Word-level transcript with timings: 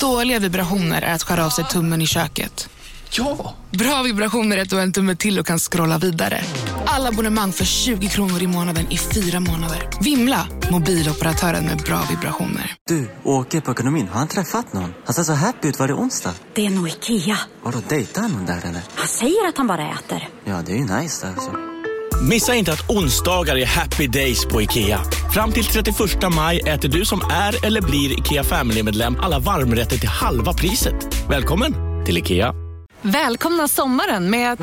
Dåliga 0.00 0.38
vibrationer 0.38 1.02
är 1.02 1.14
att 1.14 1.22
skära 1.22 1.46
av 1.46 1.50
sig 1.50 1.64
tummen 1.64 2.02
i 2.02 2.06
köket. 2.06 2.68
Ja! 3.10 3.54
Bra 3.70 4.02
vibrationer 4.02 4.56
är 4.56 4.62
att 4.62 4.70
du 4.70 4.76
har 4.76 4.82
en 4.82 4.92
tumme 4.92 5.16
till 5.16 5.38
och 5.38 5.46
kan 5.46 5.58
scrolla 5.58 5.98
vidare. 5.98 6.44
Alla 6.86 7.08
abonnemang 7.08 7.52
för 7.52 7.64
20 7.64 8.08
kronor 8.08 8.42
i 8.42 8.46
månaden 8.46 8.86
i 8.90 8.98
fyra 8.98 9.40
månader. 9.40 9.88
Vimla! 10.00 10.46
Mobiloperatören 10.70 11.64
med 11.64 11.78
bra 11.78 12.02
vibrationer. 12.10 12.76
Du, 12.86 13.10
åker 13.24 13.60
på 13.60 13.70
ekonomin. 13.72 14.08
Har 14.08 14.18
han 14.18 14.28
träffat 14.28 14.72
någon? 14.72 14.94
Han 15.04 15.14
ser 15.14 15.22
så 15.22 15.32
happy 15.32 15.68
ut. 15.68 15.78
Var 15.78 15.88
det 15.88 15.94
onsdag? 15.94 16.34
Det 16.54 16.66
är 16.66 16.70
nog 16.70 16.88
Ikea. 16.88 17.38
Har 17.62 17.72
du 17.72 17.78
dejtat 17.88 18.30
någon 18.30 18.46
där 18.46 18.60
eller? 18.64 18.82
Han 18.94 19.08
säger 19.08 19.48
att 19.48 19.56
han 19.56 19.66
bara 19.66 19.90
äter. 19.90 20.28
Ja, 20.44 20.62
det 20.66 20.72
är 20.72 20.76
ju 20.76 20.84
nice 21.00 21.26
där 21.26 21.32
alltså. 21.32 21.69
Missa 22.22 22.54
inte 22.54 22.72
att 22.72 22.90
onsdagar 22.90 23.56
är 23.56 23.66
happy 23.66 24.06
days 24.06 24.46
på 24.46 24.62
IKEA. 24.62 25.00
Fram 25.32 25.52
till 25.52 25.64
31 25.64 25.96
maj 26.34 26.60
äter 26.60 26.88
du 26.88 27.04
som 27.04 27.20
är 27.30 27.66
eller 27.66 27.82
blir 27.82 28.18
IKEA 28.18 28.44
Family-medlem 28.44 29.16
alla 29.20 29.38
varmrätter 29.38 29.96
till 29.96 30.08
halva 30.08 30.52
priset. 30.52 30.94
Välkommen 31.28 31.74
till 32.06 32.18
IKEA. 32.18 32.54
Välkomna 33.02 33.68
sommaren 33.68 34.30
med 34.30 34.52
att... 34.52 34.60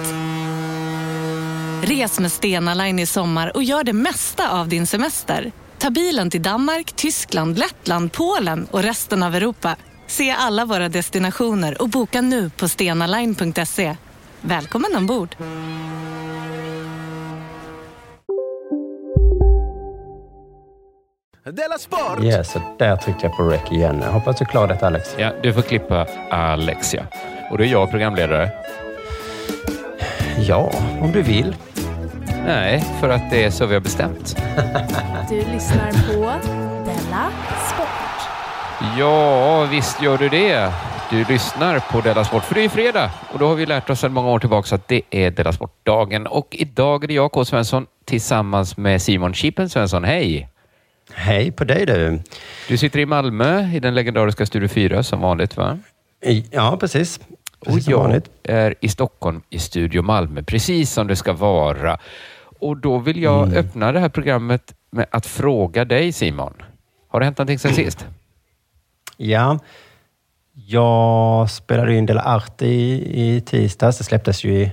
Res 1.90 2.20
med 2.20 2.32
Stena 2.32 2.74
Line 2.74 3.00
i 3.00 3.06
sommar 3.06 3.52
och 3.56 3.64
gör 3.64 3.84
det 3.84 3.94
mesta 3.94 4.52
av 4.52 4.68
din 4.68 4.88
semester. 4.88 5.52
Ta 5.78 5.90
bilen 5.90 6.30
till 6.30 6.42
Danmark, 6.44 6.92
Tyskland, 6.96 7.58
Lettland, 7.58 8.12
Polen 8.12 8.68
och 8.72 8.84
resten 8.84 9.24
av 9.24 9.36
Europa. 9.36 9.76
Se 10.08 10.32
alla 10.32 10.66
våra 10.66 10.90
destinationer 10.90 11.82
och 11.82 11.90
boka 11.90 12.22
nu 12.22 12.50
på 12.50 12.68
stenaline.se. 12.68 13.96
Välkommen 14.42 14.96
ombord! 14.96 15.36
Della 21.52 21.78
Sport! 21.78 22.24
Yes, 22.24 22.52
så 22.52 22.62
där 22.80 22.96
tryckte 22.96 23.26
jag 23.26 23.38
på 23.38 23.44
rec 23.44 23.72
igen. 23.72 24.00
Jag 24.04 24.12
hoppas 24.12 24.38
du 24.38 24.46
klarar 24.46 24.68
detta 24.68 24.88
Alex. 24.88 25.16
Ja, 25.20 25.32
du 25.44 25.54
får 25.54 25.62
klippa 25.62 26.08
Alexia. 26.30 27.08
Och 27.52 27.58
det 27.58 27.66
är 27.66 27.68
jag 27.68 27.90
programledare. 27.90 28.50
Ja, 30.40 30.72
om 31.02 31.12
du 31.12 31.22
vill. 31.22 31.56
Nej, 32.46 32.84
för 33.00 33.10
att 33.10 33.32
det 33.32 33.44
är 33.44 33.50
så 33.50 33.66
vi 33.66 33.74
har 33.74 33.82
bestämt. 33.82 34.38
Du 35.30 35.36
lyssnar 35.36 35.92
på 35.92 36.48
Della 36.86 37.32
Sport. 37.74 38.30
Ja, 38.98 39.66
visst 39.66 40.02
gör 40.02 40.18
du 40.18 40.30
det. 40.30 40.72
Du 41.10 41.26
lyssnar 41.26 41.80
på 41.80 42.02
Della 42.02 42.26
Sport, 42.26 42.44
för 42.44 42.56
det 42.56 42.66
är 42.66 42.70
fredag 42.70 43.12
och 43.34 43.40
då 43.40 43.48
har 43.48 43.56
vi 43.56 43.66
lärt 43.66 43.90
oss 43.90 44.00
sedan 44.00 44.14
många 44.14 44.30
år 44.30 44.40
tillbaka 44.40 44.76
att 44.76 44.88
det 44.88 45.02
är 45.10 45.32
Della 45.32 45.54
Sport-dagen 45.54 46.28
och 46.28 46.48
idag 46.52 47.04
är 47.04 47.08
det 47.08 47.14
jag, 47.14 47.32
K. 47.32 47.46
Svensson, 47.46 47.86
tillsammans 48.06 48.78
med 48.78 49.02
Simon 49.02 49.34
Chippen 49.34 49.70
Svensson. 49.70 50.04
Hej! 50.04 50.50
Hej 51.20 51.52
på 51.52 51.64
dig 51.64 51.86
du. 51.86 52.20
Du 52.68 52.78
sitter 52.78 53.00
i 53.00 53.06
Malmö 53.06 53.70
i 53.74 53.80
den 53.80 53.96
legendariska 53.96 54.46
Studio 54.46 54.68
4 54.68 55.04
som 55.04 55.22
vanligt, 55.22 55.58
va? 55.58 55.78
Ja, 56.52 56.78
precis. 56.80 57.20
Och 57.60 57.66
precis 57.66 57.84
som 57.84 57.92
jag 57.92 58.00
vanligt. 58.00 58.30
är 58.44 58.76
i 58.82 58.90
Stockholm 58.90 59.42
i 59.50 59.60
Studio 59.60 60.02
Malmö, 60.02 60.44
precis 60.44 60.92
som 60.92 61.08
det 61.08 61.16
ska 61.16 61.34
vara. 61.34 61.98
Och 62.60 62.78
då 62.78 62.98
vill 62.98 63.22
jag 63.24 63.44
Mm. 63.48 63.58
öppna 63.58 63.92
det 63.92 64.00
här 64.00 64.10
programmet 64.10 64.74
med 64.92 65.06
att 65.12 65.26
fråga 65.26 65.86
dig, 65.86 66.12
Simon. 66.12 66.54
Har 67.08 67.20
det 67.20 67.26
hänt 67.26 67.38
någonting 67.38 67.60
sen 67.60 67.74
sist? 67.74 68.06
Ja, 69.18 69.60
jag 70.54 71.50
spelade 71.50 71.96
in 71.96 72.06
Dela 72.06 72.22
Arte 72.22 72.66
i, 72.66 73.36
i 73.36 73.42
tisdags. 73.42 73.98
Det 73.98 74.04
släpptes 74.04 74.44
ju 74.44 74.54
i 74.62 74.72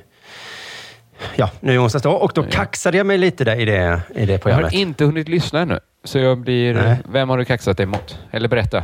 Ja, 1.37 1.51
nu 1.61 1.75
i 1.75 1.79
onsdags 1.79 2.03
då. 2.03 2.11
Och 2.13 2.33
då 2.35 2.43
Ja. 2.43 2.47
kaxade 2.51 2.97
jag 2.97 3.07
mig 3.07 3.19
lite 3.19 3.45
där 3.45 3.57
i 3.61 3.65
det, 3.65 4.01
i 4.15 4.27
det 4.27 4.33
Jag 4.33 4.41
programmet. 4.41 4.73
har 4.73 4.79
inte 4.81 5.05
hunnit 5.05 5.29
lyssna 5.29 5.61
ännu, 5.61 5.81
så 6.05 6.19
jag 6.19 6.39
blir... 6.39 6.75
Nej. 6.75 6.97
Vem 7.13 7.29
har 7.29 7.39
du 7.39 7.45
kaxat 7.45 7.77
dig 7.77 7.87
mot? 7.87 8.19
Eller 8.31 8.49
berätta. 8.49 8.79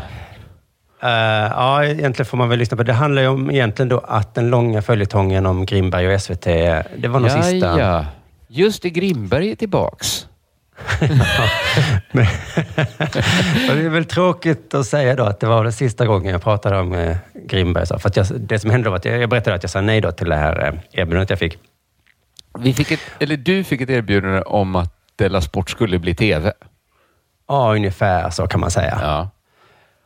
Eh, 1.03 1.09
ja, 1.51 1.85
egentligen 1.85 2.27
får 2.27 2.37
man 2.37 2.49
väl 2.49 2.59
lyssna 2.59 2.77
på. 2.77 2.83
Det 2.83 2.93
handlar 2.93 3.23
ju 3.23 3.29
om 3.29 3.51
egentligen 3.51 3.89
då 3.89 3.99
att 3.99 4.35
den 4.35 4.51
långa 4.51 4.83
följetongen 4.83 5.47
om 5.47 5.67
Grimberg 5.67 6.15
och 6.15 6.21
SVT, 6.23 6.45
det 6.97 7.09
var 7.09 7.21
nog 7.21 7.31
ja, 7.31 7.43
sista. 7.43 7.81
ja. 7.81 8.07
Just 8.49 8.83
det, 8.83 8.91
Grimberg 8.91 9.51
är 9.51 9.57
tillbaks. 9.57 10.27
Men, 12.13 12.27
det 13.69 13.85
är 13.85 13.89
väl 13.89 14.05
tråkigt 14.05 14.75
att 14.75 14.87
säga 14.87 15.17
då 15.17 15.25
att 15.25 15.41
det 15.41 15.47
var 15.47 15.65
den 15.65 15.73
sista 15.73 16.07
gången 16.07 16.33
jag 16.33 16.43
pratade 16.43 16.79
om 16.79 16.93
eh, 16.95 17.17
Grimberg. 17.47 17.87
Så, 17.87 17.99
för 17.99 18.13
jag, 18.15 18.27
det 18.41 18.59
som 18.59 18.71
hände 18.71 18.89
var 18.91 18.97
att 18.97 19.05
jag, 19.05 19.19
jag 19.23 19.31
berättade 19.31 19.57
att 19.57 19.63
jag 19.63 19.71
sa 19.71 19.81
nej 19.81 20.01
då 20.01 20.13
till 20.13 20.29
det 20.29 20.37
här 20.37 20.67
eh, 20.69 21.01
erbjudandet 21.01 21.31
jag 21.31 21.39
fick. 21.39 21.59
Vi 22.63 22.75
fick 22.75 22.91
ett, 22.91 23.01
eller 23.19 23.37
du 23.37 23.65
fick 23.65 23.81
ett 23.81 23.91
erbjudande 23.91 24.43
om 24.43 24.77
att 24.77 24.93
Della 25.17 25.41
Sport 25.41 25.71
skulle 25.71 25.99
bli 25.99 26.15
TV. 26.15 26.53
Ja, 27.49 27.75
ungefär 27.75 28.31
så 28.31 28.47
kan 28.47 28.61
man 28.61 28.71
säga. 28.71 28.99
Ja. 29.03 29.31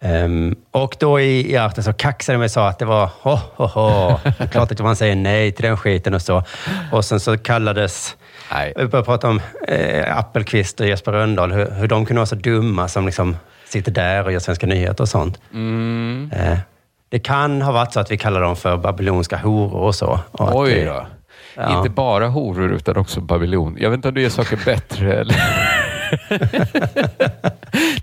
Ehm, 0.00 0.56
och 0.70 0.96
då 0.98 1.20
i, 1.20 1.52
i 1.52 1.56
arten 1.56 1.84
så 1.84 1.92
kaxade 1.92 2.34
jag 2.34 2.38
mig 2.38 2.44
och 2.44 2.50
sa 2.50 2.68
att 2.68 2.78
det 2.78 2.84
var 2.84 3.10
ho, 3.20 3.38
ho, 3.56 3.66
ho. 3.66 4.18
klart 4.50 4.72
att 4.72 4.80
man 4.80 4.96
säger 4.96 5.16
nej 5.16 5.52
till 5.52 5.64
den 5.64 5.76
skiten 5.76 6.14
och 6.14 6.22
så. 6.22 6.42
Och 6.92 7.04
sen 7.04 7.20
så 7.20 7.38
kallades, 7.38 8.16
Nej. 8.52 8.72
vi 8.76 8.86
började 8.86 9.06
prata 9.06 9.28
om 9.28 9.40
eh, 9.68 10.18
Appelqvist 10.18 10.80
och 10.80 10.86
Jesper 10.86 11.12
Rönndahl, 11.12 11.52
hur, 11.52 11.70
hur 11.70 11.88
de 11.88 12.06
kunde 12.06 12.18
vara 12.18 12.26
så 12.26 12.34
dumma 12.34 12.88
som 12.88 13.06
liksom 13.06 13.36
sitter 13.64 13.92
där 13.92 14.24
och 14.24 14.32
gör 14.32 14.40
Svenska 14.40 14.66
nyheter 14.66 15.04
och 15.04 15.08
sånt. 15.08 15.40
Mm. 15.52 16.30
Eh, 16.36 16.58
det 17.08 17.18
kan 17.18 17.62
ha 17.62 17.72
varit 17.72 17.92
så 17.92 18.00
att 18.00 18.10
vi 18.10 18.18
kallar 18.18 18.40
dem 18.40 18.56
för 18.56 18.76
babylonska 18.76 19.36
horor 19.36 19.80
och 19.80 19.94
så. 19.94 20.20
Och 20.30 20.60
Oj 20.60 20.84
då. 20.84 21.06
Ja. 21.56 21.76
Inte 21.76 21.90
bara 21.90 22.28
horor 22.28 22.72
utan 22.72 22.96
också 22.96 23.20
babylon. 23.20 23.76
Jag 23.80 23.90
vet 23.90 23.96
inte 23.96 24.08
om 24.08 24.14
du 24.14 24.22
gör 24.22 24.30
saker 24.30 24.60
bättre 24.64 25.14
eller? 25.14 25.36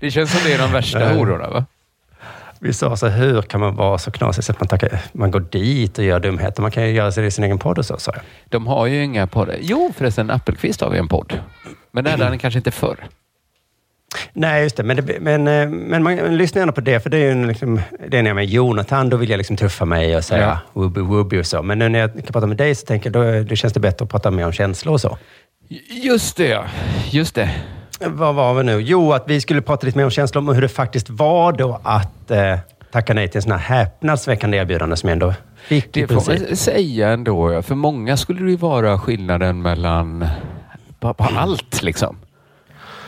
det 0.00 0.10
känns 0.10 0.30
som 0.32 0.40
det 0.44 0.54
är 0.54 0.58
de 0.58 0.72
värsta 0.72 1.12
hororna 1.12 1.50
va? 1.50 1.64
Vi 2.58 2.72
sa 2.72 2.96
så, 2.96 3.08
hur 3.08 3.42
kan 3.42 3.60
man 3.60 3.76
vara 3.76 3.98
så 3.98 4.10
knasig 4.10 4.44
så 4.44 4.52
att 4.52 4.60
man, 4.60 4.68
tackar, 4.68 5.00
man 5.12 5.30
går 5.30 5.40
dit 5.40 5.98
och 5.98 6.04
gör 6.04 6.20
dumheter? 6.20 6.62
Man 6.62 6.70
kan 6.70 6.86
ju 6.86 6.92
göra 6.92 7.12
sig 7.12 7.26
i 7.26 7.30
sin 7.30 7.44
egen 7.44 7.58
podd 7.58 7.78
och 7.78 7.86
så, 7.86 7.98
sa 7.98 8.12
jag. 8.14 8.22
De 8.48 8.66
har 8.66 8.86
ju 8.86 9.04
inga 9.04 9.26
poddar. 9.26 9.56
Jo 9.60 9.92
förresten, 9.96 10.30
Appelqvist 10.30 10.80
har 10.80 10.90
vi 10.90 10.98
en 10.98 11.08
podd. 11.08 11.40
Men 11.90 12.04
det 12.04 12.10
hade 12.10 12.24
han 12.24 12.38
kanske 12.38 12.58
inte 12.58 12.70
förr. 12.70 12.96
Nej, 14.32 14.62
just 14.62 14.76
det. 14.76 14.82
Men, 14.82 14.96
det, 14.96 15.20
men, 15.20 15.48
eh, 15.48 15.68
men 15.68 16.02
man, 16.02 16.16
man 16.16 16.36
lyssnar 16.36 16.60
gärna 16.60 16.72
på 16.72 16.80
det, 16.80 17.00
för 17.00 17.10
det 17.10 17.18
är 17.18 17.34
ju 17.34 17.46
liksom, 17.46 17.80
det 18.08 18.18
är 18.18 18.22
när 18.22 18.30
jag 18.30 18.30
är 18.30 18.34
med 18.34 18.44
Jonathan, 18.44 19.08
då 19.08 19.16
vill 19.16 19.30
jag 19.30 19.38
liksom 19.38 19.56
tuffa 19.56 19.84
mig 19.84 20.16
och 20.16 20.24
säga 20.24 20.60
wubby 20.72 21.00
wubby 21.00 21.40
och 21.40 21.46
så. 21.46 21.62
Men 21.62 21.78
nu 21.78 21.88
när 21.88 21.98
jag 21.98 22.12
kan 22.12 22.22
prata 22.22 22.46
med 22.46 22.56
dig 22.56 22.74
så 22.74 22.86
tänker 22.86 23.10
jag, 23.10 23.42
då, 23.42 23.48
då 23.48 23.54
känns 23.56 23.72
det 23.72 23.80
bättre 23.80 24.04
att 24.04 24.10
prata 24.10 24.30
mer 24.30 24.46
om 24.46 24.52
känslor 24.52 24.94
och 24.94 25.00
så. 25.00 25.18
Just 25.88 26.36
det 26.36 26.48
ja. 26.48 26.64
Just 27.10 27.34
det. 27.34 27.50
Vad 28.06 28.34
var 28.34 28.54
vi 28.54 28.62
nu? 28.62 28.80
Jo, 28.80 29.12
att 29.12 29.24
vi 29.26 29.40
skulle 29.40 29.62
prata 29.62 29.86
lite 29.86 29.98
mer 29.98 30.04
om 30.04 30.10
känslor, 30.10 30.42
om 30.42 30.54
hur 30.54 30.62
det 30.62 30.68
faktiskt 30.68 31.10
var 31.10 31.52
då 31.52 31.80
att 31.82 32.30
eh, 32.30 32.58
tacka 32.92 33.14
nej 33.14 33.28
till 33.28 33.38
en 33.38 33.42
sån 33.42 33.52
här 33.52 33.58
häpnadsväckande 33.58 34.56
erbjudande 34.56 34.96
som 34.96 35.08
jag 35.08 35.12
ändå 35.12 35.34
fick 35.64 35.92
Det 35.92 36.06
får 36.06 36.14
man 36.48 36.56
säga 36.56 37.08
ändå. 37.08 37.52
ja. 37.52 37.62
För 37.62 37.74
många 37.74 38.16
skulle 38.16 38.42
det 38.42 38.50
ju 38.50 38.56
vara 38.56 38.98
skillnaden 38.98 39.62
mellan 39.62 40.24
på, 41.00 41.14
på 41.14 41.24
allt 41.24 41.82
liksom. 41.82 42.16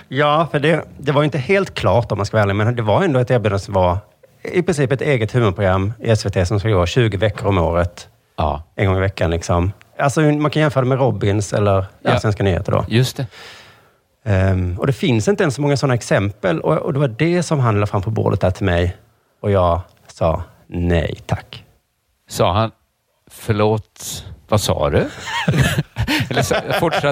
Ja, 0.08 0.48
för 0.50 0.58
det, 0.58 0.84
det 0.98 1.12
var 1.12 1.22
ju 1.22 1.24
inte 1.24 1.38
helt 1.38 1.74
klart 1.74 2.12
om 2.12 2.18
man 2.18 2.26
ska 2.26 2.36
vara 2.36 2.42
ärlig, 2.42 2.56
men 2.56 2.76
det 2.76 2.82
var 2.82 3.02
ändå 3.02 3.20
ett 3.20 3.30
erbjudande 3.30 3.58
som 3.58 3.74
var 3.74 3.98
i 4.42 4.62
princip 4.62 4.92
ett 4.92 5.00
eget 5.00 5.32
humorprogram 5.32 5.92
i 6.00 6.16
SVT 6.16 6.48
som 6.48 6.60
ska 6.60 6.68
gå 6.68 6.86
20 6.86 7.16
veckor 7.16 7.46
om 7.48 7.58
året. 7.58 8.08
Ja, 8.36 8.62
En 8.74 8.86
gång 8.86 8.96
i 8.96 9.00
veckan 9.00 9.30
liksom. 9.30 9.72
Alltså 9.98 10.20
man 10.20 10.50
kan 10.50 10.62
jämföra 10.62 10.84
det 10.84 10.88
med 10.88 10.98
Robins 10.98 11.52
eller 11.52 11.86
ja. 12.02 12.20
Svenska 12.20 12.42
nyheter 12.42 12.72
då. 12.72 12.84
just 12.88 13.16
det. 13.16 13.26
Ehm, 14.24 14.78
och 14.78 14.86
det 14.86 14.92
finns 14.92 15.28
inte 15.28 15.42
ens 15.42 15.54
så 15.54 15.62
många 15.62 15.76
sådana 15.76 15.94
exempel. 15.94 16.60
Och, 16.60 16.76
och 16.76 16.92
det 16.92 16.98
var 16.98 17.08
det 17.08 17.42
som 17.42 17.60
han 17.60 17.80
la 17.80 17.86
fram 17.86 18.02
på 18.02 18.10
bordet 18.10 18.40
där 18.40 18.50
till 18.50 18.64
mig. 18.66 18.96
Och 19.40 19.50
jag 19.50 19.80
sa 20.06 20.42
nej 20.66 21.16
tack. 21.26 21.64
Sa 22.28 22.52
han, 22.52 22.70
förlåt, 23.30 24.24
vad 24.48 24.60
sa 24.60 24.90
du? 24.90 25.08
Eller 26.30 26.42
så, 26.42 26.54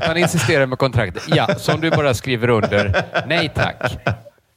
han 0.07 0.17
insistera 0.17 0.67
med 0.67 0.79
kontraktet? 0.79 1.23
Ja, 1.27 1.55
som 1.57 1.81
du 1.81 1.91
bara 1.91 2.15
skriver 2.15 2.49
under. 2.49 3.03
Nej 3.27 3.51
tack. 3.55 3.99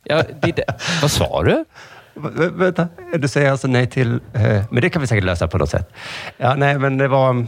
Ja, 0.03 0.23
det, 0.41 0.51
det, 0.51 0.63
vad 1.01 1.11
sa 1.11 1.43
du? 1.43 1.65
V- 2.13 2.49
vänta, 2.53 2.87
du 3.17 3.27
säger 3.27 3.51
alltså 3.51 3.67
nej 3.67 3.87
till... 3.87 4.19
Eh, 4.33 4.63
men 4.69 4.81
det 4.81 4.89
kan 4.89 5.01
vi 5.01 5.07
säkert 5.07 5.23
lösa 5.23 5.47
på 5.47 5.57
något 5.57 5.69
sätt. 5.69 5.89
Ja, 6.37 6.55
nej, 6.55 6.77
men 6.79 6.97
det 6.97 7.07
var... 7.07 7.45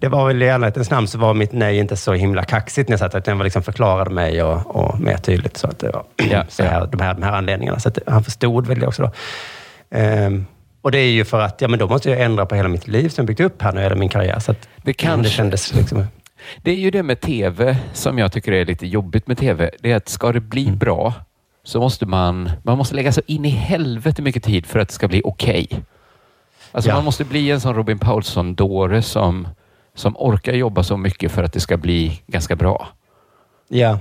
Det 0.00 0.08
var 0.08 0.26
väl 0.26 0.42
i 0.42 0.48
ärlighetens 0.48 0.90
namn 0.90 1.08
så 1.08 1.18
var 1.18 1.34
mitt 1.34 1.52
nej 1.52 1.78
inte 1.78 1.96
så 1.96 2.12
himla 2.12 2.44
kaxigt 2.44 2.88
när 2.88 2.92
jag 2.92 2.98
satt, 3.00 3.14
utan 3.14 3.36
jag 3.36 3.44
liksom 3.44 3.62
förklarade 3.62 4.10
mig 4.10 4.42
och, 4.42 4.76
och 4.76 5.00
mer 5.00 5.16
tydligt. 5.16 5.56
Så 5.56 5.66
att 5.66 5.78
det 5.78 5.90
var 5.90 6.04
Ja, 6.16 6.44
så 6.48 6.62
här, 6.62 6.86
de, 6.92 7.00
här, 7.00 7.14
de 7.14 7.22
här 7.22 7.32
anledningarna. 7.32 7.78
Så 7.78 7.88
att 7.88 7.98
han 8.06 8.24
förstod 8.24 8.66
väl 8.66 8.78
det 8.80 8.86
också 8.86 9.02
då. 9.02 9.10
Ehm, 9.98 10.46
och 10.82 10.90
det 10.90 10.98
är 10.98 11.10
ju 11.10 11.24
för 11.24 11.40
att, 11.40 11.60
ja 11.60 11.68
men 11.68 11.78
då 11.78 11.88
måste 11.88 12.10
jag 12.10 12.20
ändra 12.20 12.46
på 12.46 12.54
hela 12.54 12.68
mitt 12.68 12.88
liv 12.88 13.08
som 13.08 13.22
jag 13.22 13.26
byggt 13.26 13.40
upp 13.40 13.62
här 13.62 13.74
jag 13.74 13.82
hela 13.82 13.94
min 13.94 14.08
karriär. 14.08 14.38
Så 14.38 14.50
att 14.50 14.68
Det 14.82 14.92
kanske- 14.92 15.22
det 15.22 15.30
kändes 15.30 15.74
liksom... 15.74 16.06
Det 16.62 16.70
är 16.70 16.76
ju 16.76 16.90
det 16.90 17.02
med 17.02 17.20
tv 17.20 17.76
som 17.92 18.18
jag 18.18 18.32
tycker 18.32 18.52
är 18.52 18.64
lite 18.64 18.86
jobbigt 18.86 19.26
med 19.26 19.38
tv. 19.38 19.70
Det 19.80 19.92
är 19.92 19.96
att 19.96 20.08
ska 20.08 20.32
det 20.32 20.40
bli 20.40 20.70
bra 20.72 21.14
så 21.64 21.80
måste 21.80 22.06
man, 22.06 22.50
man 22.62 22.78
måste 22.78 22.94
lägga 22.94 23.12
så 23.12 23.20
in 23.26 23.44
i 23.44 23.48
helvete 23.48 24.22
mycket 24.22 24.42
tid 24.44 24.66
för 24.66 24.78
att 24.78 24.88
det 24.88 24.94
ska 24.94 25.08
bli 25.08 25.22
okej. 25.24 25.68
Alltså 26.72 26.90
Ja. 26.90 26.94
man 26.96 27.04
måste 27.04 27.24
bli 27.24 27.50
en 27.50 27.60
sån 27.60 27.74
Robin 27.74 27.98
Paulsson-dåre 27.98 29.02
som, 29.02 29.48
som 29.94 30.16
orkar 30.16 30.52
jobba 30.52 30.82
så 30.82 30.96
mycket 30.96 31.32
för 31.32 31.42
att 31.44 31.52
det 31.52 31.60
ska 31.60 31.76
bli 31.76 32.20
ganska 32.26 32.56
bra. 32.56 32.88
Ja. 33.68 33.98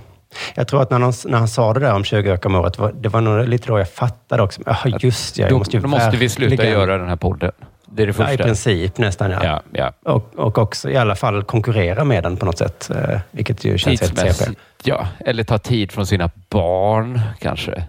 Jag 0.56 0.68
tror 0.68 0.82
att 0.82 0.90
när 0.90 1.00
han, 1.00 1.14
när 1.26 1.38
han 1.38 1.48
sa 1.48 1.74
det 1.74 1.80
där 1.80 1.94
om 1.94 2.04
20 2.04 2.32
ökar 2.32 2.50
om 2.50 2.56
året, 2.56 2.78
det 3.02 3.10
var 3.10 3.22
nog 3.22 3.48
lite 3.48 3.68
då 3.68 3.80
jag 3.80 3.90
fattade 3.90 4.44
också. 4.44 4.62
Jaha, 4.66 4.98
just 5.00 5.38
ja, 5.38 5.44
jag 5.44 5.52
Då, 5.52 5.58
måste 5.58 5.78
ju 5.78 5.82
då 5.82 5.88
måste 5.88 6.18
vi 6.18 6.30
sluta 6.30 6.66
göra 6.66 6.98
den 6.98 7.10
här 7.10 7.16
podden. 7.16 7.52
Det 7.86 8.04
är 8.04 8.08
det 8.08 8.14
Ja, 8.18 8.26
I 8.26 8.28
första. 8.28 8.44
princip 8.44 8.98
nästan, 8.98 9.32
ja. 9.32 9.44
Ja, 9.44 9.62
ja. 9.72 9.92
Och, 10.12 10.32
och 10.36 10.58
också 10.58 10.90
i 10.90 10.98
alla 10.98 11.16
fall 11.16 11.44
konkurrera 11.44 12.04
med 12.04 12.24
den 12.24 12.38
på 12.38 12.46
något 12.46 12.58
sätt, 12.58 12.90
eh, 12.90 13.20
vilket 13.32 13.64
ju 13.64 13.78
känns 13.78 14.02
helt 14.02 14.38
CP. 14.38 14.52
Ja, 14.84 15.08
eller 15.20 15.44
ta 15.44 15.58
tid 15.58 15.92
från 15.92 16.06
sina 16.08 16.30
barn 16.50 17.22
kanske. 17.40 17.84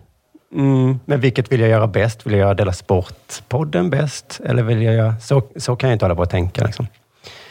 Mm, 0.54 1.00
men 1.04 1.20
vilket 1.20 1.52
vill 1.52 1.60
jag 1.60 1.70
göra 1.70 1.86
bäst? 1.86 2.26
Vill 2.26 2.32
jag 2.32 2.40
göra 2.40 2.54
Dela 2.54 2.72
Sport-podden 2.72 3.90
bäst? 3.90 4.40
Eller 4.44 4.62
vill 4.62 4.82
jag 4.82 4.94
göra... 4.94 5.16
Så, 5.20 5.42
så 5.56 5.76
kan 5.76 5.90
jag 5.90 5.94
inte 5.94 6.04
hålla 6.04 6.14
på 6.14 6.22
och 6.22 6.30
tänka. 6.30 6.64
Liksom. 6.64 6.86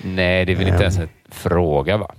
Nej, 0.03 0.45
det 0.45 0.51
är 0.51 0.55
väl 0.55 0.67
inte 0.67 0.83
ens 0.83 0.97
en 0.97 1.09
fråga 1.31 1.97
va? 1.97 2.11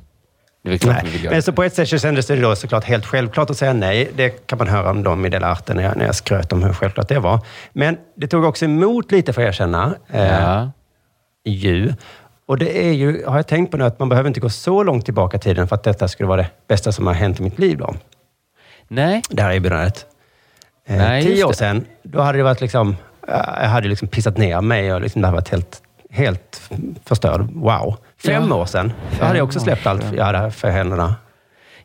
Men 1.31 1.43
så 1.43 1.53
på 1.53 1.62
ett 1.62 1.75
sätt 1.75 1.88
så 1.88 1.99
kändes 1.99 2.26
det 2.26 2.37
då 2.37 2.56
såklart 2.56 2.85
helt 2.85 3.06
självklart 3.06 3.50
att 3.50 3.56
säga 3.56 3.73
nej. 3.73 4.11
Det 4.17 4.47
kan 4.47 4.59
man 4.59 4.69
höra 4.69 4.91
om 4.91 5.03
dem 5.03 5.26
i 5.26 5.29
Dela 5.29 5.47
Arte 5.53 5.75
när 5.75 5.82
jag, 5.82 5.97
när 5.97 6.06
jag 6.06 6.14
skröt 6.14 6.53
om 6.53 6.62
hur 6.62 6.73
självklart 6.73 7.09
det 7.09 7.19
var. 7.19 7.41
Men 7.73 7.97
det 8.17 8.26
tog 8.26 8.44
också 8.44 8.64
emot 8.64 9.12
lite 9.12 9.32
för 9.32 9.43
att 9.43 9.49
erkänna. 9.49 9.94
Eh, 10.09 10.23
Ja. 10.26 10.70
ju. 11.44 11.93
Och 12.47 12.59
det 12.59 12.87
är 12.88 12.93
ju, 12.93 13.26
har 13.26 13.37
jag 13.37 13.47
tänkt 13.47 13.70
på 13.70 13.76
nu, 13.76 13.85
att 13.85 13.99
man 13.99 14.09
behöver 14.09 14.29
inte 14.29 14.41
gå 14.41 14.49
så 14.50 14.82
långt 14.82 15.05
tillbaka 15.05 15.37
i 15.37 15.41
tiden 15.41 15.69
för 15.69 15.76
att 15.76 15.82
detta 15.82 16.09
skulle 16.09 16.26
vara 16.29 16.43
det 16.43 16.49
bästa 16.69 16.93
som 16.93 17.06
har 17.06 17.15
hänt 17.15 17.41
i 17.41 17.43
mitt 17.43 17.58
liv. 17.58 17.79
Då. 17.79 17.94
Nej, 18.88 19.23
Det 19.31 19.43
här 19.43 19.53
erbjudandet. 19.53 20.06
Eh, 20.87 20.97
Nej, 20.97 21.23
tio 21.25 21.44
år 21.44 21.53
sedan, 21.53 21.85
då 22.03 22.20
hade 22.20 22.38
det 22.38 22.44
varit 22.44 22.61
liksom, 22.61 22.97
eh, 23.29 23.35
jag 23.62 23.69
hade 23.69 23.88
liksom 23.88 24.08
pissat 24.08 24.37
ner 24.37 24.61
mig 24.61 24.94
och 24.94 25.00
liksom 25.00 25.23
det 25.23 25.29
hade 25.29 25.37
varit 25.37 25.49
helt, 25.49 25.82
helt 26.11 26.70
förstörd. 27.05 27.41
Wow. 27.53 27.97
Fem 28.25 28.49
Ja. 28.49 28.55
år 28.57 28.67
sedan, 28.67 28.93
då 29.19 29.25
hade 29.25 29.39
jag 29.39 29.45
också 29.45 29.61
släppt 29.61 29.87
allt 29.87 30.13
jag 30.17 30.25
hade 30.25 30.51
för 30.51 30.71
händerna. 30.71 31.15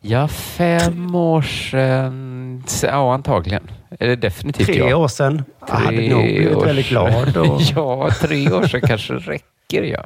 ja, 0.02 0.28
fem 0.28 1.16
år 1.16 1.42
sedan. 1.42 2.64
Ja, 2.84 3.14
antagligen. 3.14 3.70
Eller 4.00 4.16
definitivt 4.16 4.68
Tre 4.68 4.78
ja. 4.90 4.96
år 4.96 5.08
sedan, 5.08 5.44
jag 5.68 5.76
hade 5.76 6.10
nog 6.10 6.24
blivit 6.24 6.64
väldigt 6.66 6.90
glad. 6.90 7.38
Och, 7.38 7.62
ja, 7.76 8.10
tre 8.22 8.52
år 8.52 8.68
sedan 8.68 8.82
kanske 8.82 9.14
räcker 9.14 9.84
ja. 9.84 10.04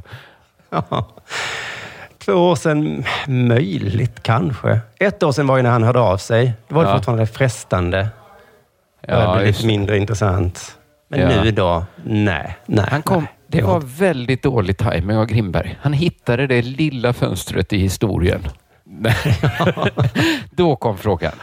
ja. 0.69 1.07
Två 2.25 2.33
år 2.33 2.55
sedan, 2.55 3.03
möjligt 3.27 4.23
kanske. 4.23 4.79
Ett 4.99 5.23
år 5.23 5.31
sedan 5.31 5.47
var 5.47 5.57
ju 5.57 5.63
när 5.63 5.69
han 5.69 5.83
hörde 5.83 5.99
av 5.99 6.17
sig. 6.17 6.53
Då 6.67 6.75
var 6.75 6.83
det 6.83 6.89
Ja. 6.89 6.95
fortfarande 6.95 7.27
frestande. 7.27 8.07
Ja, 9.07 9.19
det 9.19 9.33
blev 9.35 9.47
lite 9.47 9.65
mindre 9.65 9.97
intressant. 9.97 10.77
Men 11.07 11.19
Ja. 11.19 11.43
nu 11.43 11.51
då? 11.51 11.85
Nej. 12.03 12.57
nej 12.65 12.85
Han 12.91 13.01
kom, 13.01 13.17
nej, 13.21 13.31
det 13.51 13.61
var 13.61 13.79
väldigt 13.79 14.43
dålig 14.43 14.77
timing 14.77 15.17
av 15.17 15.25
Grimberg. 15.25 15.77
Han 15.81 15.93
hittade 15.93 16.47
det 16.47 16.61
lilla 16.61 17.13
fönstret 17.13 17.73
i 17.73 17.77
historien. 17.77 18.47
Då 20.51 20.75
kom 20.75 20.97
frågan. 20.97 21.33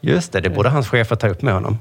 Just 0.00 0.32
det, 0.32 0.40
det 0.40 0.50
borde 0.50 0.68
hans 0.68 0.88
chefer 0.88 1.16
ta 1.16 1.28
upp 1.28 1.42
med 1.42 1.54
honom. 1.54 1.78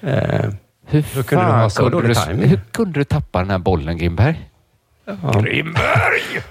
Eh, 0.00 0.50
Hur, 0.86 1.02
Hur 1.14 1.22
kunde 1.22 1.44
du 1.44 1.50
ha 1.50 1.70
så 1.70 1.82
kunde 1.82 2.14
dålig 2.14 2.16
du? 2.40 2.46
Hur 2.46 2.60
kunde 2.72 3.00
du 3.00 3.04
tappa 3.04 3.38
den 3.38 3.50
här 3.50 3.58
bollen, 3.58 3.98
Grimberg? 3.98 4.50
ja. 5.04 5.40
Grimberg! 5.40 6.42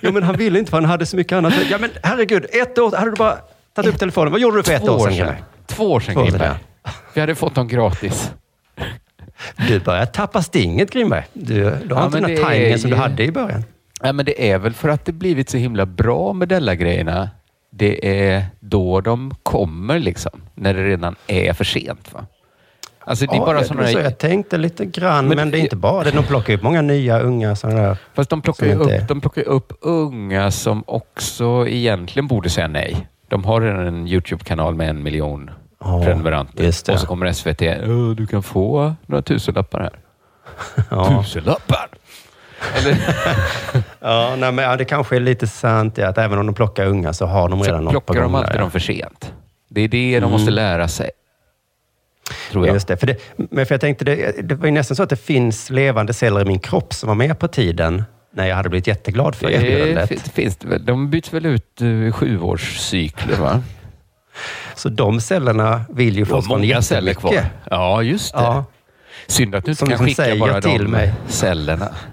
Jo, 0.00 0.12
men 0.12 0.22
han 0.22 0.36
ville 0.36 0.58
inte 0.58 0.70
för 0.70 0.76
han 0.76 0.84
hade 0.90 1.06
så 1.06 1.16
mycket 1.16 1.32
annat. 1.36 1.54
Ja, 1.70 1.78
men 1.78 1.90
herregud, 2.02 2.46
ett 2.52 2.78
år, 2.78 2.96
hade 2.96 3.10
du 3.10 3.16
bara 3.16 3.36
tagit 3.74 3.94
upp 3.94 3.98
telefonen. 4.00 4.32
Vad 4.32 4.40
gjorde 4.40 4.56
du 4.56 4.62
för 4.62 4.72
ett 4.72 4.84
Två 4.84 4.92
år 4.92 5.10
sedan? 5.10 5.16
Två 5.16 5.24
år 5.24 5.30
sedan, 5.30 5.36
Två 5.66 5.92
år 5.92 6.00
sedan, 6.00 6.24
Grimberg. 6.24 6.56
Vi 7.14 7.20
hade 7.20 7.34
fått 7.34 7.54
dem 7.54 7.68
gratis. 7.68 8.32
Du 9.68 9.80
börjar 9.80 10.06
tappa 10.06 10.42
stinget, 10.42 10.90
Grimberg. 10.90 11.24
Du, 11.32 11.54
du 11.54 11.94
har 11.94 12.00
Ja, 12.00 12.06
inte 12.06 12.20
den 12.20 12.30
det 12.30 12.36
här 12.36 12.42
är 12.42 12.44
tajmingen 12.44 12.78
som 12.78 12.90
du 12.90 12.96
hade 12.96 13.24
i 13.24 13.32
början. 13.32 13.64
Ja, 14.02 14.12
men 14.12 14.24
det 14.26 14.50
är 14.50 14.58
väl 14.58 14.72
för 14.72 14.88
att 14.88 15.04
det 15.04 15.12
blivit 15.12 15.50
så 15.50 15.56
himla 15.56 15.86
bra 15.86 16.32
med 16.32 16.48
Della-grejerna. 16.48 17.30
Det 17.70 18.26
är 18.28 18.44
då 18.60 19.00
de 19.00 19.34
kommer, 19.42 19.98
liksom. 19.98 20.42
När 20.54 20.74
det 20.74 20.84
redan 20.84 21.16
är 21.26 21.52
för 21.52 21.64
sent. 21.64 22.12
Va? 22.14 22.26
Alltså, 23.04 23.26
det 23.26 23.32
är 23.32 23.36
Ja, 23.36 23.44
bara 23.46 23.58
det- 23.58 23.64
sådana 23.64 23.86
så 23.88 23.98
jag 23.98 24.18
tänkte 24.18 24.58
lite 24.58 24.84
grann, 24.84 25.28
men, 25.28 25.36
Men- 25.36 25.50
det 25.50 25.58
är 25.58 25.60
inte 25.60 25.76
bara 25.76 26.04
det. 26.04 26.10
De 26.10 26.24
plockar 26.24 26.54
upp 26.54 26.62
många 26.62 26.82
nya, 26.82 27.20
unga 27.20 27.56
sådana 27.56 27.82
där. 27.82 27.96
Fast 28.14 28.30
de 28.30 28.42
plockar, 28.42 28.66
ju 28.66 28.74
upp, 28.74 28.90
är- 28.90 29.04
de 29.08 29.20
plockar 29.20 29.42
upp 29.42 29.72
unga 29.80 30.50
som 30.50 30.84
också 30.86 31.66
egentligen 31.68 32.26
borde 32.26 32.50
säga 32.50 32.68
nej. 32.68 33.06
De 33.28 33.44
har 33.44 33.60
redan 33.60 33.86
en 33.86 34.08
YouTube-kanal 34.08 34.74
med 34.74 34.88
en 34.90 35.02
miljon 35.02 35.50
Ja, 35.84 36.02
prenumeranter. 36.04 36.62
det. 36.64 36.88
Och 36.92 37.00
så 37.00 37.06
kommer 37.06 37.32
SVT. 37.32 37.62
"Ö, 37.62 38.14
Du 38.16 38.26
kan 38.26 38.42
få 38.42 38.94
några 39.06 39.22
tusenlappar 39.22 39.80
här. 39.80 39.98
Ja. 40.90 41.22
Tusenlappar? 41.24 41.88
Ja, 44.00 44.36
nej, 44.38 44.52
men, 44.52 44.64
ja, 44.64 44.76
det 44.76 44.84
kanske 44.84 45.16
är 45.16 45.20
lite 45.20 45.46
sant 45.46 45.98
ja, 45.98 46.08
att 46.08 46.18
även 46.18 46.38
om 46.38 46.46
de 46.46 46.54
plockar 46.54 46.86
unga 46.86 47.12
så 47.12 47.26
har 47.26 47.48
de 47.48 47.62
redan 47.62 47.78
så 47.78 47.84
något 47.84 47.92
på 47.94 48.00
plockar 48.00 48.22
gång. 48.22 48.32
de 48.32 48.38
alltid 48.38 48.52
där, 48.54 48.58
dem 48.60 48.70
för 48.70 48.78
sent. 48.78 49.32
Det 49.68 49.80
är 49.80 49.88
det 49.88 50.10
de 50.12 50.16
Mm. 50.16 50.30
måste 50.30 50.50
lära 50.50 50.88
sig. 50.88 51.10
Tror 52.50 52.66
jag. 52.66 52.74
Just 52.74 52.88
det. 52.88 52.96
För 52.96 53.06
det, 53.06 53.16
men 53.36 53.66
för 53.66 53.74
jag 53.74 53.80
tänkte, 53.80 54.04
det, 54.04 54.48
det 54.48 54.54
var 54.54 54.66
ju 54.66 54.72
nästan 54.72 54.96
så 54.96 55.02
att 55.02 55.10
det 55.10 55.16
finns 55.16 55.70
levande 55.70 56.12
celler 56.12 56.40
i 56.40 56.44
min 56.44 56.58
kropp 56.58 56.94
som 56.94 57.06
var 57.08 57.14
med 57.14 57.38
på 57.38 57.48
tiden 57.48 58.04
när 58.34 58.46
jag 58.46 58.56
hade 58.56 58.68
blivit 58.68 58.86
jätteglad 58.86 59.34
för 59.34 59.46
Det 59.46 59.52
erbjudandet. 59.52 60.32
finns 60.32 60.56
det 60.56 60.68
väl. 60.68 60.84
De 60.84 61.10
byts 61.10 61.32
väl 61.32 61.46
ut 61.46 61.80
eh, 61.80 61.86
i 61.88 62.12
sjuårscykler 62.12 63.36
va? 63.36 63.62
Så 64.74 64.88
de 64.88 65.20
cellerna 65.20 65.80
vill 65.88 66.16
ju 66.16 66.24
fortfarande 66.24 66.66
många 66.68 66.82
celler 66.82 67.14
kvar. 67.14 67.34
Ja, 67.70 68.02
just 68.02 68.32
det. 68.34 68.40
Ja. 68.40 68.64
Synd 69.26 69.54
att 69.54 69.64
du 69.64 69.70
inte 69.70 69.86
kan 69.86 69.98
skicka 70.06 70.36
bara 70.36 70.60
till 70.60 70.84
de 70.84 70.90
mig. 70.90 71.12
cellerna. 71.28 71.88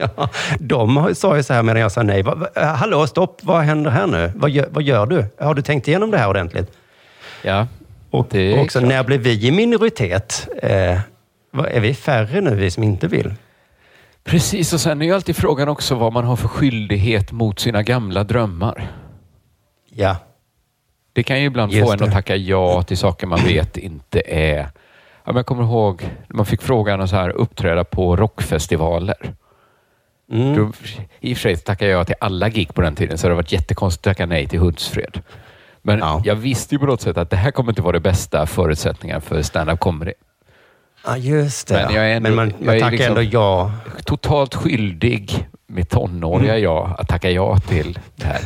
Ja, 0.00 0.28
de 0.58 1.14
sa 1.14 1.36
ju 1.36 1.42
så 1.42 1.54
här 1.54 1.62
medan 1.62 1.82
jag 1.82 1.92
sa 1.92 2.02
nej. 2.02 2.24
Äh, 2.56 2.62
hallå, 2.64 3.06
stopp, 3.06 3.40
vad 3.42 3.60
händer 3.62 3.90
här 3.90 4.06
nu? 4.06 4.32
Vad 4.36 4.50
gör, 4.50 4.68
vad 4.70 4.82
gör 4.82 5.06
du? 5.06 5.24
Har 5.40 5.54
du 5.54 5.62
tänkt 5.62 5.88
igenom 5.88 6.10
det 6.10 6.18
här 6.18 6.28
ordentligt? 6.28 6.72
Ja, 7.42 7.66
Och, 8.10 8.26
Det 8.30 8.58
också, 8.60 8.78
klart. 8.78 8.88
när 8.88 9.04
blir 9.04 9.18
vi 9.18 9.46
i 9.46 9.50
minoritet? 9.50 10.48
Eh, 10.62 10.98
är 11.52 11.80
vi 11.80 11.94
färre 11.94 12.40
nu, 12.40 12.54
vi 12.54 12.70
som 12.70 12.82
inte 12.82 13.08
vill? 13.08 13.34
precis. 14.24 14.72
Och 14.72 14.80
sen 14.80 15.02
är 15.02 15.06
ju 15.06 15.14
alltid 15.14 15.36
frågan 15.36 15.68
också 15.68 15.94
vad 15.94 16.12
man 16.12 16.24
har 16.24 16.36
för 16.36 16.48
skyldighet 16.48 17.32
mot 17.32 17.58
sina 17.60 17.82
gamla 17.82 18.24
drömmar. 18.24 18.90
Ja, 19.90 20.16
Det 21.12 21.22
kan 21.22 21.40
ju 21.40 21.46
ibland 21.46 21.72
Just 21.72 21.86
få 21.86 21.92
en 21.92 21.98
det. 21.98 22.04
att 22.04 22.12
tacka 22.12 22.36
ja 22.36 22.82
till 22.82 22.98
saker 22.98 23.26
man 23.26 23.38
vet 23.44 23.76
inte 23.76 24.22
är... 24.26 24.68
Ja, 25.24 25.32
jag 25.34 25.46
kommer 25.46 25.62
ihåg 25.62 26.02
när 26.28 26.36
man 26.36 26.46
fick 26.46 26.62
frågan 26.62 27.00
att 27.00 27.10
så 27.10 27.16
här, 27.16 27.30
uppträda 27.30 27.84
på 27.84 28.16
rockfestivaler. 28.16 29.34
mm. 30.32 30.56
Då, 30.56 30.72
I 31.20 31.32
och 31.34 31.36
för 31.36 31.42
sig 31.42 31.56
tackade 31.56 31.90
jag 31.90 32.06
till 32.06 32.16
alla 32.20 32.48
gig 32.48 32.74
på 32.74 32.80
den 32.80 32.94
tiden, 32.94 33.18
så 33.18 33.26
det 33.26 33.30
har 33.32 33.36
varit 33.36 33.52
jättekonstigt 33.52 34.06
att 34.06 34.10
tacka 34.16 34.26
nej 34.26 34.46
till 34.46 34.58
Hultsfred. 34.58 35.20
Men 35.82 35.98
Ja. 35.98 36.22
jag 36.24 36.34
visste 36.34 36.74
ju 36.74 36.78
på 36.78 36.86
något 36.86 37.00
sätt 37.00 37.16
att 37.16 37.30
det 37.30 37.36
här 37.36 37.50
kommer 37.50 37.72
inte 37.72 37.82
vara 37.82 37.92
det 37.92 38.00
bästa 38.00 38.46
förutsättningar 38.46 39.20
för 39.20 39.42
stand-up 39.42 39.80
comedy. 39.80 40.12
ja 41.06 41.16
just 41.16 41.68
det. 41.68 41.74
Men 41.86 41.94
jag 41.94 42.10
är 42.10 42.16
ändå- 42.16 42.30
Men 42.30 42.36
man, 42.36 42.54
jag 42.64 42.76
är 42.76 42.80
tackar 42.80 42.90
liksom- 42.90 43.16
ändå 43.18 43.30
ja. 43.32 43.72
Totalt 44.04 44.54
skyldig 44.54 45.48
med 45.66 45.88
tonåriga 45.88 46.50
Mm. 46.52 46.62
jag 46.64 46.94
att 46.98 47.08
tacka 47.08 47.30
ja 47.30 47.58
till 47.58 47.98
det 48.16 48.24
här. 48.26 48.40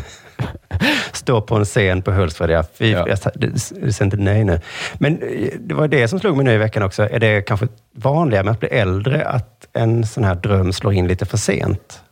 Stå 1.13 1.41
på 1.41 1.57
en 1.57 1.65
scen 1.65 2.03
på 2.03 2.11
Hultsfred. 2.13 2.51
Ja. 2.51 2.65
Fy, 2.75 2.91
Ja. 2.91 3.09
Jag, 3.09 3.19
säger 3.61 4.05
inte 4.05 4.17
nej 4.17 4.45
nu. 4.45 4.61
Men 4.95 5.23
eh, 5.23 5.49
det 5.61 5.75
var 5.75 5.89
det 5.89 6.09
som 6.09 6.21
slog 6.21 6.37
mig 6.37 6.45
nu 6.45 6.53
i 6.53 6.59
veckan 6.59 6.83
också. 6.83 7.09
Är 7.11 7.21
det 7.21 7.43
kanske 7.43 7.69
vanligare 7.95 8.45
med 8.45 8.53
att 8.53 8.61
bli 8.61 8.69
äldre 8.69 9.25
att 9.25 9.69
en 9.73 10.07
sån 10.07 10.25
här 10.25 10.35
dröm 10.35 10.73
slår 10.73 10.93
in 10.93 11.09
lite 11.09 11.27
för 11.27 11.37
sent? 11.37 12.03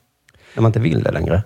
När 0.54 0.62
man 0.62 0.68
inte 0.68 0.80
vill 0.80 1.02
det 1.02 1.12
längre? 1.12 1.42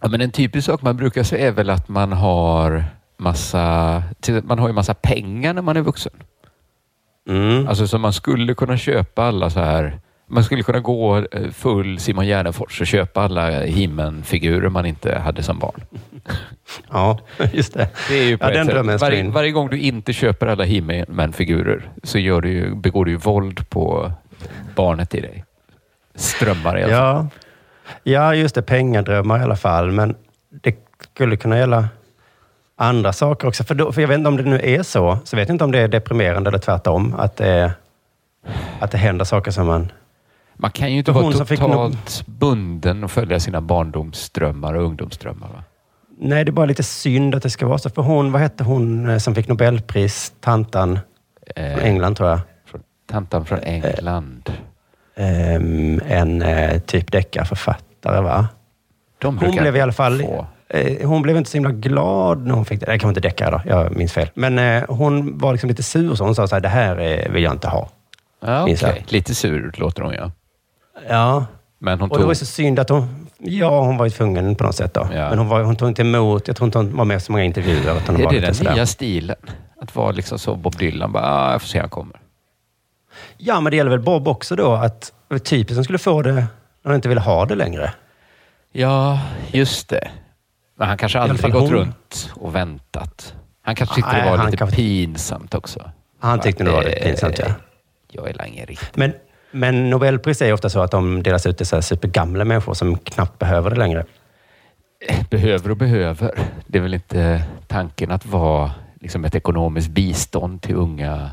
Ja, 0.00 0.08
men 0.08 0.20
en 0.20 0.30
typisk 0.30 0.66
sak 0.66 0.82
man 0.82 0.96
brukar 0.96 1.22
säga 1.22 1.46
är 1.46 1.52
väl 1.52 1.70
att 1.70 1.88
man 1.88 2.12
har 2.12 2.84
massa, 3.16 4.02
man 4.42 4.58
har 4.58 4.68
ju 4.68 4.74
massa 4.74 4.94
pengar 4.94 5.54
när 5.54 5.62
man 5.62 5.76
är 5.76 5.80
vuxen. 5.80 6.12
Mm. 7.28 7.68
Alltså 7.68 7.86
så 7.86 7.98
man 7.98 8.12
skulle 8.12 8.54
kunna 8.54 8.76
köpa 8.76 9.24
alla 9.24 9.50
så 9.50 9.60
här, 9.60 10.00
man 10.26 10.44
skulle 10.44 10.62
kunna 10.62 10.80
gå 10.80 11.16
eh, 11.18 11.50
full 11.50 11.98
Simon 11.98 12.26
Gärdenfors 12.26 12.80
och 12.80 12.86
köpa 12.86 13.20
alla 13.20 13.50
He-Man-figurer 13.50 14.68
man 14.68 14.86
inte 14.86 15.18
hade 15.18 15.42
som 15.42 15.58
barn. 15.58 15.84
Ja, 16.90 17.18
just 17.52 17.74
det. 17.74 17.88
Det 18.08 18.18
är 18.18 18.24
ju 18.24 18.38
på 18.38 18.44
Ja, 18.44 18.50
den 18.50 18.66
drömmen 18.66 18.98
varje, 18.98 19.30
varje 19.30 19.50
gång 19.50 19.68
du 19.68 19.78
inte 19.78 20.12
köper 20.12 20.46
alla 20.46 20.64
He-Man-figurer 20.64 21.90
så 22.02 22.18
gör 22.18 22.40
du 22.40 22.52
ju, 22.52 22.74
begår 22.74 23.04
du 23.04 23.10
ju 23.10 23.16
våld 23.16 23.70
på 23.70 24.12
barnet 24.74 25.14
i 25.14 25.20
dig. 25.20 25.44
Strömmar 26.14 26.78
i 26.78 26.84
alla 26.84 26.96
fall. 26.96 27.26
Ja. 28.02 28.34
just 28.34 28.54
det. 28.54 28.62
Pengadrömmar 28.62 29.40
i 29.40 29.42
alla 29.42 29.56
fall. 29.56 29.92
Men 29.92 30.16
det 30.62 30.76
skulle 31.14 31.36
kunna 31.36 31.58
gälla 31.58 31.88
andra 32.76 33.12
saker 33.12 33.48
också. 33.48 33.64
För, 33.64 33.74
då, 33.74 33.92
för 33.92 34.00
jag 34.00 34.08
vet 34.08 34.18
inte 34.18 34.28
om 34.28 34.36
det 34.36 34.42
nu 34.42 34.60
är 34.62 34.82
så. 34.82 35.18
Så 35.24 35.36
vet 35.36 35.48
jag 35.48 35.54
inte 35.54 35.64
om 35.64 35.72
det 35.72 35.78
är 35.78 35.88
deprimerande 35.88 36.50
eller 36.50 36.58
tvärtom. 36.58 37.14
Att 37.18 37.36
det, 37.36 37.46
är, 37.46 37.70
att 38.80 38.90
det 38.90 38.98
händer 38.98 39.24
saker 39.24 39.50
som 39.50 39.66
man... 39.66 39.92
Man 40.56 40.70
kan 40.70 40.92
ju 40.92 40.98
inte 40.98 41.12
vara 41.12 41.32
totalt 41.32 42.26
bunden 42.26 43.04
och 43.04 43.10
följa 43.10 43.40
sina 43.40 43.60
barndomsdrömmar 43.60 44.74
och 44.74 44.84
ungdomsdrömmar. 44.84 45.48
Va? 45.48 45.64
Nej, 46.18 46.44
det 46.44 46.50
är 46.50 46.52
bara 46.52 46.66
lite 46.66 46.82
synd 46.82 47.34
att 47.34 47.42
det 47.42 47.50
ska 47.50 47.66
vara 47.66 47.78
så. 47.78 47.90
För 47.90 48.02
hon, 48.02 48.32
vad 48.32 48.40
hette 48.40 48.64
hon 48.64 49.08
eh, 49.08 49.18
som 49.18 49.34
fick 49.34 49.48
Nobelpris? 49.48 50.32
Tantan 50.40 50.98
från 51.54 51.64
Eh, 51.64 51.84
England 51.84 52.14
tror 52.16 52.28
jag. 52.28 52.40
Från, 52.66 52.82
tantan 53.10 53.44
från 53.44 53.58
England. 53.58 54.52
Ehm, 55.16 56.00
en 56.08 56.42
eh, 56.42 56.78
typ 56.78 57.12
deckarförfattare, 57.12 58.20
va? 58.20 58.48
De 59.18 59.38
Hon 59.38 59.56
blev 59.56 59.76
i 59.76 59.80
alla 59.80 59.92
fall... 59.92 60.22
få 60.22 60.46
eh, 60.68 61.08
hon 61.08 61.22
blev 61.22 61.36
inte 61.36 61.50
så 61.50 61.56
himla 61.56 61.70
glad 61.70 62.46
när 62.46 62.54
hon 62.54 62.64
fick 62.64 62.80
det. 62.80 62.86
Det 62.86 62.98
kan 62.98 63.08
inte 63.08 63.20
deckare 63.20 63.50
då, 63.50 63.60
jag 63.70 63.96
minns 63.96 64.12
fel. 64.12 64.30
Men 64.34 64.58
eh, 64.58 64.84
hon 64.88 65.38
var 65.38 65.52
liksom 65.52 65.68
lite 65.68 65.82
sur, 65.82 66.14
så 66.14 66.24
hon 66.24 66.34
sa 66.34 66.48
så 66.48 66.54
här, 66.54 66.60
det 66.60 66.68
här 66.68 66.98
eh, 67.00 67.32
vill 67.32 67.42
jag 67.42 67.52
inte 67.52 67.68
ha. 67.68 67.88
Okej. 68.42 68.78
jag. 68.80 68.94
Lite 69.08 69.34
sur 69.34 69.74
låter 69.76 70.02
hon 70.02 70.14
ja. 70.14 70.30
Ja, 71.08 71.46
Men 71.78 72.00
hon 72.00 72.10
och 72.10 72.18
det 72.18 72.24
var 72.24 72.30
tog... 72.34 72.36
så 72.36 72.46
synd 72.46 72.78
att 72.78 72.88
hon... 72.88 73.26
Ja, 73.38 73.80
hon 73.80 73.96
var 73.96 74.04
ju 74.06 74.10
tvungen 74.10 74.54
på 74.54 74.64
något 74.64 74.74
sätt 74.76 74.94
då. 74.94 75.08
Ja. 75.12 75.28
Men 75.30 75.38
hon, 75.38 75.48
var, 75.48 75.62
hon 75.62 75.76
tog 75.76 75.88
inte 75.88 76.02
emot, 76.02 76.48
jag 76.48 76.56
tror 76.56 76.66
inte 76.66 76.78
hon 76.78 76.96
var 76.96 77.04
med 77.04 77.22
så 77.22 77.32
många 77.32 77.44
intervjuer. 77.44 77.96
Utan 77.96 78.02
hon 78.06 78.16
Det 78.16 78.22
var 78.24 78.30
är 78.30 78.34
lite 78.34 78.46
den 78.46 78.54
sådär. 78.54 78.74
nya 78.74 78.86
stilen. 78.86 79.36
Att 79.80 79.96
vara 79.96 80.10
liksom 80.10 80.38
så 80.38 80.54
Bob 80.54 80.76
Dylan. 80.76 81.12
Bara, 81.12 81.24
ah, 81.24 81.52
jag 81.52 81.60
får 81.62 81.68
se 81.68 81.80
han 81.80 81.88
kommer. 81.88 82.20
Ja, 83.36 83.60
men 83.60 83.70
det 83.70 83.76
gäller 83.76 83.90
väl 83.90 84.00
Bob 84.00 84.28
också 84.28 84.56
då, 84.56 84.72
att 84.74 85.12
det 85.28 85.74
som 85.74 85.84
skulle 85.84 85.98
få 85.98 86.22
det 86.22 86.32
när 86.32 86.46
han 86.84 86.94
inte 86.94 87.08
ville 87.08 87.20
ha 87.20 87.46
det 87.46 87.54
längre. 87.54 87.92
Ja, 88.72 89.20
just 89.52 89.88
det. 89.88 90.08
Men 90.78 90.88
han 90.88 90.96
kanske 90.96 91.18
aldrig 91.18 91.52
gått 91.52 91.62
hon. 91.62 91.72
runt 91.72 92.30
och 92.34 92.54
väntat. 92.54 93.34
Han 93.62 93.74
kanske 93.74 93.94
tyckte 93.94 94.12
Nej, 94.12 94.30
det 94.30 94.36
var 94.36 94.44
lite 94.44 94.56
kanske- 94.56 94.76
pinsamt 94.76 95.54
också. 95.54 95.90
Han 96.20 96.40
tyckte 96.40 96.64
nog 96.64 96.72
det 96.72 96.76
var 96.76 96.84
lite 96.84 96.96
Eh, 96.96 97.04
pinsamt, 97.08 97.38
ja. 97.38 97.46
Jag 98.12 98.28
är 98.28 98.46
ingen 98.46 98.66
riktigt. 98.66 98.96
Men, 98.96 99.12
men 99.56 99.90
Nobelpris 99.90 100.42
är 100.42 100.52
ofta 100.52 100.68
så 100.70 100.80
att 100.80 100.90
de 100.90 101.22
delas 101.22 101.46
ut 101.46 101.56
till 101.56 101.66
så 101.66 101.76
här 101.76 101.80
supergamla 101.80 102.44
människor 102.44 102.74
som 102.74 102.98
knappt 102.98 103.38
behöver 103.38 103.70
det 103.70 103.76
längre. 103.76 104.04
Behöver 105.30 105.70
och 105.70 105.76
behöver. 105.76 106.30
Det 106.66 106.78
är 106.78 106.82
väl 106.82 106.94
inte 106.94 107.42
tanken 107.66 108.10
att 108.10 108.26
vara 108.26 108.70
liksom 109.00 109.24
ett 109.24 109.34
ekonomiskt 109.34 109.88
bistånd 109.90 110.62
till 110.62 110.74
unga. 110.74 111.30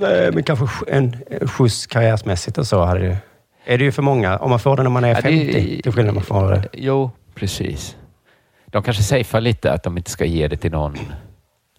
Nej, 0.00 0.30
men 0.32 0.42
kanske 0.42 0.64
sk- 0.64 0.84
en 0.88 1.16
skjuts 1.48 1.86
karriärsmässigt 1.86 2.58
och 2.58 2.66
så. 2.66 2.84
Hade 2.84 3.00
det, 3.00 3.18
är 3.64 3.78
det 3.78 3.84
ju 3.84 3.92
för 3.92 4.02
många. 4.02 4.36
Om 4.38 4.50
man 4.50 4.58
får 4.60 4.76
det 4.76 4.82
när 4.82 4.90
man 4.90 5.04
är 5.04 5.08
Ja, 5.08 5.14
det- 5.14 5.22
50, 5.22 5.82
till 5.82 5.92
skillnad 5.92 6.14
man 6.14 6.24
får 6.24 6.50
det. 6.50 6.68
Jo, 6.72 7.10
precis. 7.34 7.96
De 8.66 8.82
kanske 8.82 9.02
safear 9.02 9.40
lite 9.40 9.72
att 9.72 9.82
de 9.82 9.96
inte 9.98 10.10
ska 10.10 10.24
ge 10.24 10.48
det 10.48 10.56
till 10.56 10.70
någon 10.72 10.96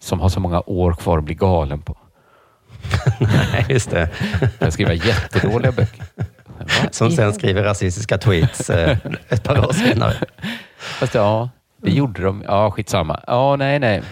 som 0.00 0.20
har 0.20 0.28
så 0.28 0.40
många 0.40 0.62
år 0.66 0.92
kvar 0.92 1.18
att 1.18 1.24
bli 1.24 1.34
galen 1.34 1.82
på. 1.82 1.96
Nej, 3.20 3.66
just 3.68 3.90
det. 3.90 4.08
Jag 4.58 4.72
skriver 4.72 4.92
jättedåliga 5.06 5.72
böcker. 5.72 6.04
Som 6.90 7.10
sen 7.10 7.32
skriver 7.32 7.62
rasistiska 7.62 8.18
tweets 8.18 8.70
eh, 8.70 8.96
ett 9.28 9.42
par 9.42 9.58
år 9.68 9.72
senare. 9.72 10.14
Fast 10.78 11.14
ja, 11.14 11.48
det 11.82 11.90
gjorde 11.90 12.22
de. 12.22 12.44
Ja, 12.46 12.70
skitsamma. 12.70 13.20
Ja, 13.26 13.56
nej, 13.56 13.78
nej. 13.78 14.02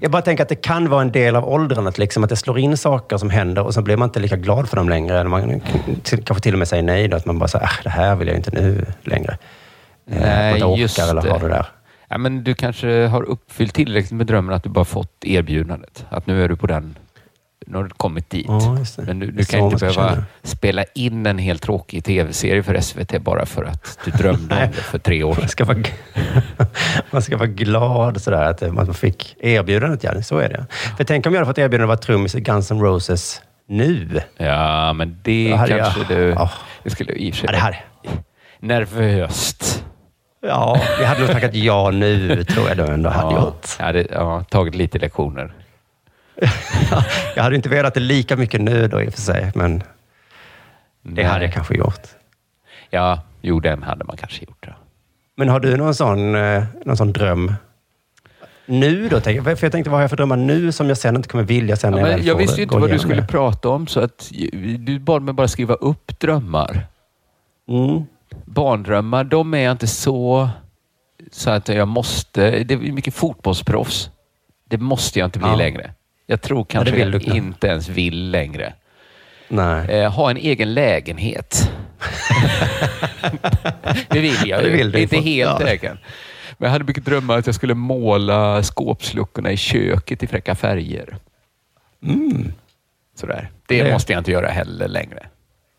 Jag 0.00 0.10
bara 0.10 0.22
tänker 0.22 0.42
att 0.42 0.48
det 0.48 0.54
kan 0.54 0.88
vara 0.90 1.02
en 1.02 1.12
del 1.12 1.36
av 1.36 1.48
åldrandet, 1.48 1.98
liksom, 1.98 2.24
att 2.24 2.30
det 2.30 2.36
slår 2.36 2.58
in 2.58 2.76
saker 2.76 3.16
som 3.16 3.30
händer 3.30 3.62
och 3.64 3.74
så 3.74 3.82
blir 3.82 3.96
man 3.96 4.08
inte 4.08 4.20
lika 4.20 4.36
glad 4.36 4.68
för 4.68 4.76
dem 4.76 4.88
längre. 4.88 5.24
Man 5.24 5.60
kanske 6.04 6.40
till 6.40 6.52
och 6.52 6.58
med 6.58 6.68
säger 6.68 6.82
nej, 6.82 7.08
då, 7.08 7.16
att 7.16 7.26
man 7.26 7.38
bara 7.38 7.48
säger, 7.48 7.64
ah, 7.66 7.82
det 7.82 7.90
här 7.90 8.16
vill 8.16 8.28
jag 8.28 8.36
inte 8.36 8.50
nu 8.50 8.86
längre. 9.02 9.38
Eh, 10.10 10.20
Nej, 10.20 10.52
att 10.52 10.60
man 10.60 10.68
inte 10.70 10.80
just 10.82 10.98
orkar 10.98 11.10
eller 11.10 11.22
det. 11.22 11.30
har 11.30 11.38
det 11.38 11.48
där. 11.48 11.66
Ja, 12.08 12.18
men 12.18 12.44
du 12.44 12.54
kanske 12.54 13.06
har 13.06 13.22
uppfyllt 13.22 13.74
tillräckligt 13.74 14.12
med 14.12 14.26
drömmen 14.26 14.54
att 14.54 14.62
du 14.62 14.68
bara 14.68 14.84
fått 14.84 15.24
erbjudandet. 15.24 16.06
Att 16.08 16.26
nu 16.26 16.44
är 16.44 16.48
du 16.48 16.56
på 16.56 16.66
den. 16.66 16.98
Nu 17.68 17.76
har 17.76 17.84
du 17.84 17.90
kommit 17.90 18.30
dit. 18.30 18.46
Ja. 18.48 18.78
Men 18.96 19.18
du, 19.18 19.30
du 19.30 19.44
kan 19.44 19.60
inte 19.60 19.76
behöva 19.76 20.08
känna. 20.10 20.24
spela 20.42 20.84
in 20.94 21.26
en 21.26 21.38
helt 21.38 21.62
tråkig 21.62 22.04
tv-serie 22.04 22.62
för 22.62 22.80
SVT 22.80 23.22
bara 23.22 23.46
för 23.46 23.64
att 23.64 23.98
du 24.04 24.10
drömde 24.10 24.54
om 24.54 24.70
det 24.74 24.82
för 24.82 24.98
tre 24.98 25.22
år 25.22 25.34
sedan. 25.34 25.42
Man 25.42 25.48
ska 25.48 25.64
vara, 25.64 25.78
man 27.10 27.22
ska 27.22 27.36
vara 27.36 27.48
glad 27.48 28.22
sådär, 28.22 28.44
att 28.50 28.74
man 28.74 28.94
fick 28.94 29.36
erbjudandet. 29.40 30.04
Ja, 30.04 30.22
så 30.22 30.38
är 30.38 30.48
det. 30.48 30.66
För 30.96 31.04
tänk 31.04 31.26
om 31.26 31.32
jag 31.32 31.40
hade 31.40 31.50
fått 31.50 31.58
erbjudande 31.58 31.84
att 31.84 31.98
vara 31.98 32.06
trummis 32.06 32.34
i 32.34 32.40
Guns 32.40 32.70
N' 32.70 32.80
Roses 32.80 33.42
nu. 33.68 34.20
Ja, 34.36 34.92
men 34.92 35.18
det 35.22 35.52
hade 35.52 35.76
jag- 35.76 35.92
kanske 35.92 36.14
du... 36.14 36.28
Ja. 36.28 36.50
Det 36.82 36.90
skulle 36.90 37.12
i 37.12 37.30
och 37.30 37.34
för 37.34 37.40
sig 37.40 37.46
Ja, 37.48 37.52
det 37.52 37.58
hade, 37.58 37.78
nervöst. 38.60 39.84
ja, 40.46 40.80
jag 41.00 41.06
hade 41.06 41.20
nog 41.20 41.30
tackat 41.30 41.54
ja 41.54 41.90
nu, 41.90 42.44
tror 42.44 42.68
jag 42.68 42.76
då 42.76 42.84
ändå 42.84 43.10
hade 43.10 43.34
ja, 43.34 43.40
gjort. 43.44 43.66
jag 43.78 43.86
hade 43.86 44.06
ja, 44.10 44.44
tagit 44.50 44.74
lite 44.74 44.98
lektioner. 44.98 45.52
Jag 47.36 47.42
hade 47.42 47.56
inte 47.56 47.68
velat 47.68 47.94
det 47.94 48.00
lika 48.00 48.36
mycket 48.36 48.60
nu 48.60 48.88
då 48.88 49.02
i 49.02 49.08
och 49.08 49.12
för 49.12 49.20
sig, 49.20 49.52
men 49.54 49.78
det 49.78 49.84
Nej. 51.02 51.24
hade 51.24 51.44
jag 51.44 51.54
kanske 51.54 51.74
gjort. 51.74 52.02
Ja, 52.90 53.22
jo, 53.40 53.60
den 53.60 53.82
hade 53.82 54.04
man 54.04 54.16
kanske 54.16 54.44
gjort. 54.44 54.64
Ja. 54.66 54.72
Men 55.36 55.48
har 55.48 55.60
du 55.60 55.76
någon 55.76 55.94
sån, 55.94 56.34
eh, 56.34 56.64
någon 56.84 56.96
sån 56.96 57.12
dröm 57.12 57.54
nu 58.66 59.08
då? 59.08 59.20
För 59.20 59.30
jag 59.64 59.72
tänkte, 59.72 59.90
vad 59.90 59.92
har 59.92 60.00
jag 60.00 60.10
för 60.10 60.16
drömmar 60.16 60.36
nu 60.36 60.72
som 60.72 60.88
jag 60.88 60.98
sen 60.98 61.16
inte 61.16 61.28
kommer 61.28 61.44
vilja 61.44 61.76
sen 61.76 61.94
Ja, 61.94 62.02
när 62.02 62.10
jag 62.10 62.20
jag 62.20 62.36
visste 62.36 62.56
ju 62.56 62.62
inte 62.62 62.78
vad 62.78 62.90
du 62.90 62.98
skulle 62.98 63.20
det? 63.20 63.26
prata 63.26 63.68
om, 63.68 63.86
så 63.86 64.00
att 64.00 64.30
du 64.78 64.98
bad 64.98 65.22
mig 65.22 65.34
bara 65.34 65.48
skriva 65.48 65.74
upp 65.74 66.18
drömmar. 66.20 66.86
Mm. 67.68 68.02
Barndrömmar, 68.44 69.24
de 69.24 69.54
är 69.54 69.58
jag 69.58 69.72
inte 69.72 69.86
så, 69.86 70.48
så 71.32 71.50
att 71.50 71.68
jag 71.68 71.88
måste. 71.88 72.50
Det 72.64 72.74
är 72.74 72.78
mycket 72.78 73.14
fotbollsproffs. 73.14 74.10
Det 74.68 74.78
måste 74.78 75.18
jag 75.18 75.26
inte 75.26 75.38
bli 75.38 75.48
Ja. 75.48 75.56
längre. 75.56 75.94
Jag 76.26 76.40
tror 76.42 76.64
kanske 76.64 76.94
du 76.94 76.98
jag 77.00 77.22
inte 77.36 77.66
ens 77.66 77.88
vill 77.88 78.30
längre. 78.30 78.72
Nej. 79.48 79.90
Eh, 79.90 80.12
ha 80.12 80.30
en 80.30 80.36
egen 80.36 80.74
lägenhet. 80.74 81.70
det 84.08 84.20
vill 84.20 84.48
jag 84.48 84.62
Det 84.62 84.68
ju. 84.68 84.76
vill 84.76 84.92
du 84.92 84.98
inte 84.98 85.16
helt 85.16 85.60
Ja. 85.60 85.68
egen. 85.68 85.98
Men 86.58 86.66
jag 86.66 86.70
hade 86.72 86.84
mycket 86.84 87.04
drömmar 87.04 87.38
att 87.38 87.46
jag 87.46 87.54
skulle 87.54 87.74
måla 87.74 88.62
skåpsluckorna 88.62 89.52
i 89.52 89.56
köket 89.56 90.22
i 90.22 90.26
fräcka 90.26 90.54
färger. 90.54 91.16
Sådär. 93.20 93.50
Det, 93.68 93.82
Det- 93.82 93.92
måste 93.92 94.12
jag 94.12 94.20
inte 94.20 94.32
göra 94.32 94.48
heller 94.48 94.88
längre. 94.88 95.26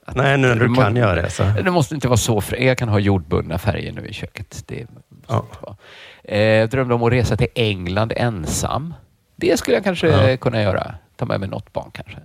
Att- 0.06 0.16
Nej, 0.16 0.38
nu 0.38 0.48
när 0.48 0.56
du 0.56 0.68
må- 0.68 0.82
kan 0.82 0.96
göra 0.96 1.22
det 1.22 1.30
så. 1.30 1.44
Det 1.44 1.72
måste 1.72 1.96
inte 1.96 2.08
vara 2.08 2.18
så 2.18 2.39
frä- 2.39 2.63
Jag 2.63 2.77
kan 2.77 2.89
ha 2.89 3.00
jordbundna 3.00 3.58
färger 3.58 3.92
nu 3.92 4.08
i 4.08 4.13
köket. 4.13 4.63
Det 4.68 4.75
måste 4.89 5.04
Ja. 5.27 5.46
inte 5.50 5.58
vara. 5.62 5.75
Eh, 6.24 6.39
jag 6.42 6.70
drömde 6.70 6.94
om 6.94 7.04
att 7.04 7.12
resa 7.13 7.38
till 7.38 7.48
England 7.56 8.13
ensam. 8.16 8.94
Det 9.39 9.58
skulle 9.58 9.77
jag 9.77 9.84
kanske 9.84 10.08
Ja. 10.08 10.38
kunna 10.38 10.62
göra. 10.62 10.96
Ta 11.15 11.25
med 11.25 11.39
mig 11.39 11.50
något 11.50 11.74
barn 11.74 11.91
kanske. 11.94 12.17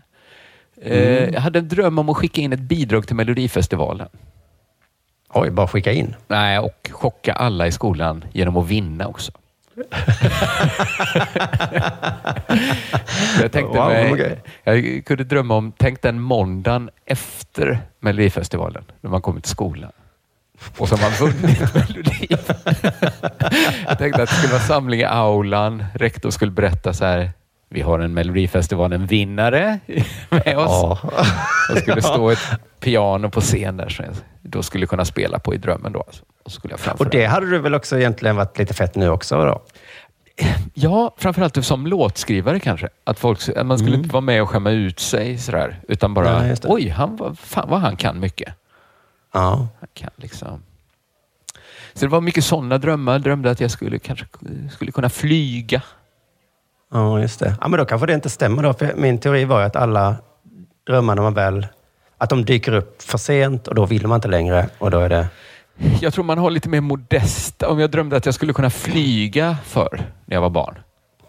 Eh, 0.82 1.18
Mm. 1.22 1.34
Jag 1.34 1.40
hade 1.40 1.58
en 1.58 1.68
dröm 1.68 1.98
om 1.98 2.08
att 2.08 2.16
skicka 2.16 2.40
in 2.40 2.52
ett 2.52 2.60
bidrag 2.60 3.06
till 3.06 3.16
Melodifestivalen. 3.16 4.08
Oj, 5.34 5.50
bara 5.50 5.68
skicka 5.68 5.92
in. 5.92 6.14
Nej, 6.28 6.58
och 6.58 6.90
chocka 6.92 7.32
alla 7.32 7.66
i 7.66 7.72
skolan 7.72 8.24
genom 8.32 8.56
att 8.56 8.66
vinna 8.68 9.06
också. 9.06 9.32
jag 13.42 13.52
tänkte 13.52 13.78
Wow, 13.78 13.88
mig, 13.88 14.12
okej. 14.12 14.42
jag 14.64 15.04
kunde 15.06 15.24
drömma 15.24 15.54
om, 15.54 15.72
tänk 15.78 16.02
den 16.02 16.20
måndagen 16.20 16.90
efter 17.04 17.78
Melodifestivalen, 18.00 18.84
när 19.00 19.10
man 19.10 19.22
kommer 19.22 19.40
till 19.40 19.50
skolan. 19.50 19.92
Och 20.78 20.88
så 20.88 20.96
har 20.96 21.10
vunnit 21.20 21.74
Melodi. 21.74 22.26
jag 23.88 23.98
tänkte 23.98 24.22
att 24.22 24.28
det 24.28 24.34
skulle 24.34 24.52
vara 24.52 24.62
samling 24.62 25.00
i 25.00 25.04
aulan. 25.04 25.84
Rektor 25.94 26.30
skulle 26.30 26.50
berätta 26.50 26.92
så 26.92 27.04
här, 27.04 27.30
vi 27.68 27.80
har 27.80 27.98
en 27.98 28.14
Melodifestivalen-vinnare 28.14 29.78
med 30.30 30.58
oss. 30.58 30.70
Ja. 30.70 30.98
Det 31.74 31.80
skulle 31.80 32.02
stå 32.02 32.30
ett 32.30 32.48
piano 32.80 33.30
på 33.30 33.40
scen 33.40 33.76
där 33.76 33.88
som 33.88 34.04
jag 34.04 34.14
då 34.42 34.62
skulle 34.62 34.86
kunna 34.86 35.04
spela 35.04 35.38
på 35.38 35.54
i 35.54 35.56
drömmen. 35.56 35.92
Då, 35.92 36.00
alltså. 36.00 36.22
Och 36.44 36.52
skulle 36.52 36.74
jag. 36.84 37.00
Och 37.00 37.10
det 37.10 37.26
hade 37.26 37.50
du 37.50 37.58
väl 37.58 37.74
också 37.74 37.98
egentligen 37.98 38.36
varit 38.36 38.58
lite 38.58 38.74
fett 38.74 38.94
nu 38.94 39.08
också 39.08 39.44
då? 39.44 39.62
Ja, 40.74 41.14
framförallt 41.18 41.64
som 41.64 41.86
låtskrivare 41.86 42.60
kanske. 42.60 42.88
Att, 43.04 43.18
folk, 43.18 43.48
att 43.56 43.66
man 43.66 43.78
skulle 43.78 43.96
inte 43.96 44.08
vara 44.08 44.20
med 44.20 44.42
och 44.42 44.50
skämma 44.50 44.70
ut 44.70 45.00
sig 45.00 45.38
sådär, 45.38 45.80
utan 45.88 46.14
bara, 46.14 46.38
Mm. 46.38 46.48
Det. 46.48 46.68
oj, 46.68 46.88
han, 46.88 47.36
fan 47.40 47.68
vad 47.68 47.80
han 47.80 47.96
kan 47.96 48.20
mycket. 48.20 48.54
Ja. 49.32 49.68
Han 49.80 49.88
kan 49.94 50.10
liksom. 50.16 50.62
Så 51.94 52.04
det 52.04 52.08
var 52.08 52.20
mycket 52.20 52.44
sådana 52.44 52.78
drömmar. 52.78 53.18
Drömde 53.18 53.50
att 53.50 53.60
jag 53.60 53.70
skulle 53.70 53.98
kanske 53.98 54.26
skulle 54.70 54.92
kunna 54.92 55.08
flyga. 55.08 55.82
Ja, 56.92 57.20
just 57.20 57.40
det. 57.40 57.56
Ja, 57.60 57.68
men 57.68 57.78
då 57.78 57.84
kanske 57.84 58.06
det 58.06 58.14
inte 58.14 58.30
stämmer 58.30 58.62
då. 58.62 58.72
För 58.74 58.94
min 58.96 59.18
teori 59.18 59.44
var 59.44 59.60
ju 59.60 59.66
att 59.66 59.76
alla 59.76 60.16
drömmar 60.86 61.14
när 61.14 61.22
man 61.22 61.34
väl... 61.34 61.66
Att 62.18 62.30
de 62.30 62.44
dyker 62.44 62.72
upp 62.74 63.02
för 63.02 63.18
sent 63.18 63.68
och 63.68 63.74
då 63.74 63.86
vill 63.86 64.06
man 64.06 64.16
inte 64.16 64.28
längre 64.28 64.68
och 64.78 64.90
då 64.90 64.98
är 64.98 65.08
det... 65.08 65.28
Jag 66.00 66.14
tror 66.14 66.24
man 66.24 66.38
har 66.38 66.50
lite 66.50 66.68
mer 66.68 66.80
modest. 66.80 67.62
Om 67.62 67.80
jag 67.80 67.90
drömde 67.90 68.16
att 68.16 68.26
jag 68.26 68.34
skulle 68.34 68.52
kunna 68.52 68.70
flyga 68.70 69.56
för 69.64 70.02
när 70.26 70.36
jag 70.36 70.40
var 70.40 70.50
barn. 70.50 70.78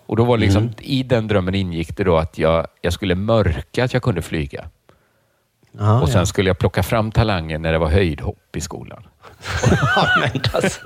Och 0.06 0.16
då 0.16 0.24
var 0.24 0.38
liksom, 0.38 0.62
Mm. 0.62 0.74
i 0.80 1.04
den 1.04 1.28
drömmen 1.28 1.56
ingick 1.56 1.98
det 1.98 2.04
då 2.04 2.18
att 2.18 2.38
jag, 2.38 2.68
jag 2.82 2.94
skulle 2.94 3.16
mörka 3.16 3.84
att 3.84 3.94
jag 3.94 4.04
kunde 4.04 4.22
flyga. 4.22 4.66
Ja, 5.80 6.02
och 6.02 6.10
sen 6.10 6.20
ja. 6.20 6.26
skulle 6.26 6.50
jag 6.50 6.58
plocka 6.58 6.84
fram 6.84 7.12
talangen 7.12 7.62
när 7.62 7.72
det 7.72 7.78
var 7.78 7.90
höjdhopp 7.90 8.56
i 8.56 8.62
skolan. 8.62 9.04
Alltså, 10.54 10.80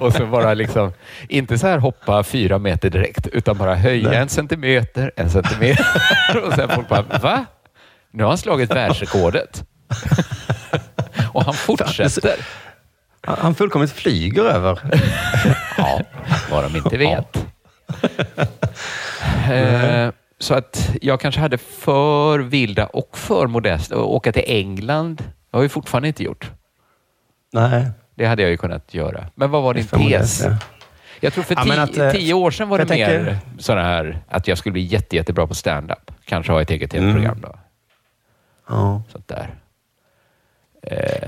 Och 0.00 0.12
så 0.12 0.26
bara 0.26 0.54
liksom, 0.54 0.92
inte 1.28 1.58
så 1.58 1.66
här 1.66 1.78
hoppa 1.78 2.22
fyra 2.22 2.58
meter 2.58 2.90
direkt, 2.90 3.26
utan 3.26 3.58
bara 3.58 3.74
höja 3.74 4.08
Nej. 4.08 4.18
en 4.18 4.28
centimeter, 4.28 5.12
en 5.16 5.30
centimeter. 5.30 5.86
och 6.46 6.52
sen 6.52 6.68
folk 6.68 6.88
bara, 6.88 7.02
va? 7.02 7.44
Nu 8.10 8.22
har 8.22 8.30
han 8.30 8.38
slagit 8.38 8.70
världsrekordet. 8.70 9.64
och 11.32 11.44
han 11.44 11.54
fortsätter. 11.54 12.34
Han 13.26 13.54
fullkomligt 13.54 13.92
flyger 13.92 14.44
över. 14.44 14.80
Ja, 15.78 16.00
vad 16.50 16.64
de 16.64 16.76
inte 16.76 16.96
vet. 16.96 17.46
Så 20.44 20.54
att 20.54 20.90
jag 21.02 21.20
kanske 21.20 21.40
hade 21.40 21.58
för 21.58 22.38
vilda 22.38 22.86
och 22.86 23.18
för 23.18 23.46
modest. 23.46 23.92
att 23.92 23.98
åka 23.98 24.32
till 24.32 24.44
England 24.46 25.16
det 25.50 25.56
har 25.56 25.62
jag 25.62 25.72
fortfarande 25.72 26.08
inte 26.08 26.22
gjort. 26.22 26.50
Nej. 27.52 27.90
Det 28.14 28.26
hade 28.26 28.42
jag 28.42 28.50
ju 28.50 28.56
kunnat 28.56 28.94
göra. 28.94 29.26
Men 29.34 29.50
vad 29.50 29.62
var 29.62 29.74
din 29.74 29.84
för 29.84 29.98
modest, 29.98 30.42
tes? 30.42 30.50
ja. 30.50 30.56
Jag 31.20 31.32
tror 31.32 31.44
för 31.44 31.54
Ja, 31.54 31.62
tio, 31.64 31.82
att, 31.82 31.96
eh, 31.98 32.10
tio 32.20 32.34
år 32.34 32.50
sedan 32.50 32.68
var 32.68 32.78
det 32.78 32.86
tänker- 32.86 33.22
mer 33.24 33.38
sådana 33.58 33.82
här 33.82 34.18
att 34.28 34.48
jag 34.48 34.58
skulle 34.58 34.72
bli 34.72 34.82
jätte, 34.82 35.16
jättebra 35.16 35.46
på 35.46 35.54
stand-up. 35.54 36.10
Kanske 36.24 36.52
ha 36.52 36.62
ett 36.62 36.70
eget 36.70 36.90
tv-program 36.90 37.38
då. 37.42 37.54
Ja. 38.68 39.02
Sånt 39.12 39.28
där. 39.28 39.54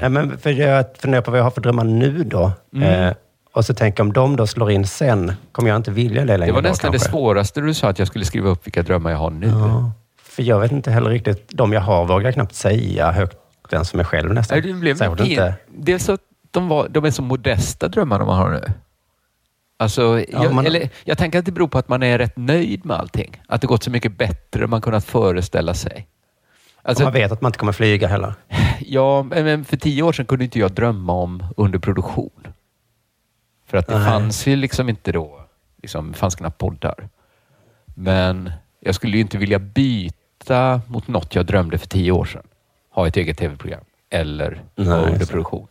Ja, 0.00 0.08
men 0.08 0.38
för 0.38 0.50
jag 0.50 0.84
funderar 0.98 1.22
på 1.22 1.30
vad 1.30 1.40
jag 1.40 1.44
har 1.44 1.50
för 1.50 1.60
drömmar 1.60 1.84
nu 1.84 2.24
då. 2.24 2.52
Mm. 2.74 2.88
Eh, 3.08 3.14
och 3.56 3.64
så 3.64 3.74
tänker 3.74 4.02
om 4.02 4.12
de 4.12 4.36
då 4.36 4.46
slår 4.46 4.70
in 4.70 4.86
sen, 4.86 5.32
kommer 5.52 5.68
jag 5.70 5.76
inte 5.76 5.90
vilja 5.90 6.24
det 6.24 6.36
längre 6.36 6.46
Det 6.46 6.52
var 6.54 6.62
då, 6.62 6.68
nästan 6.68 6.92
det 6.92 6.98
kanske? 6.98 7.10
svåraste 7.10 7.60
du 7.60 7.74
sa, 7.74 7.88
att 7.88 7.98
jag 7.98 8.08
skulle 8.08 8.24
skriva 8.24 8.48
upp 8.48 8.66
vilka 8.66 8.82
drömmar 8.82 9.10
jag 9.10 9.18
har 9.18 9.30
nu. 9.30 9.46
Ja. 9.46 9.92
För 10.22 10.42
jag 10.42 10.60
vet 10.60 10.72
inte 10.72 10.90
heller 10.90 11.10
riktigt, 11.10 11.48
de 11.48 11.72
jag 11.72 11.80
har 11.80 12.04
vågar 12.04 12.24
jag 12.24 12.34
knappt 12.34 12.54
säga 12.54 13.12
högt 13.12 13.36
ens 13.72 13.90
för 13.90 13.96
mig 13.96 14.06
själv 14.06 14.34
nästan. 14.34 14.58
Nej, 14.60 14.72
det, 14.72 14.78
blev 14.78 14.96
Särskilt 14.96 15.20
pin- 15.20 15.30
inte. 15.30 15.54
det 15.78 15.92
är 15.92 15.98
så 15.98 16.12
att 16.12 16.20
de, 16.50 16.68
var, 16.68 16.88
de 16.88 17.04
är 17.04 17.10
så 17.10 17.22
modesta 17.22 17.88
drömmarna 17.88 18.24
man 18.24 18.36
har 18.38 18.50
nu. 18.50 18.62
Alltså, 19.78 20.20
jag, 20.28 20.54
man- 20.54 20.66
eller, 20.66 20.88
jag 21.04 21.18
tänker 21.18 21.38
att 21.38 21.44
det 21.44 21.52
beror 21.52 21.68
på 21.68 21.78
att 21.78 21.88
man 21.88 22.02
är 22.02 22.18
rätt 22.18 22.36
nöjd 22.36 22.84
med 22.86 22.96
allting. 22.96 23.40
Att 23.48 23.60
det 23.60 23.66
gått 23.66 23.82
så 23.82 23.90
mycket 23.90 24.18
bättre 24.18 24.64
än 24.64 24.70
man 24.70 24.80
kunnat 24.80 25.04
föreställa 25.04 25.74
sig. 25.74 26.06
Alltså, 26.82 27.04
man 27.04 27.12
vet 27.12 27.32
att 27.32 27.40
man 27.40 27.48
inte 27.48 27.58
kommer 27.58 27.72
flyga 27.72 28.08
heller. 28.08 28.34
ja, 28.80 29.22
men 29.22 29.64
för 29.64 29.76
tio 29.76 30.02
år 30.02 30.12
sedan 30.12 30.26
kunde 30.26 30.44
inte 30.44 30.58
jag 30.58 30.72
drömma 30.72 31.12
om 31.12 31.44
underproduktion. 31.56 32.45
För 33.66 33.78
att 33.78 33.86
det 33.86 33.98
Nej. 33.98 34.08
fanns 34.10 34.46
ju 34.46 34.56
liksom 34.56 34.88
inte 34.88 35.12
då, 35.12 35.40
liksom, 35.82 36.14
fanns 36.14 36.34
knappt 36.34 36.58
poddar. 36.58 37.08
Men 37.94 38.52
jag 38.80 38.94
skulle 38.94 39.16
ju 39.16 39.20
inte 39.20 39.38
vilja 39.38 39.58
byta 39.58 40.80
mot 40.86 41.08
något 41.08 41.34
jag 41.34 41.46
drömde 41.46 41.78
för 41.78 41.86
tio 41.86 42.12
år 42.12 42.24
sedan. 42.24 42.42
Ha 42.90 43.06
ett 43.08 43.16
eget 43.16 43.38
tv-program 43.38 43.84
eller 44.10 44.62
underproduktion. 44.74 45.66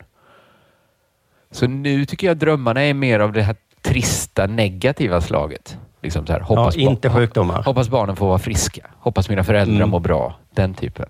Så 1.52 1.68
nu 1.68 2.06
tycker 2.06 2.28
jag 2.28 2.38
drömmarna 2.38 2.82
är 2.82 2.94
mer 2.94 3.20
av 3.20 3.32
det 3.34 3.42
här 3.42 3.56
trista 3.82 4.46
negativa 4.48 5.22
slaget. 5.22 5.78
Liksom 6.02 6.26
så 6.28 6.34
här, 6.34 6.40
Ja, 6.40 6.46
hoppas, 6.46 6.76
inte 6.76 7.10
ba- 7.10 7.16
sjukdomar. 7.16 7.64
hoppas 7.64 7.90
barnen 7.90 8.16
får 8.16 8.28
vara 8.28 8.40
friska. 8.40 8.88
Hoppas 9.00 9.30
mina 9.30 9.44
föräldrar 9.44 9.76
Mm. 9.76 9.90
mår 9.90 10.00
bra. 10.00 10.36
Den 10.54 10.74
typen 10.74 11.06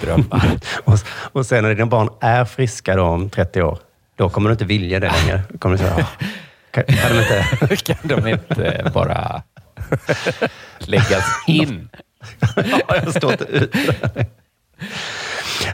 drömmar. 0.00 0.50
Och, 0.84 0.94
och 1.32 1.46
sen 1.46 1.62
när 1.64 1.74
dina 1.74 1.86
barn 1.86 2.08
är 2.20 2.44
friska 2.44 2.96
då 2.96 3.02
om 3.04 3.30
30 3.30 3.62
år, 3.62 3.78
då 4.16 4.28
kommer 4.28 4.48
du 4.50 4.52
inte 4.52 4.64
vilja 4.64 5.00
det 5.00 5.12
längre. 5.12 5.42
Då 5.48 5.58
kommer 5.58 5.76
du 5.76 5.82
säga, 5.82 5.96
"Ah, 5.96 6.24
kan, 6.70 6.84
kan 6.84 7.12
de 7.12 7.18
inte... 7.18 7.76
kan 7.94 8.08
de 8.08 8.28
inte 8.28 8.90
bara 8.94 9.42
läggas 10.78 11.24
in? 11.46 11.88
ja, 12.56 12.96
jag 13.04 13.14
står 13.14 13.32
inte 13.32 13.44
ut 13.44 13.74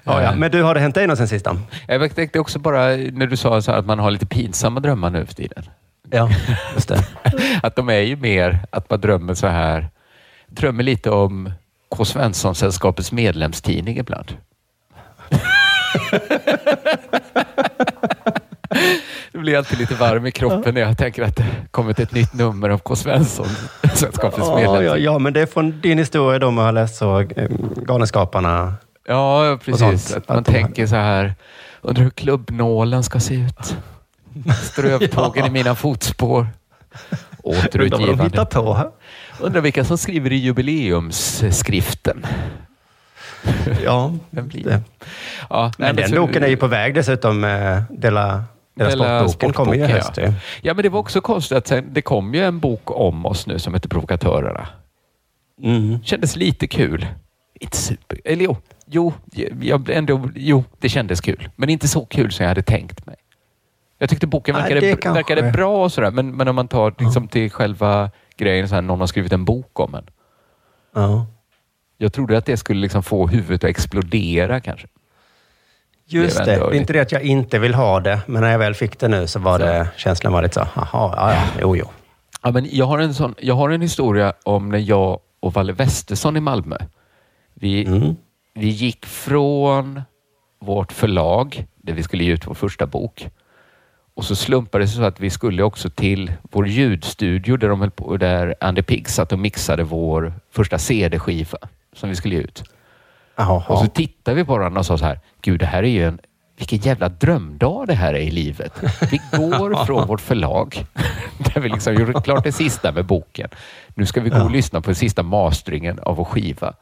ja, 0.04 0.22
ja. 0.22 0.34
Men 0.34 0.50
du, 0.50 0.62
har 0.62 0.74
det 0.74 0.80
hänt 0.80 0.94
dig 0.94 1.06
något 1.06 1.18
sen 1.18 1.28
sista? 1.28 1.58
Jag 1.86 2.14
tänkte 2.14 2.38
också 2.38 2.58
bara 2.58 2.86
när 2.96 3.26
du 3.26 3.36
sa 3.36 3.56
att 3.58 3.86
man 3.86 3.98
har 3.98 4.10
lite 4.10 4.26
pinsamma 4.26 4.80
drömmar 4.80 5.10
nu 5.10 5.26
för 5.26 5.34
tiden. 5.34 5.64
Ja, 6.10 6.30
just 6.74 6.88
det. 6.88 7.04
Att 7.62 7.76
de 7.76 7.88
är 7.88 8.00
ju 8.00 8.16
mer 8.16 8.58
att 8.70 8.90
man 8.90 9.00
drömmer 9.00 9.34
så 9.34 9.46
här. 9.46 9.88
Drömmer 10.46 10.82
lite 10.82 11.10
om 11.10 11.52
K. 11.88 12.04
Svensson-sällskapets 12.04 13.12
medlemstidning 13.12 13.98
ibland. 13.98 14.36
Det 19.32 19.38
blir 19.38 19.56
alltid 19.58 19.78
lite 19.78 19.94
varm 19.94 20.26
i 20.26 20.30
kroppen 20.30 20.74
när 20.74 20.80
jag 20.80 20.98
tänker 20.98 21.22
att 21.22 21.36
det 21.36 21.46
kommit 21.70 21.98
ett 22.00 22.12
nytt 22.12 22.34
nummer 22.34 22.70
av 22.70 22.78
K. 22.78 22.94
Svensson-sällskapets 22.96 24.38
Ja, 24.38 24.60
ja, 24.60 24.70
medlemstidning. 24.72 25.04
ja, 25.04 25.18
men 25.18 25.32
det 25.32 25.40
är 25.40 25.46
från 25.46 25.80
din 25.80 25.98
historia 25.98 26.38
då 26.38 26.50
med 26.50 26.62
att 26.62 26.66
ha 26.66 26.70
läst 26.82 26.96
så, 26.96 27.20
eh, 27.20 27.48
Galenskaparna. 27.76 28.74
Ja, 29.08 29.58
precis. 29.64 30.14
Att 30.16 30.28
man 30.28 30.38
Att 30.38 30.46
tänker 30.46 30.86
så 30.86 30.96
här, 30.96 31.34
undrar 31.80 32.02
hur 32.02 32.10
klubbnålen 32.10 33.02
ska 33.02 33.20
se 33.20 33.34
ut. 33.34 33.76
Strövtågen 34.62 35.32
Ja. 35.44 35.46
i 35.46 35.50
mina 35.50 35.74
fotspår. 35.74 36.46
Undrar 37.44 37.62
vad 37.62 37.72
de 37.72 37.78
hittar 37.78 37.90
Återutgivande. 37.90 38.46
på 38.46 38.74
här. 38.74 38.90
Undrar 39.40 39.60
vilka 39.60 39.84
som 39.84 39.98
skriver 39.98 40.32
i 40.32 40.36
jubileumsskriften. 40.36 42.26
Ja, 43.84 44.12
Vem 44.30 44.48
blir 44.48 44.64
det. 44.64 44.80
Ja, 45.50 45.72
Men 45.78 45.96
den 45.96 46.10
boken 46.10 46.42
är 46.42 46.48
ju 46.48 46.56
på 46.56 46.66
väg 46.66 46.94
dessutom. 46.94 47.44
Eh, 47.44 47.82
Dela, 47.90 48.44
Dela, 48.74 48.90
Dela 48.90 49.28
Sportboken 49.28 49.52
kommer 49.52 49.74
ju 49.74 49.80
i 49.84 49.88
Sportboken, 49.88 50.24
höst. 50.32 50.40
ja. 50.42 50.68
Ja, 50.68 50.74
men 50.74 50.82
det 50.82 50.88
var 50.88 51.00
också 51.00 51.20
konstigt 51.20 51.58
att 51.58 51.66
sen, 51.66 51.88
det 51.92 52.02
kom 52.02 52.34
ju 52.34 52.44
en 52.44 52.58
bok 52.60 52.90
om 52.90 53.26
oss 53.26 53.46
nu 53.46 53.58
som 53.58 53.74
heter 53.74 53.88
Provokatörerna. 53.88 54.68
Mm. 55.62 56.02
Kändes 56.02 56.36
lite 56.36 56.66
kul. 56.66 57.06
Inte 57.60 57.76
super... 57.76 58.20
Eller 58.24 58.44
jo, 58.44 58.56
jo, 58.86 59.12
jag 59.60 59.80
blev 59.80 59.98
ändå, 59.98 60.28
jo, 60.34 60.64
det 60.78 60.88
kändes 60.88 61.20
kul. 61.20 61.48
Men 61.56 61.68
inte 61.68 61.88
så 61.88 62.04
kul 62.06 62.32
som 62.32 62.44
jag 62.44 62.48
hade 62.50 62.62
tänkt 62.62 63.06
mig. 63.06 63.16
Jag 63.98 64.10
tyckte 64.10 64.26
boken 64.26 64.54
Nej, 64.54 64.62
verkade, 64.62 64.80
det 64.80 64.86
br- 64.94 64.96
kanske- 65.00 65.18
verkade 65.34 65.52
bra 65.52 65.84
och 65.84 65.92
sådär, 65.92 66.10
men, 66.10 66.36
men 66.36 66.48
om 66.48 66.54
man 66.56 66.68
tar 66.68 66.94
liksom 66.98 67.28
till 67.28 67.50
själva 67.50 68.10
grejen, 68.36 68.68
så 68.68 68.74
här, 68.74 68.82
någon 68.82 69.00
har 69.00 69.06
skrivit 69.06 69.32
en 69.32 69.44
bok 69.44 69.80
om 69.80 69.94
en. 69.94 70.06
Ja. 70.94 71.26
Jag 71.98 72.12
trodde 72.12 72.38
att 72.38 72.46
det 72.46 72.56
skulle 72.56 72.80
liksom 72.80 73.02
få 73.02 73.26
huvudet 73.26 73.64
att 73.64 73.70
explodera 73.70 74.60
kanske. 74.60 74.88
Just 76.12 76.38
Det 76.38 76.44
det. 76.44 76.50
är 76.50 76.54
ändå 76.54 76.70
Det 76.70 76.76
är 76.76 76.80
inte 76.80 76.92
det 76.92 77.00
att 77.00 77.12
jag 77.12 77.22
inte 77.22 77.58
vill 77.58 77.74
ha 77.74 78.00
det, 78.00 78.20
men 78.26 78.42
när 78.42 78.50
jag 78.50 78.58
väl 78.58 78.74
fick 78.74 78.98
det 78.98 79.08
nu 79.08 79.26
så 79.26 79.38
var 79.38 79.58
det, 79.58 79.88
känslan 79.96 80.32
var 80.32 80.42
lite 80.42 80.54
så, 80.54 80.66
jaha, 80.74 80.88
ja, 80.92 81.32
ja, 81.34 81.42
jo, 81.60 81.76
jo. 81.76 81.86
Ja, 82.42 82.50
men 82.50 82.68
jag, 82.72 82.86
har 82.86 82.98
en 82.98 83.14
sån, 83.14 83.34
jag 83.40 83.54
har 83.54 83.70
en 83.70 83.80
historia 83.80 84.32
om 84.44 84.68
när 84.68 84.78
jag 84.78 85.18
och 85.40 85.54
Valle 85.54 85.72
Westesson 85.72 86.36
i 86.36 86.40
Malmö, 86.40 86.76
vi, 87.54 87.84
Mm. 87.86 88.16
vi 88.54 88.66
gick 88.68 89.06
från 89.06 90.02
vårt 90.60 90.92
förlag, 90.92 91.64
där 91.76 91.92
vi 91.94 92.02
skulle 92.02 92.24
ge 92.24 92.32
ut 92.32 92.46
vår 92.46 92.54
första 92.54 92.86
bok, 92.86 93.28
och 94.14 94.24
så 94.24 94.36
slumpade 94.36 94.84
det 94.84 94.88
så 94.88 95.02
att 95.02 95.20
vi 95.20 95.30
skulle 95.30 95.62
också 95.62 95.90
till 95.90 96.32
vår 96.42 96.68
ljudstudio 96.68 97.56
där, 97.56 97.68
de 97.68 97.80
höll 97.80 97.90
på, 97.90 98.16
där 98.16 98.54
Andy 98.60 98.82
Pigg 98.82 99.08
satt 99.08 99.32
och 99.32 99.38
mixade 99.38 99.84
vår 99.84 100.34
första 100.50 100.78
CD-skiva 100.78 101.58
som 101.96 102.08
vi 102.08 102.14
skulle 102.16 102.34
ge 102.34 102.40
ut. 102.40 102.64
Jaha. 103.36 103.64
Och 103.68 103.78
så 103.78 103.86
tittade 103.86 104.34
vi 104.34 104.44
på 104.44 104.52
varandra 104.52 104.78
och 104.78 104.86
sa 104.86 104.98
så 104.98 105.04
här, 105.04 105.20
gud 105.42 105.60
det 105.60 105.66
här 105.66 105.82
är 105.82 105.88
ju 105.88 106.04
en, 106.04 106.18
vilken 106.56 106.78
jävla 106.78 107.08
drömdag 107.08 107.86
det 107.86 107.94
här 107.94 108.14
är 108.14 108.20
i 108.20 108.30
livet. 108.30 108.72
Vi 109.10 109.20
går 109.38 109.84
från 109.86 110.08
vårt 110.08 110.20
förlag, 110.20 110.84
där 111.38 111.60
vi 111.60 111.68
liksom 111.68 111.94
gjorde 111.94 112.20
klart 112.20 112.44
det 112.44 112.52
sista 112.52 112.92
med 112.92 113.06
boken. 113.06 113.48
Nu 113.94 114.06
ska 114.06 114.20
vi 114.20 114.30
gå 114.30 114.42
och 114.42 114.50
lyssna 114.50 114.80
på 114.80 114.86
den 114.86 114.94
sista 114.94 115.22
masteringen 115.22 115.98
av 115.98 116.16
vår 116.16 116.24
skiva. 116.24 116.74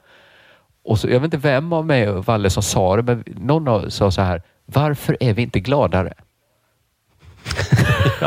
Och 0.84 0.98
så, 0.98 1.08
jag 1.08 1.20
vet 1.20 1.34
inte 1.34 1.48
vem 1.48 1.72
av 1.72 1.86
mig 1.86 2.08
och 2.08 2.24
Valle 2.24 2.50
som 2.50 2.62
sa 2.62 2.96
det, 2.96 3.02
men 3.02 3.24
någon 3.26 3.90
sa 3.90 4.10
så 4.10 4.22
här, 4.22 4.42
varför 4.66 5.16
är 5.20 5.34
vi 5.34 5.42
inte 5.42 5.60
gladare? 5.60 6.12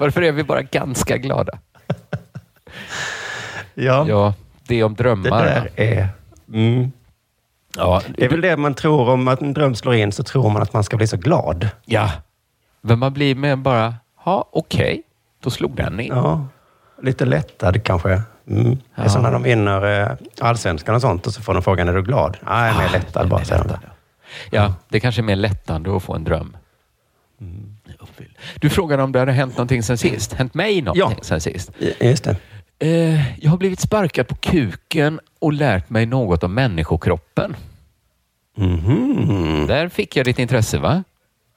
varför 0.00 0.22
är 0.22 0.32
vi 0.32 0.44
bara 0.44 0.62
ganska 0.62 1.16
glada? 1.16 1.58
ja, 3.74 4.06
Ja, 4.08 4.34
det 4.68 4.82
om 4.84 4.94
det 4.94 5.02
drömmar. 5.02 5.44
där 5.44 5.70
är... 5.76 6.08
Mm. 6.52 6.92
Ja, 7.76 8.02
Det 8.16 8.24
är 8.24 8.28
väl 8.28 8.40
det 8.40 8.56
man 8.56 8.74
tror 8.74 9.08
om 9.08 9.28
att 9.28 9.40
en 9.42 9.54
dröm 9.54 9.74
slår 9.74 9.94
in, 9.94 10.12
så 10.12 10.22
tror 10.22 10.50
man 10.50 10.62
att 10.62 10.72
man 10.72 10.84
ska 10.84 10.96
bli 10.96 11.06
så 11.06 11.16
glad. 11.16 11.68
Ja, 11.84 12.10
men 12.80 12.98
man 12.98 13.12
blir 13.12 13.34
med 13.34 13.58
bara, 13.58 13.94
ja 14.24 14.48
okej, 14.52 15.02
då 15.42 15.50
slog 15.50 15.76
den 15.76 16.00
in. 16.00 16.12
Ja, 16.14 16.46
lite 17.02 17.24
lättad 17.24 17.82
kanske. 17.84 18.22
Mm. 18.50 18.78
Det 18.96 19.02
är 19.02 19.08
som 19.08 19.22
när 19.22 19.32
de 19.32 19.42
vinner 19.42 20.00
eh, 20.02 20.16
allsvenskan 20.40 20.94
och 20.94 21.00
sånt 21.00 21.26
och 21.26 21.32
så 21.34 21.42
får 21.42 21.54
de 21.54 21.62
frågan, 21.62 21.88
är 21.88 21.92
du 21.92 22.02
glad? 22.02 22.36
Nej, 22.46 22.66
jag 22.72 22.76
är 22.76 22.82
mer 22.82 22.92
lättad 22.98 23.28
bara, 23.28 23.44
säger 23.44 23.64
de. 23.64 23.76
Ja, 24.50 24.74
det 24.88 25.00
kanske 25.00 25.20
är 25.20 25.24
mer 25.24 25.36
lättande 25.36 25.90
att 25.90 26.02
få 26.02 26.14
en 26.14 26.24
dröm. 26.24 26.56
Mm. 27.40 27.74
Du 28.60 28.70
frågade 28.70 29.02
om 29.02 29.12
det 29.12 29.18
hade 29.18 29.32
hänt 29.32 29.56
någonting 29.56 29.82
sen 29.82 29.98
sist. 29.98 30.32
Hänt 30.32 30.54
mig 30.54 30.82
någonting 30.82 31.16
Ja. 31.18 31.24
sen 31.24 31.40
sist? 31.40 31.70
Just 32.00 32.24
det. 32.24 32.36
Eh, 32.78 33.40
jag 33.44 33.50
har 33.50 33.56
blivit 33.58 33.80
sparkad 33.80 34.28
på 34.28 34.34
kuken 34.34 35.20
och 35.38 35.52
lärt 35.52 35.90
mig 35.90 36.06
något 36.06 36.42
om 36.44 36.54
människokroppen. 36.54 37.56
Mhm. 38.56 39.66
Där 39.66 39.88
fick 39.88 40.16
jag 40.16 40.24
ditt 40.26 40.38
intresse, 40.38 40.78
va? 40.78 41.04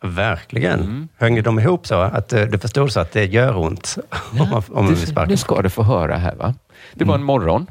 Verkligen. 0.04 0.80
Mm. 0.80 1.08
Hängde 1.18 1.42
de 1.42 1.60
ihop 1.60 1.88
så 1.88 1.96
att 1.96 2.34
eh, 2.34 2.42
du 2.42 2.58
förstod 2.60 2.92
så 2.92 3.00
att 3.00 3.12
det 3.12 3.26
gör 3.26 3.58
ont 3.58 3.98
om 4.32 4.38
man, 4.38 4.54
om 4.54 4.64
man 4.70 4.86
blir 4.86 4.96
sparkad? 4.96 5.30
nu 5.30 5.38
ska 5.38 5.62
du 5.62 5.70
få 5.70 5.84
höra 5.84 6.18
här, 6.18 6.36
va? 6.36 6.54
Det 6.94 7.06
var 7.06 7.16
en 7.16 7.24
morgon. 7.24 7.68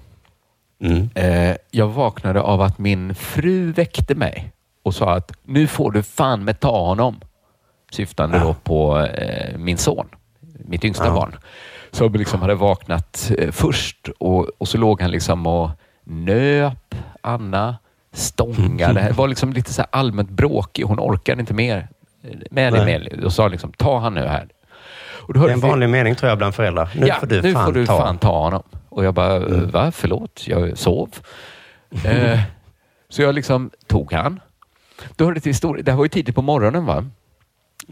Mm. 0.82 1.10
Eh, 1.14 1.56
jag 1.70 1.88
vaknade 1.88 2.40
av 2.40 2.60
att 2.62 2.78
min 2.78 3.14
fru 3.14 3.72
väckte 3.72 4.14
mig 4.14 4.52
och 4.82 4.94
sa 4.94 5.14
att 5.14 5.32
nu 5.44 5.66
får 5.66 5.92
du 5.92 6.02
fan 6.02 6.44
med 6.44 6.60
ta 6.60 6.86
honom. 6.86 7.20
Syftande 7.92 8.38
då 8.38 8.54
på 8.54 8.98
eh, 8.98 9.58
min 9.58 9.78
son, 9.78 10.06
mitt 10.58 10.84
yngsta 10.84 11.06
Ja. 11.06 11.14
barn. 11.14 11.36
Som 11.92 12.12
liksom 12.12 12.40
hade 12.40 12.54
vaknat 12.54 13.30
eh, 13.38 13.50
först 13.50 14.08
och, 14.18 14.48
och 14.58 14.68
så 14.68 14.78
låg 14.78 15.00
han 15.02 15.10
liksom 15.10 15.46
och 15.46 15.70
nöp 16.04 16.94
Anna, 17.20 17.76
stångade. 18.12 19.00
Det 19.00 19.12
var 19.12 19.28
liksom 19.28 19.52
lite 19.52 19.72
så 19.72 19.82
allmänt 19.90 20.30
bråkig. 20.30 20.82
Hon 20.82 21.00
orkade 21.00 21.40
inte 21.40 21.54
mer 21.54 21.88
med 22.50 22.72
det. 22.72 22.84
Med. 22.84 23.24
Och 23.24 23.32
sa 23.32 23.48
liksom, 23.48 23.72
ta 23.72 23.98
han 23.98 24.14
nu 24.14 24.26
här. 24.26 24.48
Och 25.26 25.34
Det 25.34 25.40
är 25.40 25.48
en 25.48 25.60
vi- 25.60 25.68
vanlig 25.68 25.88
mening 25.88 26.14
tror 26.14 26.28
jag 26.28 26.38
bland 26.38 26.54
föräldrar. 26.54 26.88
Nu 26.94 27.06
ja, 27.06 27.14
får 27.20 27.26
du, 27.26 27.42
nu 27.42 27.52
fan, 27.52 27.64
får 27.66 27.72
du 27.72 27.86
ta. 27.86 27.98
fan 27.98 28.18
ta 28.18 28.38
honom. 28.44 28.62
Och 28.88 29.04
jag 29.04 29.14
bara, 29.14 29.36
Mm. 29.36 29.70
va? 29.70 29.92
Förlåt, 29.92 30.42
jag 30.46 30.78
sov. 30.78 31.08
eh, 32.04 32.40
så 33.08 33.22
jag 33.22 33.34
liksom 33.34 33.70
tog 33.86 34.12
han. 34.12 34.40
Då 35.16 35.24
hörde 35.24 35.40
till 35.40 35.50
historia. 35.50 35.82
Det 35.82 35.90
här 35.90 35.96
var 35.98 36.04
ju 36.04 36.08
tidigt 36.08 36.34
på 36.34 36.42
morgonen 36.42 36.86
va? 36.86 37.04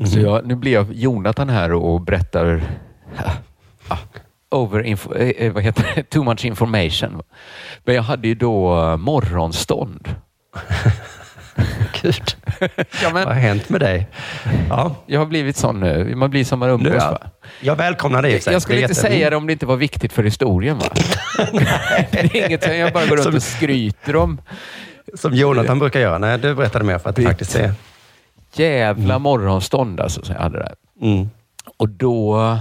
Så 0.07 0.21
jag, 0.21 0.47
nu 0.47 0.55
blir 0.55 0.73
jag 0.73 0.93
Jonathan 0.93 1.49
här 1.49 1.73
och 1.73 2.01
berättar 2.01 2.63
ah, 3.89 3.99
over 4.51 4.83
info, 4.83 5.15
eh, 5.15 5.29
eh, 5.29 5.53
vad 5.53 5.63
heter 5.63 5.93
det? 5.95 6.03
too 6.11 6.25
much 6.25 6.45
information. 6.45 7.23
Men 7.85 7.95
jag 7.95 8.03
hade 8.03 8.29
ju 8.29 8.35
då 8.35 8.81
eh, 8.81 8.97
morgonstånd. 8.97 10.15
Gud. 12.03 12.23
Ja, 13.03 13.05
Vad 13.05 13.13
men, 13.15 13.27
har 13.27 13.33
hänt 13.35 13.69
med 13.69 13.81
dig? 13.81 14.09
Ja, 14.69 14.95
jag 15.07 15.21
har 15.21 15.27
blivit 15.27 15.57
sån 15.57 15.81
nu. 15.81 16.15
Man 16.17 16.31
blir 16.31 16.45
som 16.45 16.59
man 16.59 16.69
umgås. 16.71 16.93
nu, 16.93 16.97
ja. 16.99 17.19
Jag 17.61 17.77
välkomnar 17.77 18.23
det 18.23 18.41
sig. 18.45 18.53
Jag 18.53 18.63
skulle 18.63 18.79
Det 18.79 18.83
inte 18.83 18.93
jätte- 18.93 19.01
säga 19.09 19.31
det 19.31 19.37
om 19.37 19.47
det 19.47 19.53
inte 19.53 19.67
var 19.67 19.77
viktigt 19.77 20.13
för 20.13 20.23
historien. 20.23 20.79
Va? 20.79 20.87
det 22.11 22.19
är 22.19 22.37
inget 22.47 22.77
jag 22.79 22.93
bara 22.93 23.07
går 23.07 23.17
runt 23.17 23.23
Som- 23.25 23.35
och 23.35 23.43
skryter 23.43 24.17
om. 24.17 24.41
Som 25.15 25.35
Jonathan 25.35 25.79
brukar 25.79 26.01
göra. 26.01 26.19
Nej, 26.19 26.39
du 26.39 26.55
berättade 26.55 26.85
mer 26.85 26.99
för 26.99 27.11
att 27.11 27.17
det 27.17 27.23
faktiskt 27.23 27.57
är... 27.57 27.73
Jävla 28.53 29.19
morgonstånd 29.19 30.01
alltså, 30.01 30.25
som 30.25 30.35
jag 30.35 30.43
hade 30.43 30.59
där. 30.59 30.75
Mm. 31.03 31.31
Och 31.77 31.89
då, 31.89 32.59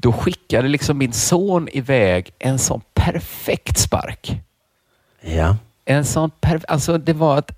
då 0.00 0.12
skickade 0.12 0.68
liksom 0.68 0.98
min 0.98 1.12
son 1.12 1.68
iväg 1.72 2.30
en 2.38 2.58
sån 2.58 2.80
perfekt 2.94 3.78
spark. 3.78 4.40
Ja. 5.20 5.56
En 5.84 6.04
sån 6.04 6.30
perf- 6.40 6.64
alltså 6.68 6.98
det 6.98 7.12
var 7.12 7.38
att 7.38 7.50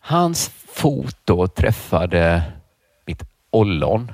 hans 0.00 0.48
fot 0.48 1.16
då 1.24 1.46
träffade 1.46 2.42
mitt 3.06 3.22
ollon. 3.50 4.12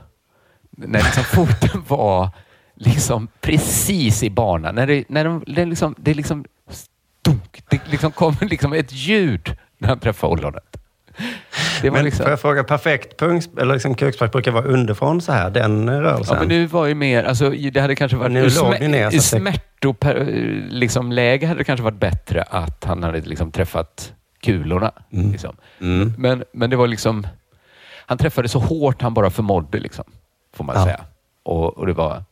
När 0.71 1.03
liksom 1.03 1.25
foten 1.47 1.85
var 1.89 2.31
liksom 2.75 3.29
precis 3.41 4.23
i 4.23 4.31
banan. 4.31 4.75
När 4.75 4.87
det, 4.87 5.05
när 5.09 5.25
de, 5.25 5.45
det, 5.47 5.65
liksom, 5.65 5.95
det 5.99 6.15
liksom 6.15 6.45
stunk. 6.69 7.63
Det 7.69 7.81
liksom 7.91 8.13
kom 8.13 8.37
liksom 8.41 8.73
ett 8.73 8.93
ljud 8.93 9.57
när 9.79 9.89
han 9.89 9.99
träffade 9.99 10.33
ollonet. 10.33 10.77
Det 11.83 11.91
var 11.91 11.97
Men 11.97 12.05
liksom, 12.05 12.23
får 12.23 12.31
jag 12.31 12.41
fråga, 12.41 12.65
perfekt 12.65 13.19
punkt, 13.19 13.49
eller 13.59 13.73
liksom 13.75 13.95
kukspark 13.95 14.33
brukar 14.33 14.53
vara 14.53 14.65
underifrån 14.65 15.21
så 15.21 15.33
här, 15.33 15.51
den 15.51 15.91
rörelsen? 15.91 16.35
Ja, 16.35 16.41
men 16.41 16.49
nu 16.49 16.67
var 16.67 16.87
ju 16.87 16.95
mer, 16.95 17.25
alltså, 17.25 17.51
det 17.51 17.81
hade 17.81 17.95
kanske 17.95 18.17
varit... 18.17 18.33
Nu 18.33 18.49
låg 18.49 18.81
ni 18.81 18.89
ner, 18.89 19.11
det- 19.11 19.21
smärtoläge 19.21 20.25
liksom, 20.71 21.13
läge 21.13 21.47
hade 21.47 21.61
det 21.61 21.65
kanske 21.65 21.85
varit 21.85 22.01
bättre 22.01 22.43
att 22.43 22.85
han 22.85 23.03
hade 23.03 23.21
liksom, 23.21 23.51
träffat 23.53 24.13
kulorna. 24.43 24.93
Liksom. 25.11 25.57
Mm. 25.81 26.13
Men, 26.19 26.45
men 26.53 26.71
det 26.71 26.77
var 26.77 26.87
liksom... 26.87 27.27
Han 28.07 28.19
träffade 28.19 28.49
så 28.49 28.59
hårt 28.59 29.03
han 29.03 29.15
bara 29.15 29.31
förmådde, 29.31 29.79
liksom, 29.81 30.05
får 30.57 30.65
man 30.65 30.77
Ja. 30.77 30.85
säga. 30.85 31.01
Och, 31.43 31.79
och 31.79 31.87
det 31.87 31.93
var... 31.93 32.25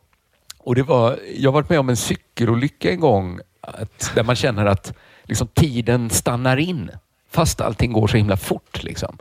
Och 0.58 0.74
det 0.74 0.82
var, 0.82 1.18
jag 1.36 1.50
har 1.50 1.54
varit 1.54 1.68
med 1.70 1.80
om 1.80 1.88
en 1.88 1.96
cykelolycka 1.96 2.90
en 2.90 3.00
gång 3.00 3.40
att, 3.60 4.12
där 4.14 4.22
man 4.22 4.36
känner 4.36 4.66
att 4.66 4.94
liksom, 5.24 5.48
tiden 5.48 6.10
stannar 6.10 6.56
in 6.56 6.90
fast 7.32 7.60
allting 7.60 7.92
går 7.92 8.06
så 8.06 8.16
himla 8.16 8.36
fort. 8.36 8.82
Liksom. 8.82 9.18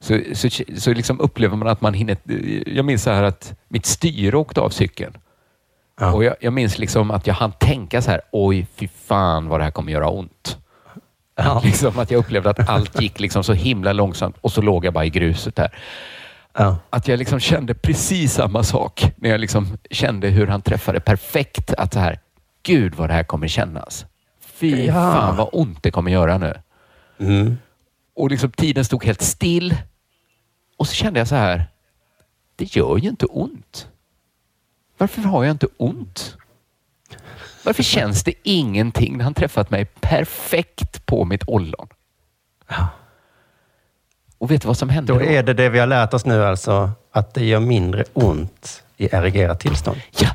Så, 0.00 0.20
så, 0.34 0.48
så 0.76 0.92
liksom 0.92 1.20
upplever 1.20 1.56
man 1.56 1.68
att 1.68 1.80
man 1.80 1.94
hinner... 1.94 2.16
Jag 2.66 2.84
minns 2.84 3.02
så 3.02 3.10
här 3.10 3.22
att 3.22 3.54
mitt 3.68 3.86
styre 3.86 4.36
åkte 4.36 4.60
av 4.60 4.70
cykeln. 4.70 5.16
Ja. 6.00 6.12
Och 6.12 6.24
jag, 6.24 6.34
jag 6.40 6.52
minns 6.52 6.78
liksom 6.78 7.10
att 7.10 7.26
jag 7.26 7.34
hann 7.34 7.52
tänka 7.52 8.02
så 8.02 8.10
här, 8.10 8.20
oj 8.32 8.66
fy 8.74 8.88
fan 8.88 9.48
vad 9.48 9.60
det 9.60 9.64
här 9.64 9.70
kommer 9.70 9.92
göra 9.92 10.08
ont. 10.08 10.58
Ja. 11.36 11.60
Liksom 11.64 11.98
att 11.98 12.10
jag 12.10 12.18
upplevde 12.18 12.50
att 12.50 12.68
allt 12.68 13.00
gick 13.00 13.20
liksom 13.20 13.44
så 13.44 13.52
himla 13.52 13.92
långsamt 13.92 14.36
och 14.40 14.52
så 14.52 14.62
låg 14.62 14.84
jag 14.84 14.94
bara 14.94 15.04
i 15.04 15.10
gruset 15.10 15.56
där. 15.56 15.74
Ja. 16.52 16.76
Att 16.90 17.08
jag 17.08 17.18
liksom 17.18 17.40
kände 17.40 17.74
precis 17.74 18.32
samma 18.32 18.62
sak 18.62 19.12
när 19.16 19.30
jag 19.30 19.40
liksom 19.40 19.78
kände 19.90 20.28
hur 20.28 20.46
han 20.46 20.62
träffade 20.62 21.00
perfekt. 21.00 21.74
Att 21.74 21.92
så 21.92 21.98
här, 21.98 22.18
gud 22.62 22.94
vad 22.94 23.08
det 23.08 23.14
här 23.14 23.24
kommer 23.24 23.48
kännas. 23.48 24.06
Fy 24.40 24.92
fan 24.92 25.36
vad 25.36 25.48
ont 25.52 25.82
det 25.82 25.90
kommer 25.90 26.10
göra 26.10 26.38
nu. 26.38 26.54
Mm. 27.18 27.56
Och 28.14 28.30
liksom 28.30 28.50
tiden 28.50 28.84
stod 28.84 29.04
helt 29.04 29.22
still. 29.22 29.76
Och 30.76 30.88
så 30.88 30.94
kände 30.94 31.20
jag 31.20 31.28
så 31.28 31.34
här, 31.34 31.66
det 32.56 32.76
gör 32.76 32.98
ju 32.98 33.08
inte 33.08 33.26
ont. 33.26 33.88
Varför 34.98 35.22
har 35.22 35.44
jag 35.44 35.50
inte 35.50 35.68
ont? 35.76 36.36
Varför 37.64 37.82
känns 37.82 38.24
det 38.24 38.32
ingenting 38.42 39.16
när 39.16 39.24
han 39.24 39.34
träffat 39.34 39.70
mig 39.70 39.84
perfekt 39.84 41.06
på 41.06 41.24
mitt 41.24 41.42
ollon? 41.46 41.88
Och 44.38 44.50
vet 44.50 44.62
du 44.62 44.68
vad 44.68 44.78
som 44.78 44.88
hände 44.88 45.12
Då 45.12 45.18
då? 45.18 45.24
är 45.24 45.42
det 45.42 45.54
det 45.54 45.68
vi 45.68 45.78
har 45.78 45.86
lärt 45.86 46.14
oss 46.14 46.24
nu 46.24 46.44
alltså, 46.44 46.90
att 47.10 47.34
det 47.34 47.44
gör 47.44 47.60
mindre 47.60 48.04
ont 48.12 48.82
i 48.96 49.14
erigerat 49.14 49.60
tillstånd. 49.60 50.00
Ja! 50.20 50.28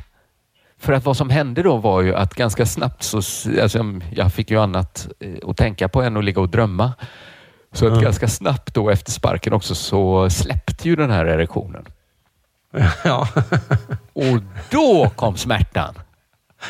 För 0.80 0.92
att 0.92 1.04
vad 1.04 1.16
som 1.16 1.30
hände 1.30 1.62
då 1.62 1.76
var 1.76 2.00
ju 2.02 2.14
att 2.14 2.34
ganska 2.34 2.66
snabbt 2.66 3.02
så, 3.02 3.16
alltså, 3.62 3.84
jag 4.12 4.32
fick 4.32 4.50
ju 4.50 4.60
annat 4.60 5.08
eh, 5.20 5.50
att 5.50 5.56
tänka 5.56 5.88
på 5.88 6.02
än 6.02 6.16
att 6.16 6.24
ligga 6.24 6.40
och 6.40 6.48
drömma. 6.48 6.92
Så 7.72 7.86
att 7.94 8.02
ganska 8.02 8.28
snabbt 8.28 8.74
då 8.74 8.90
efter 8.90 9.12
sparken 9.12 9.52
också 9.52 9.74
så 9.74 10.30
släppte 10.30 10.88
ju 10.88 10.96
den 10.96 11.10
här 11.10 11.26
erektionen. 11.26 11.84
Ja. 13.04 13.28
Och 14.12 14.42
då 14.70 15.10
kom 15.16 15.36
smärtan. 15.36 15.94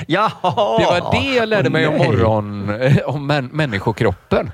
Jaha! 0.07 0.79
Det 0.79 0.85
var 1.01 1.13
det 1.13 1.35
jag 1.35 1.49
lärde 1.49 1.71
mig 1.71 1.87
om 1.87 1.95
nej. 1.95 2.07
morgon, 2.09 2.71
eh, 2.81 2.97
om 2.97 3.27
män, 3.27 3.47
människokroppen. 3.47 4.51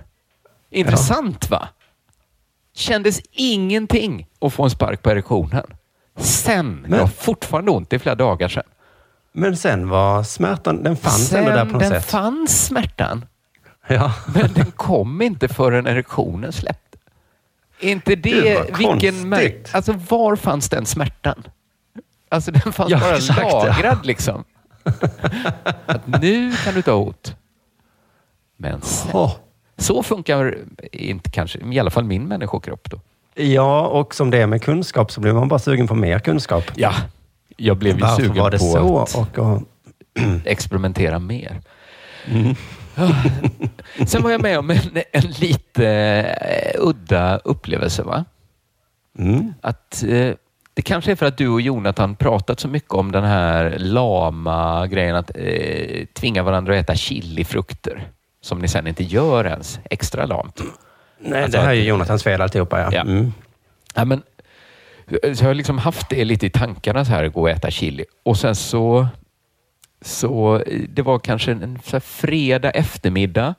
Intressant 0.70 1.50
va? 1.50 1.68
Kändes 2.74 3.20
ingenting 3.32 4.26
att 4.40 4.52
få 4.52 4.64
en 4.64 4.70
spark 4.70 5.02
på 5.02 5.10
erektionen. 5.10 5.66
Sen, 6.16 6.74
Men- 6.80 6.92
jag 6.92 6.98
har 6.98 7.06
fortfarande 7.06 7.70
ont, 7.70 7.90
det 7.90 7.96
är 7.96 8.00
flera 8.00 8.14
dagar 8.14 8.48
sedan. 8.48 8.64
Men 9.38 9.56
sen 9.56 9.88
var 9.88 10.22
smärtan, 10.22 10.82
den 10.82 10.96
fanns 10.96 11.28
Sen, 11.28 11.38
ändå 11.38 11.50
där 11.50 11.64
på 11.64 11.72
något 11.72 11.80
den 11.80 11.90
sätt. 11.90 12.04
fanns 12.10 12.66
smärtan, 12.66 13.24
ja. 13.88 14.12
men 14.34 14.52
den 14.52 14.70
kom 14.70 15.22
inte 15.22 15.48
förrän 15.48 15.86
erektionen 15.86 16.52
släppte. 16.52 16.98
Inte 17.80 18.14
det, 18.16 18.30
Gud, 18.30 18.76
vilken 18.78 19.14
mär- 19.14 19.30
konstigt. 19.30 19.70
Alltså 19.74 19.92
var 20.10 20.36
fanns 20.36 20.68
den 20.68 20.86
smärtan? 20.86 21.42
Alltså 22.28 22.50
den 22.50 22.72
fanns 22.72 22.90
Ja, 22.90 22.98
bara 23.00 23.16
exakt, 23.16 23.40
ja. 23.42 23.64
lagrad 23.66 24.06
liksom. 24.06 24.44
Att 25.86 26.06
nu 26.06 26.52
kan 26.64 26.74
du 26.74 26.82
ta 26.82 26.92
ont. 26.94 27.36
Men 28.56 28.80
sen, 28.80 29.10
Åh. 29.14 29.32
så 29.78 30.02
funkar 30.02 30.58
inte 30.92 31.30
kanske, 31.30 31.58
i 31.72 31.78
alla 31.78 31.90
fall 31.90 32.04
min 32.04 32.28
människokropp 32.28 32.90
då. 32.90 33.00
Ja, 33.42 33.86
och 33.86 34.14
som 34.14 34.30
det 34.30 34.38
är 34.38 34.46
med 34.46 34.62
kunskap 34.62 35.12
så 35.12 35.20
blir 35.20 35.32
man 35.32 35.48
bara 35.48 35.58
sugen 35.58 35.86
på 35.86 35.94
mer 35.94 36.18
kunskap. 36.18 36.64
Ja, 36.74 36.92
jag 37.56 37.76
blev 37.76 37.98
ju 37.98 38.06
sugen 38.16 38.42
var 38.42 38.50
det 38.50 38.58
på 38.58 38.64
så? 38.64 38.98
att 38.98 39.14
Och, 39.14 39.38
och, 39.38 39.62
experimentera 40.44 41.18
mer. 41.18 41.60
Mm. 42.26 42.54
Ja. 42.94 43.08
Sen 44.06 44.22
var 44.22 44.30
jag 44.30 44.42
med 44.42 44.58
om 44.58 44.70
en, 44.70 44.78
en 45.12 45.22
lite 45.40 45.86
eh, 46.40 46.80
udda 46.80 47.36
upplevelse. 47.38 48.02
Va? 48.02 48.24
mm. 49.18 49.54
Att, 49.60 50.02
eh, 50.08 50.34
det 50.74 50.82
kanske 50.82 51.10
är 51.12 51.16
för 51.16 51.26
att 51.26 51.36
du 51.38 51.48
och 51.48 51.60
Jonathan 51.60 52.16
pratat 52.16 52.60
så 52.60 52.68
mycket 52.68 52.92
om 52.92 53.12
den 53.12 53.24
här 53.24 53.74
lama 53.78 54.86
grejen 54.86 55.16
att 55.16 55.30
eh, 55.34 56.06
tvinga 56.14 56.42
varandra 56.42 56.74
att 56.74 56.80
äta 56.80 56.94
chilifrukter. 56.94 58.08
Som 58.40 58.58
ni 58.58 58.68
sen 58.68 58.86
inte 58.86 59.04
gör 59.04 59.44
ens. 59.46 59.78
Extra 59.90 60.26
lamt. 60.26 60.60
Nej, 61.18 61.42
Alltså 61.42 61.58
det 61.58 61.64
här 61.64 61.70
är 61.70 61.72
att- 61.72 61.78
ju 61.84 61.88
Jonathans 61.88 62.22
fel 62.22 62.40
alltihopa. 62.40 62.80
Ja. 62.80 62.88
Ja. 62.92 63.00
Mm. 63.00 63.32
Ja, 63.94 64.04
men, 64.04 64.22
så 65.08 65.44
jag 65.44 65.48
har 65.48 65.54
liksom 65.54 65.78
haft 65.78 66.08
det 66.10 66.24
lite 66.24 66.46
i 66.46 66.50
tankarna 66.50 67.04
så 67.04 67.10
här, 67.10 67.28
gå 67.28 67.40
och 67.40 67.50
äta 67.50 67.70
chili. 67.70 68.04
Och 68.22 68.36
sen 68.36 68.54
så, 68.54 69.08
så 70.02 70.62
det 70.88 71.02
var 71.02 71.18
kanske 71.18 71.52
en 71.52 71.78
så 71.84 72.00
fredag 72.00 72.70
eftermiddag. 72.70 73.54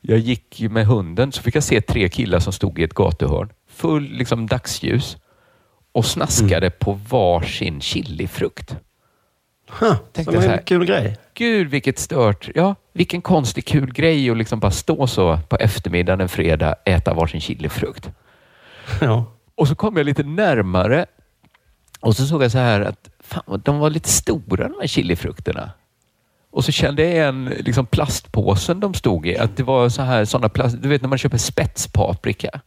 Jag 0.00 0.18
gick 0.18 0.60
med 0.70 0.86
hunden 0.86 1.32
så 1.32 1.42
fick 1.42 1.54
jag 1.56 1.62
se 1.62 1.80
tre 1.80 2.08
killar 2.08 2.38
som 2.38 2.52
stod 2.52 2.78
i 2.78 2.82
ett 2.82 2.94
gatuhörn. 2.94 3.52
Full 3.68 4.02
liksom 4.02 4.46
dagsljus. 4.46 5.16
Och 5.92 6.06
snaskade 6.06 6.70
på 6.70 6.92
varsin 7.08 7.80
chilifrukt. 7.80 8.76
Huh, 9.68 9.94
Tänkte 10.12 10.34
som 10.34 10.42
en 10.42 10.50
här. 10.50 10.58
kul 10.58 10.86
grej. 10.86 11.16
Gud 11.34 11.68
vilket 11.68 11.98
stört. 11.98 12.48
Ja, 12.54 12.74
vilken 12.92 13.22
konstig 13.22 13.66
kul 13.66 13.92
grej 13.92 14.30
att 14.30 14.36
liksom 14.36 14.60
bara 14.60 14.70
stå 14.70 15.06
så 15.06 15.38
på 15.48 15.56
eftermiddagen 15.56 16.20
en 16.20 16.28
fredag, 16.28 16.74
äta 16.84 17.14
varsin 17.14 17.40
chilifrukt. 17.40 18.10
Ja. 19.00 19.32
Och 19.56 19.68
så 19.68 19.74
kom 19.74 19.96
jag 19.96 20.06
lite 20.06 20.22
närmare 20.22 21.06
och 22.00 22.16
så 22.16 22.26
såg 22.26 22.44
jag 22.44 22.52
så 22.52 22.58
här 22.58 22.80
att 22.80 23.08
fan, 23.20 23.62
de 23.64 23.78
var 23.78 23.90
lite 23.90 24.08
stora 24.08 24.68
de 24.68 24.74
här 24.80 24.86
chilifrukterna. 24.86 25.70
Och 26.50 26.64
så 26.64 26.72
kände 26.72 27.02
jag 27.02 27.12
igen 27.12 27.44
liksom 27.44 27.86
plastpåsen 27.86 28.80
de 28.80 28.94
stod 28.94 29.26
i. 29.26 29.38
Att 29.38 29.56
det 29.56 29.62
var 29.62 29.88
så 29.88 30.02
här 30.02 30.24
såna 30.24 30.48
plast... 30.48 30.82
Du 30.82 30.88
vet 30.88 31.02
när 31.02 31.08
man 31.08 31.18
köper 31.18 31.38
spetspaprika. 31.38 32.60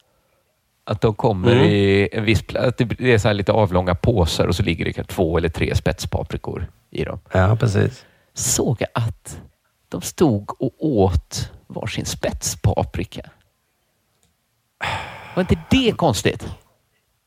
Att 0.83 1.01
de 1.01 1.13
kommer 1.15 1.51
Mm. 1.51 1.65
i 1.65 2.09
en 2.11 2.23
viss... 2.25 2.55
Att 2.55 2.77
det 2.77 3.13
är 3.13 3.17
så 3.17 3.27
här 3.27 3.35
lite 3.35 3.51
avlånga 3.51 3.95
påsar 3.95 4.47
och 4.47 4.55
så 4.55 4.63
ligger 4.63 4.85
det 4.85 5.03
två 5.03 5.37
eller 5.37 5.49
tre 5.49 5.75
spetspaprikor 5.75 6.67
i 6.91 7.03
dem. 7.03 7.19
ja, 7.31 7.55
precis. 7.55 8.05
Såg 8.33 8.77
jag 8.79 8.89
att 8.93 9.41
de 9.89 10.01
stod 10.01 10.61
och 10.61 10.73
åt 10.79 11.51
varsin 11.67 12.05
spetspaprika. 12.05 13.29
Var 15.35 15.41
inte 15.41 15.59
det 15.69 15.91
konstigt? 15.97 16.47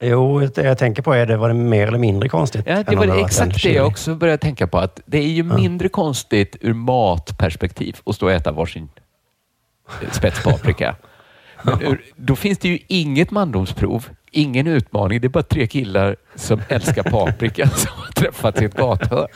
Jo, 0.05 0.41
det 0.41 0.63
jag 0.63 0.79
tänker 0.79 1.03
på 1.03 1.13
är 1.13 1.27
det, 1.27 1.37
var 1.37 1.49
det 1.49 1.55
mer 1.55 1.87
eller 1.87 1.99
mindre 1.99 2.29
konstigt? 2.29 2.63
Ja, 2.67 2.83
det 2.83 2.97
var 2.97 3.07
det 3.07 3.21
exakt 3.21 3.63
det 3.63 3.73
jag 3.73 3.87
också 3.87 4.15
började 4.15 4.39
tänka 4.39 4.67
på. 4.67 4.79
Att 4.79 5.01
det 5.07 5.19
är 5.19 5.29
ju 5.29 5.43
mindre 5.43 5.89
konstigt 5.89 6.57
ur 6.61 6.73
matperspektiv 6.73 7.97
att 8.07 8.15
stå 8.15 8.27
och 8.27 8.33
äta 8.33 8.53
varsin 8.53 8.89
spetspaprika. 10.11 10.97
Men 11.63 11.83
ur, 11.83 12.05
då 12.17 12.37
finns 12.37 12.59
det 12.59 12.69
ju 12.69 12.79
inget 12.89 13.31
mandomsprov, 13.31 14.09
Ingen 14.35 14.67
utmaning, 14.67 15.21
det 15.21 15.27
är 15.27 15.29
bara 15.29 15.43
tre 15.43 15.67
killar 15.67 16.17
som 16.35 16.63
älskar 16.69 17.03
paprika 17.03 17.69
som 17.77 17.91
har 17.95 18.13
träffats 18.13 18.63
i 18.63 18.65
ett 18.65 18.75
gathörn. 18.75 19.27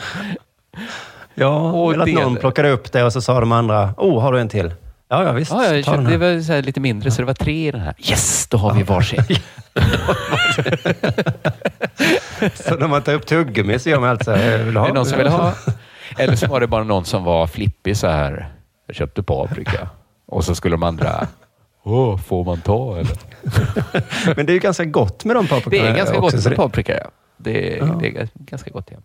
Ja, 1.34 1.72
Och 1.72 1.92
eller 1.94 2.02
att 2.02 2.24
någon 2.24 2.36
plockade 2.36 2.70
upp 2.70 2.92
det 2.92 3.04
och 3.04 3.12
så 3.12 3.20
sa 3.20 3.40
de 3.40 3.52
andra, 3.52 3.94
oh, 3.96 4.20
har 4.22 4.32
du 4.32 4.40
en 4.40 4.48
till? 4.48 4.70
Ja, 5.08 5.24
ja 5.24 5.32
visst. 5.32 5.50
Ja, 5.52 5.64
jag 5.74 5.84
köpte, 5.84 6.00
det 6.02 6.16
var 6.16 6.40
så 6.40 6.60
lite 6.60 6.80
mindre, 6.80 7.10
så 7.10 7.22
det 7.22 7.26
var 7.26 7.34
tre 7.34 7.68
i 7.68 7.70
den 7.70 7.80
här. 7.80 7.94
Yes, 8.10 8.46
då 8.50 8.56
har 8.58 8.74
vi 8.74 8.82
varsin. 8.82 9.22
Så 12.54 12.76
när 12.76 12.88
man 12.88 13.02
tar 13.02 13.14
upp 13.14 13.26
tuggummi 13.26 13.78
så 13.78 13.88
gör 13.90 14.00
man 14.00 14.08
alltså, 14.08 14.32
vill 14.64 14.76
ha? 14.76 14.88
Är 14.88 14.92
någon 14.92 15.06
som 15.06 15.18
vill 15.18 15.26
ha? 15.28 15.54
Eller 16.18 16.36
så 16.36 16.46
var 16.46 16.60
det 16.60 16.66
bara 16.66 16.84
någon 16.84 17.04
som 17.04 17.24
var 17.24 17.46
flippig 17.46 17.96
så 17.96 18.06
här. 18.06 18.48
Jag 18.86 18.96
köpte 18.96 19.22
paprika. 19.22 19.88
Och 20.26 20.44
så 20.44 20.54
skulle 20.54 20.74
de 20.74 20.82
andra, 20.82 21.26
åh, 21.82 22.18
får 22.18 22.44
man 22.44 22.60
ta 22.60 22.96
eller? 22.98 23.16
Men 24.36 24.46
det 24.46 24.52
är 24.52 24.54
ju 24.54 24.60
ganska 24.60 24.84
gott 24.84 25.24
med 25.24 25.36
de 25.36 25.46
paprikorna 25.46 25.82
Det 25.84 25.88
är 25.90 25.96
ganska 25.96 26.18
också, 26.18 26.36
gott 26.36 26.44
med 26.44 26.52
det- 26.52 26.56
paprika, 26.56 26.98
ja. 26.98 27.10
Det, 27.36 27.52
det 28.00 28.06
är 28.06 28.28
ganska 28.34 28.70
gott, 28.70 28.88
ja. 28.90 28.98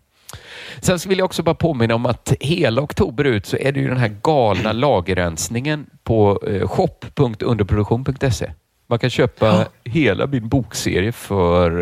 Sen 0.80 0.98
vill 1.06 1.18
jag 1.18 1.24
också 1.24 1.42
bara 1.42 1.54
påminna 1.54 1.94
om 1.94 2.06
att 2.06 2.32
hela 2.40 2.82
oktober 2.82 3.24
ut 3.24 3.46
så 3.46 3.56
är 3.56 3.72
det 3.72 3.80
ju 3.80 3.88
den 3.88 3.96
här 3.96 4.16
galna 4.22 4.72
lagerrensningen 4.72 5.86
på 6.04 6.40
eh, 6.46 6.68
shop.underproduktion.se. 6.68 8.52
Man 8.86 8.98
kan 8.98 9.10
köpa 9.10 9.66
hela 9.84 10.26
min 10.26 10.48
bokserie 10.48 11.12
för 11.12 11.80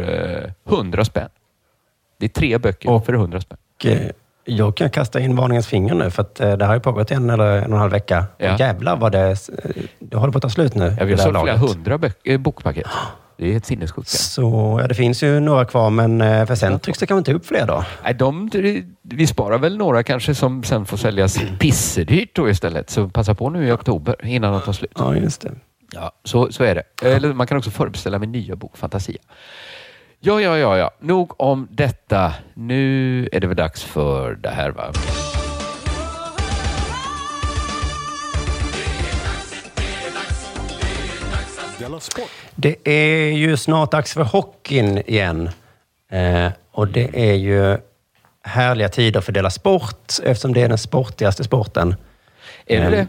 eh, 0.68 0.74
100 0.74 1.04
spänn. 1.04 1.28
Det 2.18 2.26
är 2.26 2.28
tre 2.28 2.58
böcker 2.58 2.90
Och- 2.90 3.06
för 3.06 3.12
100 3.12 3.40
spänn. 3.40 3.58
Eh, 3.84 3.98
Jag 4.44 4.76
kan 4.76 4.90
kasta 4.90 5.20
in 5.20 5.36
varningens 5.36 5.66
finger 5.66 5.94
nu, 5.94 6.10
för 6.10 6.22
att 6.22 6.40
eh, 6.40 6.52
det 6.56 6.64
har 6.64 6.74
ju 6.74 6.80
pågått 6.80 7.10
en 7.10 7.30
eller 7.30 7.56
en 7.56 7.64
och 7.64 7.70
en 7.72 7.80
halv 7.80 7.92
vecka. 7.92 8.24
Ja. 8.38 8.54
Och 8.54 8.60
jävlar 8.60 8.96
vad 8.96 9.12
det... 9.12 9.30
eh, 9.30 9.36
Det 9.98 10.16
håller 10.16 10.32
på 10.32 10.38
att 10.38 10.42
ta 10.42 10.48
slut 10.50 10.74
nu. 10.74 10.84
Ja, 10.84 11.04
vi 11.04 11.04
vid 11.04 11.18
har 11.20 11.24
sålt 11.32 11.40
flera 11.42 11.56
hundra 11.56 11.98
böck, 11.98 12.26
eh, 12.26 12.38
bokpaket. 12.38 12.86
Det 13.40 13.48
är 13.48 13.52
helt 13.52 13.66
sinnessjukt. 13.66 14.08
Så 14.08 14.78
ja, 14.80 14.88
det 14.88 14.94
finns 14.94 15.22
ju 15.22 15.40
några 15.40 15.64
kvar, 15.64 15.90
men 15.90 16.20
eh, 16.20 16.46
för 16.46 16.54
sen 16.54 16.80
trycks 16.80 16.98
det 16.98 17.06
kanske 17.06 17.18
inte 17.18 17.32
upp 17.32 17.46
fler 17.46 17.66
då. 17.66 17.84
Nej, 18.04 18.14
de, 18.14 18.50
vi 19.02 19.26
sparar 19.26 19.58
väl 19.58 19.76
några 19.76 20.02
kanske 20.02 20.34
som 20.34 20.64
sen 20.64 20.86
får 20.86 20.96
säljas 20.96 21.38
pissedyrt 21.58 22.36
då 22.36 22.48
istället. 22.50 22.90
Så 22.90 23.08
passa 23.08 23.34
på 23.34 23.50
nu 23.50 23.68
i 23.68 23.72
oktober 23.72 24.26
innan 24.26 24.52
de 24.52 24.60
tar 24.60 24.72
slut. 24.72 24.92
Ja, 24.94 25.16
just 25.16 25.40
det. 25.40 25.52
Ja, 25.92 26.12
så, 26.24 26.52
så 26.52 26.64
är 26.64 26.74
det. 26.74 27.06
Eller 27.06 27.32
man 27.32 27.46
kan 27.46 27.58
också 27.58 27.70
förbeställa 27.70 28.18
min 28.18 28.32
nya 28.32 28.56
bok 28.56 28.76
Fantasia. 28.76 29.20
Ja, 30.20 30.40
ja, 30.40 30.58
ja, 30.58 30.78
ja. 30.78 30.90
Nog 31.00 31.40
om 31.40 31.68
detta. 31.70 32.34
Nu 32.54 33.28
är 33.32 33.40
det 33.40 33.46
väl 33.46 33.56
dags 33.56 33.84
för 33.84 34.34
det 34.34 34.48
här 34.50 34.70
va? 34.70 34.92
Det 42.62 42.76
är 42.88 43.32
ju 43.32 43.56
snart 43.56 43.90
dags 43.92 44.12
för 44.14 44.22
hockeyn 44.22 44.98
igen. 44.98 45.50
Eh, 46.10 46.48
och 46.72 46.88
det 46.88 47.30
är 47.30 47.34
ju 47.34 47.78
härliga 48.42 48.88
tider 48.88 49.20
för 49.20 49.32
Dela 49.32 49.50
Sport, 49.50 50.12
eftersom 50.24 50.52
det 50.54 50.62
är 50.62 50.68
den 50.68 50.78
sportigaste 50.78 51.44
sporten. 51.44 51.94
Är 52.66 52.80
det 52.80 52.84
Eh, 52.84 52.90
det? 52.90 53.06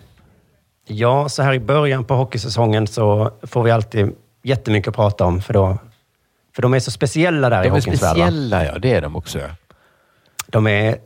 Ja, 0.88 1.30
så 1.30 1.44
här 1.44 1.54
i 1.54 1.60
början 1.60 2.06
på 2.06 2.14
hockeysäsongen 2.16 2.88
så 2.88 3.32
får 3.44 3.64
vi 3.64 3.72
alltid 3.72 4.16
jättemycket 4.44 4.88
att 4.88 4.96
prata 4.96 5.26
om, 5.26 5.42
för, 5.42 5.54
då, 5.54 5.78
för 6.56 6.62
de 6.62 6.74
är 6.74 6.80
så 6.80 6.92
speciella 6.92 7.50
där 7.50 7.62
i 7.62 7.64
De 7.64 7.68
är 7.70 7.72
hockeyns 7.72 8.04
värld. 8.04 8.18
va? 8.18 8.26
speciella, 8.26 8.66
ja. 8.66 8.80
Det 8.80 8.92
är 8.94 9.02
de 9.02 9.16
också. 9.16 9.40
De 10.48 10.68
är 10.68 10.98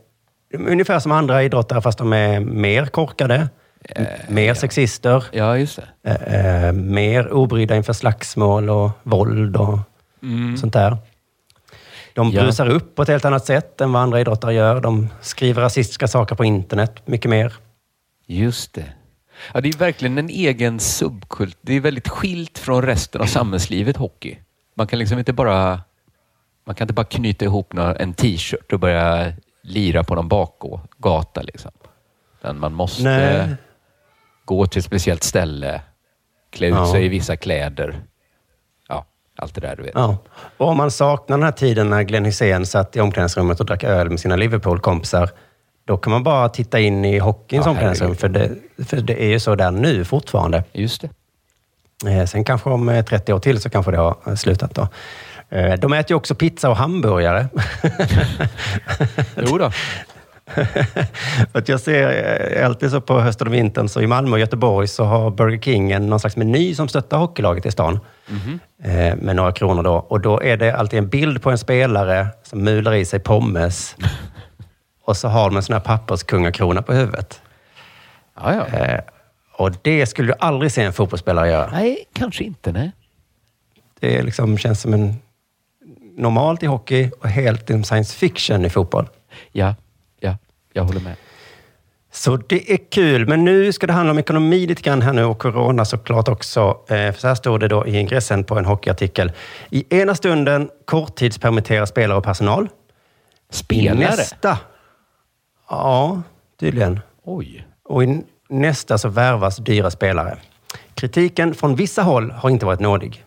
de 0.51 0.65
är 0.67 0.71
ungefär 0.71 0.99
som 0.99 1.11
andra 1.11 1.43
idrottare, 1.43 1.81
fast 1.81 1.97
de 1.97 2.13
är 2.13 2.39
mer 2.39 2.85
korkade, 2.85 3.49
mer 4.27 4.53
sexister, 4.53 5.23
Ja, 5.31 5.57
just 5.57 5.79
det. 6.03 6.09
eh, 6.11 6.65
eh, 6.67 6.71
mer 6.73 7.33
obrydda 7.33 7.75
inför 7.75 7.93
slagsmål 7.93 8.69
och 8.69 8.89
våld 9.03 9.55
och 9.57 9.79
sånt 10.59 10.73
där. 10.73 10.97
De 12.13 12.29
Ja. 12.31 12.41
brusar 12.43 12.69
upp 12.69 12.95
på 12.95 13.01
ett 13.01 13.07
helt 13.09 13.25
annat 13.25 13.45
sätt 13.45 13.81
än 13.81 13.91
vad 13.93 14.01
andra 14.01 14.19
idrottare 14.21 14.53
gör. 14.53 14.81
De 14.81 15.09
skriver 15.21 15.61
rasistiska 15.61 16.07
saker 16.07 16.35
på 16.35 16.45
internet 16.45 17.07
mycket 17.07 17.29
mer. 17.29 17.53
Just 18.25 18.73
det. 18.73 18.85
Ja, 19.53 19.61
det 19.61 19.69
är 19.69 19.77
verkligen 19.77 20.17
en 20.17 20.29
egen 20.29 20.79
subkult. 20.79 21.57
Det 21.61 21.73
är 21.73 21.79
väldigt 21.79 22.07
skilt 22.07 22.57
från 22.59 22.81
resten 22.81 23.21
av 23.21 23.25
samhällslivet, 23.25 23.97
hockey. 23.97 24.37
Man 24.75 24.87
kan 24.87 24.99
liksom 24.99 25.19
inte 25.19 25.33
bara... 25.33 25.81
Man 26.65 26.75
kan 26.75 26.85
inte 26.85 26.93
bara 26.93 27.05
knyta 27.05 27.45
ihop 27.45 27.73
en 27.99 28.13
t-shirt 28.13 28.71
och 28.73 28.79
börja 28.79 29.33
lira 29.63 30.03
på 30.03 30.15
någon 30.15 30.27
bakgata. 30.27 31.41
Liksom. 31.41 31.71
Man 32.53 32.73
måste 32.73 33.03
Nej. 33.03 33.55
Gå 34.45 34.65
till 34.65 34.79
ett 34.79 34.85
speciellt 34.85 35.23
ställe, 35.23 35.81
klä 36.51 36.67
ut 36.67 36.73
Ja. 36.73 36.91
sig 36.91 37.05
i 37.05 37.09
vissa 37.09 37.35
kläder. 37.35 37.95
Ja, 38.89 39.05
allt 39.37 39.55
det 39.55 39.61
där 39.61 39.75
du 39.75 39.83
vet. 39.83 39.91
Ja. 39.95 40.17
Och 40.57 40.67
om 40.67 40.77
man 40.77 40.91
saknar 40.91 41.37
den 41.37 41.43
här 41.43 41.51
tiden 41.51 41.89
när 41.89 42.03
Glenn 42.03 42.25
Hysén 42.25 42.65
satt 42.65 42.95
i 42.95 42.99
omklädningsrummet 42.99 43.59
och 43.59 43.65
drack 43.65 43.83
öl 43.83 44.09
med 44.09 44.19
sina 44.19 44.35
Liverpool-kompisar, 44.35 45.29
då 45.85 45.97
kan 45.97 46.11
man 46.11 46.23
bara 46.23 46.49
titta 46.49 46.79
in 46.79 47.05
i 47.05 47.17
hockeyns 47.19 47.65
Ja, 47.65 47.71
omklädningsrum, 47.71 48.15
för 48.15 48.29
det, 48.29 48.51
för 48.85 48.97
det 48.97 49.23
är 49.23 49.27
ju 49.27 49.39
så 49.39 49.55
där 49.55 49.71
nu 49.71 50.05
fortfarande. 50.05 50.63
Just 50.73 51.01
det. 51.01 51.09
Eh, 52.11 52.25
sen 52.25 52.43
kanske 52.43 52.69
om 52.69 52.89
eh, 52.89 53.05
30 53.05 53.33
år 53.33 53.39
till 53.39 53.61
så 53.61 53.69
kanske 53.69 53.91
det 53.91 53.97
har 53.97 54.17
eh, 54.27 54.35
slutat 54.35 54.75
då. 54.75 54.87
Eh, 55.49 55.73
de 55.73 55.93
äter 55.93 56.11
ju 56.11 56.15
också 56.15 56.35
pizza 56.35 56.69
och 56.69 56.77
hamburgare. 56.77 57.47
Jo 59.37 59.57
då. 59.57 59.71
Att 61.51 61.69
jag 61.69 61.79
ser 61.79 62.63
alltid 62.63 62.91
så 62.91 63.01
på 63.01 63.19
hösten 63.19 63.47
och 63.47 63.53
vintern, 63.53 63.89
så 63.89 64.01
i 64.01 64.07
Malmö 64.07 64.31
och 64.31 64.39
Göteborg 64.39 64.87
så 64.87 65.03
har 65.03 65.31
Burger 65.31 65.59
King 65.59 65.91
en, 65.91 66.07
någon 66.07 66.19
slags 66.19 66.35
meny 66.35 66.75
som 66.75 66.87
stöttar 66.87 67.17
hockeylaget 67.17 67.65
i 67.65 67.71
stan. 67.71 67.99
Eh, 68.83 69.15
med 69.15 69.35
några 69.35 69.51
kronor 69.51 69.83
då. 69.83 69.93
Och 69.93 70.21
då 70.21 70.41
är 70.43 70.57
det 70.57 70.71
alltid 70.71 70.99
en 70.99 71.07
bild 71.07 71.41
på 71.41 71.51
en 71.51 71.57
spelare 71.57 72.27
som 72.43 72.63
mular 72.63 72.93
i 72.93 73.05
sig 73.05 73.19
pommes. 73.19 73.95
och 75.05 75.17
så 75.17 75.27
har 75.27 75.49
de 75.49 75.57
en 75.57 75.63
sån 75.63 75.73
här 75.73 75.79
papperskungakrona 75.79 76.81
på 76.81 76.93
huvudet. 76.93 77.41
Ja, 78.35 78.53
ja. 78.53 78.77
Eh, 78.77 78.99
och 79.57 79.71
det 79.81 80.05
skulle 80.05 80.27
du 80.27 80.35
aldrig 80.39 80.71
se 80.71 80.83
en 80.83 80.93
fotbollsspelare 80.93 81.49
göra. 81.49 81.69
Nej, 81.71 82.05
kanske 82.13 82.43
inte. 82.43 82.71
Nej. 82.71 82.91
Det 83.99 84.21
liksom, 84.21 84.57
känns 84.57 84.81
som 84.81 84.93
en 84.93 85.15
normalt 86.17 86.63
i 86.63 86.65
hockey 86.65 87.11
och 87.21 87.27
helt 87.27 87.69
en 87.69 87.83
science 87.83 88.17
fiction 88.17 88.65
i 88.65 88.69
fotboll. 88.69 89.07
Ja, 89.51 89.75
jag 90.75 90.83
håller 90.83 90.99
med. 91.01 91.15
Så 92.11 92.37
det 92.37 92.71
är 92.73 92.77
kul, 92.91 93.27
men 93.27 93.43
nu 93.45 93.73
ska 93.73 93.87
det 93.87 93.93
handla 93.93 94.11
om 94.11 94.19
ekonomi 94.19 94.67
lite 94.67 94.81
grann 94.81 95.01
här 95.01 95.13
nu 95.13 95.23
och 95.23 95.39
corona 95.39 95.85
såklart 95.85 96.27
också. 96.27 96.59
Eh, 96.87 96.95
För 97.11 97.13
så 97.13 97.27
här 97.27 97.35
står 97.35 97.59
det 97.59 97.67
då 97.67 97.87
i 97.87 97.97
ingressen 97.99 98.43
på 98.43 98.57
en 98.57 98.65
hockeyartikel. 98.65 99.31
I 99.69 99.99
ena 100.01 100.15
stunden 100.15 100.69
korttidspermittera 100.85 101.85
spelare 101.85 102.17
och 102.17 102.23
personal. 102.23 102.65
I 102.65 103.55
Spelare? 103.55 103.97
nästa... 103.99 104.57
Ja, 105.69 106.21
tydligen. 106.59 106.99
Oj. 107.23 107.67
Och 107.83 108.03
i 108.03 108.21
nästa 108.49 108.97
så 108.97 109.09
värvas 109.09 109.57
dyra 109.57 109.91
spelare. 109.91 110.37
Kritiken 110.93 111.53
från 111.53 111.75
vissa 111.75 112.01
håll 112.03 112.31
har 112.31 112.49
inte 112.49 112.65
varit 112.65 112.79
nådig. 112.79 113.23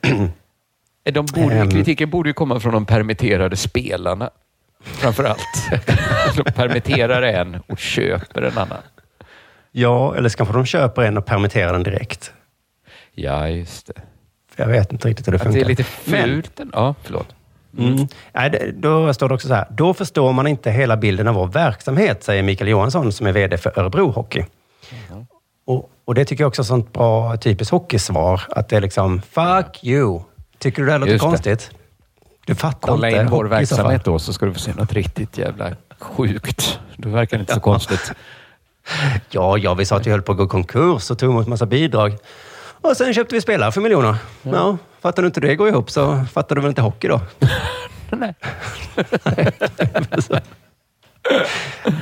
De 1.12 1.26
borde, 1.26 1.54
Ehm. 1.54 1.70
kritiken 1.70 2.10
borde 2.10 2.28
ju 2.28 2.34
komma 2.34 2.60
från 2.60 2.72
de 2.72 2.86
permitterade 2.86 3.56
spelarna. 3.56 4.30
Framför 4.84 5.24
allt. 5.24 5.70
de 6.36 6.52
permitterar 6.52 7.22
en 7.22 7.60
och 7.66 7.78
köper 7.78 8.42
en 8.42 8.58
annan. 8.58 8.78
Ja, 9.72 10.16
eller 10.16 10.28
så 10.28 10.36
kanske 10.36 10.54
de 10.54 10.66
köper 10.66 11.02
en 11.02 11.18
och 11.18 11.26
permitterar 11.26 11.72
den 11.72 11.82
direkt. 11.82 12.32
Ja, 13.14 13.48
just 13.48 13.86
det. 13.86 13.92
Jag 14.56 14.66
vet 14.66 14.92
inte 14.92 15.08
riktigt 15.08 15.26
hur 15.26 15.32
det 15.32 15.36
Att 15.36 15.42
funkar. 15.42 15.60
det 15.60 15.66
är 15.66 15.68
lite 15.68 15.84
Men- 16.04 16.22
fult. 16.22 16.60
en- 16.60 16.70
Ja, 16.74 16.94
förlåt. 17.02 17.34
Mm. 17.78 18.06
Nej, 18.32 18.72
då 18.76 19.14
står 19.14 19.28
det 19.28 19.34
också 19.34 19.48
så 19.48 19.54
här. 19.54 19.66
Då 19.70 19.94
förstår 19.94 20.32
man 20.32 20.46
inte 20.46 20.70
hela 20.70 20.96
bilden 20.96 21.28
av 21.28 21.34
vår 21.34 21.46
verksamhet, 21.46 22.24
säger 22.24 22.42
Mikael 22.42 22.68
Johansson 22.70 23.12
som 23.12 23.26
är 23.26 23.32
VD 23.32 23.58
för 23.58 23.78
Örebro 23.78 24.10
Hockey. 24.10 24.44
Och, 25.66 25.90
och 26.04 26.14
det 26.14 26.24
tycker 26.24 26.44
jag 26.44 26.48
också 26.48 26.62
är 26.62 26.64
ett 26.64 26.68
sånt 26.68 26.92
bra 26.92 27.36
typiskt 27.36 27.70
hockeysvar. 27.72 28.42
Att 28.48 28.68
det 28.68 28.76
är 28.76 28.80
liksom, 28.80 29.22
fuck 29.22 29.84
you. 29.84 30.20
Tycker 30.58 30.82
du 30.82 30.86
det 30.86 30.92
här 30.92 30.98
låter 30.98 31.12
Just 31.12 31.44
det. 31.44 31.70
Du 32.46 32.54
fattar 32.54 32.88
Kolla 32.88 33.08
inte 33.08 33.20
in 33.20 33.26
vår 33.30 33.44
verksamhet 33.44 34.04
då 34.04 34.18
så 34.18 34.32
ska 34.32 34.46
du 34.46 34.52
få 34.52 34.58
se 34.60 34.72
något 34.74 34.92
riktigt 34.92 35.38
jävla 35.38 35.70
sjukt. 36.00 36.78
Då 36.96 37.08
verkar 37.08 37.36
det 37.36 37.40
inte 37.40 37.54
så 37.54 37.60
konstigt. 37.60 38.12
Ja, 39.30 39.58
ja, 39.58 39.74
vi 39.74 39.84
sa 39.84 39.96
att 39.96 40.06
vi 40.06 40.10
höll 40.10 40.22
på 40.22 40.32
att 40.32 40.38
gå 40.38 40.46
konkurs 40.46 41.10
och 41.10 41.18
tog 41.18 41.30
emot 41.30 41.46
massa 41.46 41.66
bidrag. 41.66 42.16
Och 42.80 42.96
sen 42.96 43.14
köpte 43.14 43.34
vi 43.34 43.40
spelare 43.40 43.72
för 43.72 43.80
miljoner. 43.80 44.16
Ja. 44.42 44.76
fattar 45.00 45.22
du 45.22 45.26
inte 45.26 45.40
det 45.40 45.54
går 45.54 45.68
ihop 45.68 45.90
så 45.90 46.24
fattar 46.32 46.54
du 46.56 46.60
väl 46.62 46.68
inte 46.68 46.82
hockey 46.82 47.08
då? 47.08 47.20
Nej. 48.10 48.34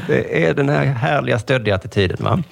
Det 0.06 0.46
är 0.46 0.54
den 0.54 0.68
här 0.68 0.84
härliga 0.84 1.38
stöddiga 1.38 1.74
attityden. 1.74 2.16
Va? 2.20 2.42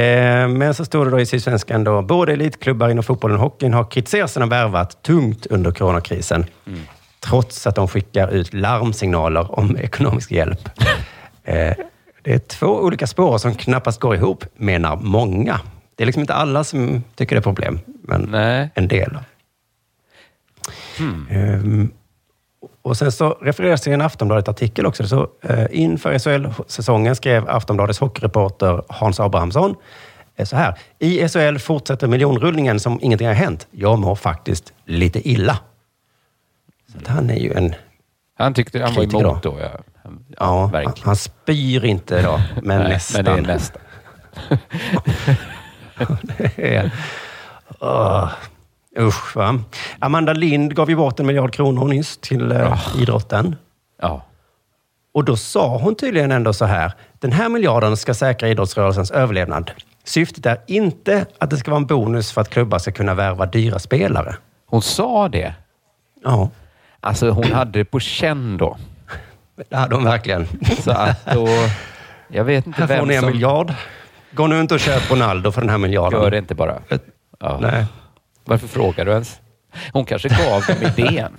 Eh, 0.00 0.48
Men 0.48 0.74
så 0.74 0.84
står 0.84 1.04
det 1.04 1.10
då 1.10 1.20
i 1.20 1.26
Sydsvenskan 1.26 1.84
då, 1.84 2.02
både 2.02 2.32
elitklubbar 2.32 2.88
inom 2.88 3.04
fotbollen 3.04 3.36
och 3.36 3.42
hockeyn 3.42 3.74
har 3.74 3.84
kritiserat 3.90 4.30
sina 4.30 4.46
värvat 4.46 5.02
tungt 5.02 5.46
under 5.46 5.70
coronakrisen. 5.72 6.44
Trots 7.24 7.66
att 7.66 7.74
de 7.74 7.88
skickar 7.88 8.28
ut 8.28 8.54
larmsignaler 8.54 9.58
om 9.58 9.76
ekonomisk 9.76 10.30
hjälp. 10.32 10.68
Eh, 11.44 11.74
Det 12.22 12.32
är 12.34 12.38
två 12.38 12.66
olika 12.66 13.06
spår 13.06 13.38
som 13.38 13.54
knappast 13.54 14.00
går 14.00 14.14
ihop, 14.14 14.44
menar 14.56 14.96
många. 14.96 15.60
Det 15.96 16.04
är 16.04 16.06
liksom 16.06 16.20
inte 16.20 16.34
alla 16.34 16.64
som 16.64 17.04
tycker 17.14 17.36
det 17.36 17.40
är 17.40 17.42
problem, 17.42 17.78
men 18.02 18.20
Nej. 18.30 18.70
en 18.74 18.88
del. 18.88 19.18
Ehm, 21.30 21.90
och 22.82 22.96
sen 22.96 23.12
så 23.12 23.30
refereras 23.30 23.80
till 23.80 23.92
en 23.92 24.00
Aftonbladet-artikel 24.00 24.86
också. 24.86 25.06
Så, 25.08 25.28
eh, 25.42 25.66
inför 25.70 26.18
SHL-säsongen 26.18 27.16
skrev 27.16 27.48
Aftonbladets 27.48 27.98
hockeyreporter 28.00 28.82
Hans 28.88 29.20
Abrahamsson 29.20 29.74
eh, 30.36 30.44
så 30.46 30.56
här. 30.56 30.74
I 30.98 31.28
SHL 31.28 31.58
fortsätter 31.58 32.08
miljonrullningen 32.08 32.80
som 32.80 32.98
ingenting 33.02 33.26
har 33.26 33.34
hänt. 33.34 33.66
Jag 33.70 33.98
mår 33.98 34.14
faktiskt 34.14 34.72
lite 34.84 35.28
illa. 35.28 35.58
Så 36.92 36.98
att 36.98 37.06
han 37.06 37.30
är 37.30 37.36
ju 37.36 37.52
en... 37.52 37.74
Han 38.38 38.54
tyckte 38.54 38.78
han 38.82 38.94
var 38.94 39.02
Kritiker 39.02 39.20
emot 39.24 39.42
då. 39.42 39.50
då. 39.50 39.58
Ja, 39.60 39.70
Han- 40.04 40.24
ja, 40.38 40.70
han, 40.84 40.92
han 41.02 41.16
spyr 41.16 41.84
inte 41.84 42.22
då, 42.26 42.40
men 42.62 42.78
Nej, 42.80 42.88
nästan. 42.88 43.24
Men 43.24 43.34
det 43.34 43.40
är 43.50 43.54
nästan. 43.54 43.82
Det 46.56 46.76
är- 46.76 46.90
Usch, 48.98 49.36
va? 49.36 49.58
Amanda 49.98 50.32
Lind 50.32 50.74
gav 50.74 50.90
ju 50.90 50.96
bort 50.96 51.20
en 51.20 51.26
miljard 51.26 51.52
kronor 51.54 51.84
nyss 51.88 52.18
till 52.18 52.52
eh, 52.52 52.78
idrotten. 52.98 53.56
Ja. 54.02 54.22
Och 55.14 55.24
då 55.24 55.36
sa 55.36 55.78
hon 55.78 55.94
tydligen 55.94 56.32
ändå 56.32 56.52
så 56.52 56.64
här. 56.64 56.92
Den 57.18 57.32
här 57.32 57.48
miljarden 57.48 57.96
ska 57.96 58.14
säkra 58.14 58.48
idrottsrörelsens 58.48 59.10
överlevnad. 59.10 59.70
Syftet 60.04 60.46
är 60.46 60.58
inte 60.66 61.26
att 61.38 61.50
det 61.50 61.56
ska 61.56 61.70
vara 61.70 61.80
en 61.80 61.86
bonus 61.86 62.32
för 62.32 62.40
att 62.40 62.48
klubbar 62.50 62.78
ska 62.78 62.92
kunna 62.92 63.14
värva 63.14 63.46
dyra 63.46 63.78
spelare. 63.78 64.36
Hon 64.66 64.82
sa 64.82 65.28
det. 65.28 65.54
Ja, 66.24 66.50
Alltså 67.04 67.30
hon 67.30 67.52
hade 67.52 67.78
det 67.78 67.84
på 67.84 68.00
känn 68.00 68.56
då. 68.56 68.76
det 69.70 69.76
hade 69.76 69.94
hon 69.94 70.04
verkligen. 70.04 70.48
Så 70.80 70.90
att 70.90 71.26
då... 71.34 71.48
Jag 72.28 72.44
vet 72.44 72.66
inte 72.66 72.84
Här 72.84 72.98
får 72.98 73.06
ni 73.06 73.14
en 73.14 73.20
som 73.20 73.30
miljard. 73.30 73.72
Gå 74.30 74.46
nu 74.46 74.60
inte 74.60 74.74
och 74.74 74.80
köp 74.80 75.10
Ronaldo 75.10 75.52
för 75.52 75.60
den 75.60 75.70
här 75.70 75.78
miljarden. 75.78 76.20
gör 76.22 76.30
det 76.30 76.38
inte 76.38 76.54
bara. 76.54 76.78
Ja. 77.40 77.58
Nej. 77.60 77.86
Varför 78.44 78.66
frågar 78.68 79.04
du 79.04 79.12
ens? 79.12 79.40
Hon 79.92 80.04
kanske 80.04 80.28
gav 80.28 80.62
dem 80.66 80.76
idén. 80.96 81.32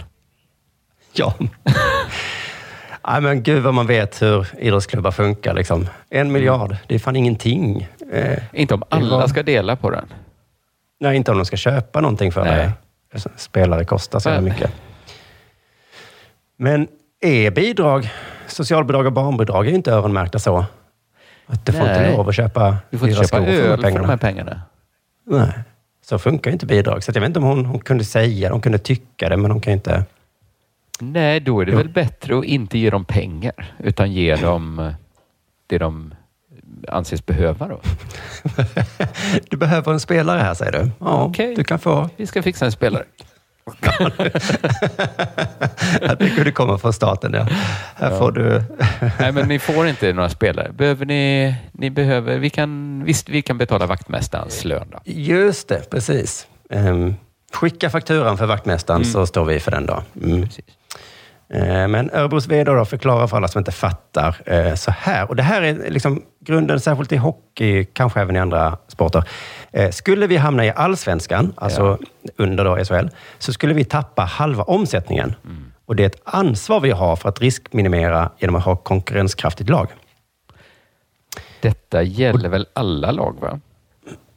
Ja. 1.14 1.34
Nej, 3.08 3.22
men 3.22 3.44
gud 3.44 3.64
vad 3.64 3.74
man 3.74 3.88
vet 3.88 4.22
hur 4.22 4.48
idrottsklubbar 4.60 5.12
funkar. 5.12 5.54
Liksom. 5.54 5.90
En 6.10 6.32
miljard, 6.32 6.78
det 6.88 6.96
är 6.96 7.00
fan 7.00 7.16
ingenting. 7.16 7.88
Eh, 8.12 8.40
Inte 8.54 8.74
om 8.74 8.84
alla 8.90 9.28
ska 9.28 9.44
dela 9.44 9.76
på 9.76 9.90
den. 9.90 10.06
nej, 11.00 11.16
inte 11.18 11.32
om 11.32 11.38
de 11.38 11.46
ska 11.46 11.58
köpa 11.58 12.02
någonting 12.02 12.32
för 12.32 12.44
Nej. 12.46 12.70
det. 13.14 13.20
Spelare 13.36 13.86
kostar 13.86 14.20
så 14.20 14.42
mycket. 14.42 14.72
Men 16.58 16.88
är 17.22 17.52
bidrag, 17.52 18.10
socialbidrag 18.48 19.06
och 19.06 19.14
barnbidrag 19.14 19.66
är 19.66 19.70
ju 19.70 19.76
inte 19.76 19.92
öronmärkta 19.92 20.40
så. 20.40 20.66
Att 21.48 21.66
du 21.66 21.72
får 21.72 21.80
Nej. 21.84 22.06
inte 22.06 22.18
lov 22.18 22.30
att 22.30 22.36
köpa 22.36 22.78
Du 22.90 22.98
får 22.98 23.08
inte 23.10 23.22
köpa 23.22 23.28
skor 23.28 23.46
för 23.46 23.52
de 23.52 23.58
öl 23.58 23.76
för 23.78 23.84
pengarna. 23.84 24.02
de 24.02 24.10
här 24.10 24.18
pengarna. 24.18 24.62
Nej, 25.26 25.52
så 26.06 26.20
funkar 26.20 26.52
ju 26.52 26.54
inte 26.54 26.66
bidrag. 26.66 27.04
Så 27.04 27.12
jag 27.16 27.22
vet 27.22 27.28
inte 27.28 27.40
om 27.40 27.46
hon, 27.46 27.66
hon 27.66 27.80
kunde 27.80 28.04
säga 28.06 28.52
hon 28.52 28.62
kunde 28.62 28.78
tycka 28.78 29.30
det, 29.30 29.38
men 29.38 29.52
hon 29.52 29.62
kan 29.62 29.74
inte... 29.74 30.06
Nej, 31.00 31.40
då 31.40 31.62
är 31.62 31.66
det 31.66 31.72
Jo. 31.72 31.78
väl 31.78 31.90
bättre 31.90 32.38
att 32.40 32.46
inte 32.46 32.78
ge 32.78 32.90
dem 32.90 33.06
pengar, 33.06 33.76
utan 33.80 34.12
ge 34.12 34.36
dem 34.36 34.80
eh, 34.80 34.92
det 35.68 35.78
de 35.78 36.14
anses 36.88 37.26
behöva 37.26 37.68
då. 37.68 37.80
Du 39.50 39.58
behöver 39.58 39.92
en 39.94 40.00
spelare 40.00 40.40
här, 40.40 40.54
säger 40.54 40.72
du. 40.72 40.92
Ja, 41.00 41.24
Okej. 41.24 41.56
du 41.56 41.64
kan 41.64 41.80
få... 41.80 42.10
Vi 42.18 42.28
ska 42.28 42.44
fixa 42.44 42.66
en 42.66 42.72
spelare. 42.72 43.04
Att 46.02 46.20
det 46.20 46.30
kunde 46.36 46.52
komma 46.52 46.78
från 46.78 46.94
staten, 46.94 47.34
ja. 47.34 47.48
Här 47.96 48.18
får 48.18 48.32
du... 48.32 48.64
Nej, 49.20 49.32
men 49.32 49.48
ni 49.48 49.60
får 49.60 49.88
inte 49.88 50.14
några 50.14 50.30
spelare. 50.30 50.72
Behöver 50.72 51.06
ni, 51.06 51.56
ni 51.72 51.90
behöver, 51.90 52.38
vi 52.38 52.50
kan, 52.50 53.04
visst, 53.04 53.30
vi 53.30 53.42
kan 53.42 53.58
betala 53.58 53.86
vaktmästarens 53.86 54.66
lön 54.66 54.88
då. 54.92 55.00
Just 55.06 55.68
det, 55.68 55.90
precis. 55.90 56.48
Ehm, 56.70 57.16
skicka 57.54 57.90
fakturan 57.90 58.38
för 58.38 58.46
vaktmästaren 58.46 59.06
så 59.06 59.26
står 59.26 59.46
vi 59.46 59.60
för 59.60 59.72
den 59.72 59.86
då. 59.86 60.04
Mm. 60.24 60.42
Precis. 60.42 60.66
Eh, 61.54 61.88
Men 61.88 62.10
Örebros 62.14 62.48
VD 62.48 62.72
då 62.72 62.86
förklarar 62.86 63.28
för 63.28 63.38
alla 63.38 63.48
som 63.48 63.60
inte 63.60 63.72
fattar 63.72 64.36
eh, 64.46 64.76
så 64.76 64.92
här. 64.92 65.30
Och 65.30 65.36
det 65.36 65.44
här 65.44 65.62
är 65.62 65.90
liksom 65.90 66.22
grunden, 66.46 66.80
särskilt 66.80 67.12
i 67.12 67.18
hockey, 67.18 67.86
kanske 67.86 68.22
även 68.22 68.36
i 68.36 68.40
andra 68.40 68.78
sporter. 68.88 69.24
Eh, 69.74 69.92
Skulle 69.92 70.28
vi 70.28 70.38
hamna 70.38 70.66
i 70.66 70.72
allsvenskan, 70.76 71.54
alltså 71.56 71.98
under 72.38 72.66
då 72.66 72.86
SHL, 72.86 73.08
så 73.40 73.54
skulle 73.54 73.74
vi 73.74 73.86
tappa 73.86 74.22
halva 74.22 74.64
omsättningen. 74.64 75.36
Och 75.86 75.96
det 75.96 76.04
är 76.04 76.08
ett 76.08 76.22
ansvar 76.24 76.80
vi 76.80 76.92
har 76.92 77.16
för 77.16 77.30
att 77.30 77.42
riskminimera 77.42 78.30
genom 78.40 78.56
att 78.56 78.64
ha 78.64 78.76
konkurrenskraftigt 78.76 79.70
lag. 79.70 79.88
Detta 81.60 82.02
gäller 82.04 82.50
väl 82.50 82.68
alla 82.74 83.12
lag, 83.12 83.36
va? 83.42 83.60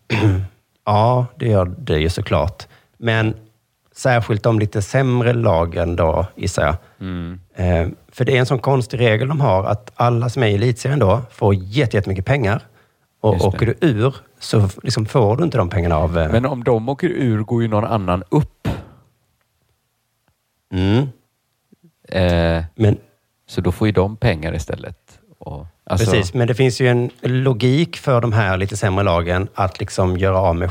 Ja, 0.85 1.27
det 1.37 1.49
gör 1.49 1.75
det 1.79 1.99
ju 1.99 2.09
såklart. 2.11 2.67
Men 2.97 3.35
särskilt 3.97 4.43
de 4.43 4.59
lite 4.59 4.83
sämre 4.83 5.33
lagen 5.33 5.97
då, 5.97 6.27
gissar 6.37 6.63
jag. 6.65 6.77
Eh, 7.55 7.89
för 8.13 8.25
det 8.25 8.37
är 8.37 8.39
en 8.41 8.47
sån 8.47 8.59
konstig 8.59 9.01
regel 9.01 9.29
de 9.29 9.41
har, 9.41 9.65
att 9.65 9.93
alla 9.95 10.29
som 10.29 10.43
är 10.43 10.47
i 10.47 10.55
elitserien 10.55 10.99
då 10.99 11.21
får 11.31 11.55
jätte- 11.55 11.97
jättemycket 11.97 12.25
pengar. 12.27 12.61
Och 13.21 13.35
åker 13.47 13.67
du 13.67 13.75
ur 13.81 14.15
så 14.47 14.69
liksom 14.83 15.07
får 15.07 15.37
du 15.37 15.45
inte 15.45 15.59
de 15.59 15.69
pengarna 15.69 15.97
av... 15.97 16.19
Eh, 16.19 16.33
Men 16.33 16.47
om 16.47 16.65
de 16.65 16.89
åker 16.89 17.09
ur 17.09 17.43
går 17.43 17.63
ju 17.63 17.69
någon 17.69 17.85
annan 17.85 18.23
upp. 18.29 18.69
mm, 20.73 21.07
Eh, 22.09 22.65
men, 22.75 22.97
så 23.49 23.61
då 23.61 23.73
får 23.73 23.89
ju 23.89 23.93
de 23.93 24.17
pengar 24.17 24.55
istället. 24.55 25.19
Och, 25.39 25.67
alltså, 25.85 26.11
precis, 26.11 26.35
men 26.35 26.49
det 26.49 26.55
finns 26.55 26.81
ju 26.81 26.89
en 26.89 27.11
logik 27.23 27.97
för 27.97 28.21
de 28.21 28.33
här 28.33 28.57
lite 28.57 28.77
sämre 28.77 29.05
lagen 29.05 29.49
att 29.55 29.81
liksom 29.81 30.17
göra 30.17 30.39
av 30.39 30.57
med 30.57 30.71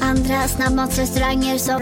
Andra 0.00 0.48
snabbmatsrestauranger 0.48 1.58
som... 1.58 1.80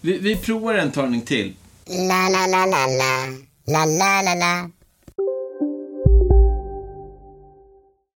Vi, 0.00 0.18
vi 0.18 0.36
provar 0.36 0.74
en 0.74 0.90
talning 0.90 1.20
till. 1.20 1.54
La, 1.86 2.28
la, 2.28 2.46
la, 2.46 2.66
la, 2.66 2.86
la. 2.86 3.26
La, 3.66 3.84
la, 3.84 4.22
la, 4.22 4.34
la. 4.34 4.70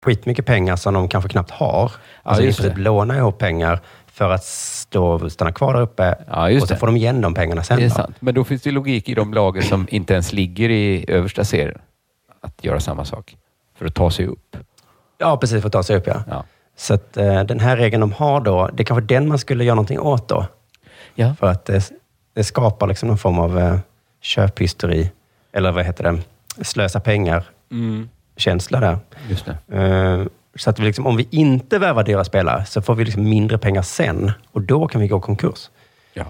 skitmycket 0.05 0.46
pengar 0.46 0.76
som 0.76 0.94
de 0.94 1.09
kanske 1.09 1.31
knappt 1.31 1.50
har. 1.50 1.92
Alltså 2.22 2.44
just 2.44 2.59
i 2.59 2.62
princip 2.62 2.76
det. 2.76 2.83
låna 2.83 3.16
ihop 3.16 3.38
pengar 3.38 3.81
för 4.07 4.31
att 4.31 4.44
stå, 4.44 5.31
stanna 5.31 5.53
kvar 5.53 5.74
där 5.74 5.81
uppe. 5.81 6.18
Ja, 6.26 6.50
just 6.50 6.62
och 6.62 6.68
så 6.68 6.74
det. 6.74 6.81
får 6.81 6.87
de 6.87 6.96
igen 6.96 7.20
de 7.20 7.35
pengarna 7.35 7.62
sen. 7.62 7.76
Det 7.76 7.85
är 7.85 7.88
då. 7.88 7.94
sant. 7.94 8.16
Men 8.20 8.35
då 8.35 8.44
finns 8.44 8.62
det 8.62 8.71
logik 8.71 9.08
i 9.08 9.14
de 9.14 9.35
lagen 9.35 9.62
som 9.62 9.87
inte 9.90 10.12
ens 10.12 10.33
ligger 10.33 10.71
i 10.71 11.04
översta 11.08 11.44
serien. 11.44 11.79
Att 12.40 12.64
göra 12.64 12.81
samma 12.81 13.04
sak. 13.04 13.37
För 13.79 13.87
att 13.87 13.94
ta 13.94 14.10
sig 14.10 14.27
upp. 14.27 14.56
Ja, 15.21 15.37
precis. 15.37 15.60
För 15.60 15.66
att 15.66 15.73
ta 15.73 15.83
sig 15.83 15.96
upp, 15.96 16.06
ja. 16.06 16.23
Ja. 16.31 16.44
Så 16.77 16.94
att, 16.94 17.16
eh, 17.16 17.42
den 17.44 17.60
här 17.60 17.77
regeln 17.77 18.00
de 18.00 18.12
har 18.12 18.40
då, 18.40 18.71
det 18.73 18.83
är 18.83 18.85
kanske 18.85 19.14
den 19.14 19.29
man 19.29 19.38
skulle 19.38 19.64
göra 19.64 19.75
någonting 19.75 20.00
åt 20.00 20.29
då. 20.29 20.46
Ja. 21.14 21.35
För 21.40 21.46
att 21.46 21.64
det, 21.64 21.90
det 22.35 22.44
skapar 22.44 22.87
liksom 22.87 23.08
någon 23.08 23.18
form 23.18 23.38
av 23.38 23.58
eh, 23.58 23.79
köphysteri. 24.21 25.10
Eller 25.52 25.73
vad 25.73 25.85
heter 25.85 26.04
det? 26.04 26.18
Slösa 26.64 27.00
pengar-känsla 27.00 28.81
där. 28.81 28.98
Just 29.29 29.46
det. 29.66 29.77
Eh, 29.79 30.27
så 30.54 30.71
att 30.71 30.79
vi 30.79 30.85
liksom, 30.85 31.06
om 31.06 31.16
vi 31.16 31.29
inte 31.31 31.79
värvar 31.79 32.02
dyra 32.02 32.25
spelare 32.25 32.64
så 32.64 32.83
får 32.83 32.94
vi 32.94 33.04
liksom 33.04 33.23
mindre 33.23 33.58
pengar 33.58 33.83
sen. 33.83 34.33
Och 34.52 34.62
då 34.62 34.88
kan 34.88 35.00
vi 35.00 35.08
gå 35.08 35.21
konkurs. 35.21 35.71
Ja. 36.12 36.25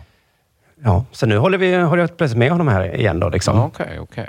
Ja, 0.83 1.05
så 1.13 1.27
nu 1.27 1.39
håller, 1.39 1.59
vi, 1.59 1.77
håller 1.77 2.03
jag 2.03 2.17
plötsligt 2.17 2.39
med 2.39 2.51
honom 2.51 2.69
här 2.69 2.97
igen. 2.97 3.21
Då, 3.21 3.29
liksom. 3.29 3.61
Okej, 3.61 3.99
okej. 4.01 4.29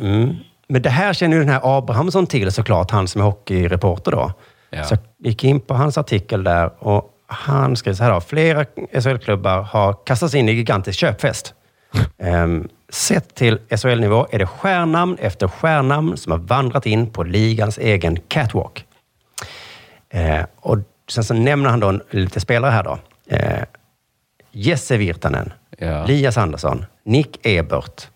Mm. 0.00 0.36
Men 0.70 0.82
det 0.82 0.90
här 0.90 1.12
känner 1.12 1.36
ju 1.36 1.42
den 1.42 1.52
här 1.52 1.78
Abrahamsson 1.78 2.26
till 2.26 2.52
såklart, 2.52 2.90
han 2.90 3.08
som 3.08 3.20
är 3.20 3.24
hockeyreporter 3.24 4.10
då. 4.10 4.32
Ja. 4.70 4.84
Så 4.84 4.94
jag 4.94 5.26
gick 5.30 5.44
in 5.44 5.60
på 5.60 5.74
hans 5.74 5.98
artikel 5.98 6.44
där 6.44 6.70
och 6.84 7.10
han 7.26 7.76
skriver 7.76 7.96
så 7.96 8.04
här 8.04 8.12
då. 8.12 8.20
Flera 8.20 8.64
SHL-klubbar 8.92 9.62
har 9.62 9.96
kastats 10.06 10.34
in 10.34 10.48
i 10.48 10.52
gigantisk 10.52 10.98
köpfest. 10.98 11.54
Ehm, 12.18 12.68
sett 12.88 13.34
till 13.34 13.58
SHL-nivå 13.76 14.26
är 14.30 14.38
det 14.38 14.46
stjärnamn 14.46 15.16
efter 15.20 15.48
stjärnamn 15.48 16.16
som 16.16 16.32
har 16.32 16.38
vandrat 16.38 16.86
in 16.86 17.10
på 17.10 17.22
ligans 17.22 17.78
egen 17.78 18.16
catwalk. 18.28 18.84
Eh, 20.10 20.44
och 20.56 20.78
sen 21.08 21.24
så 21.24 21.34
nämner 21.34 21.70
han 21.70 21.80
då 21.80 21.88
en- 21.88 22.02
lite 22.10 22.40
spelare 22.40 22.70
här 22.70 22.82
då. 22.82 22.98
Eh, 23.36 23.62
Jesse 24.52 24.96
Virtanen, 24.96 25.52
Ja. 25.78 26.04
Lias 26.04 26.36
Andersson, 26.38 26.84
Nick 27.04 27.46
Ebert, 27.46 28.08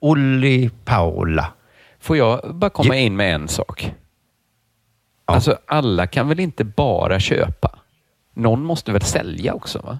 Olli 0.00 0.70
Paula. 0.84 1.46
Får 2.04 2.16
jag 2.16 2.54
bara 2.54 2.70
komma 2.70 2.96
in 2.96 3.16
med 3.16 3.34
en 3.34 3.48
sak? 3.48 3.94
Alltså, 5.24 5.58
alla 5.66 6.06
kan 6.06 6.28
väl 6.28 6.40
inte 6.40 6.64
bara 6.64 7.20
köpa? 7.20 7.78
Någon 8.34 8.64
måste 8.64 8.92
väl 8.92 9.02
sälja 9.02 9.54
också? 9.54 9.78
va? 9.78 9.98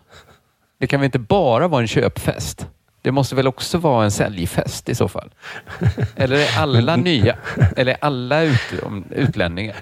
Det 0.78 0.86
kan 0.86 1.00
väl 1.00 1.04
inte 1.04 1.18
bara 1.18 1.68
vara 1.68 1.80
en 1.80 1.88
köpfest? 1.88 2.68
Det 3.02 3.12
måste 3.12 3.34
väl 3.34 3.46
också 3.46 3.78
vara 3.78 4.04
en 4.04 4.10
säljfest 4.10 4.88
i 4.88 4.94
så 4.94 5.08
fall? 5.08 5.34
Eller 6.16 6.36
är 6.36 6.58
alla 6.58 6.96
nya? 6.96 7.36
Eller 7.76 7.92
är 7.92 7.98
alla 8.00 8.42
ut, 8.42 8.60
utlänningar? 9.10 9.76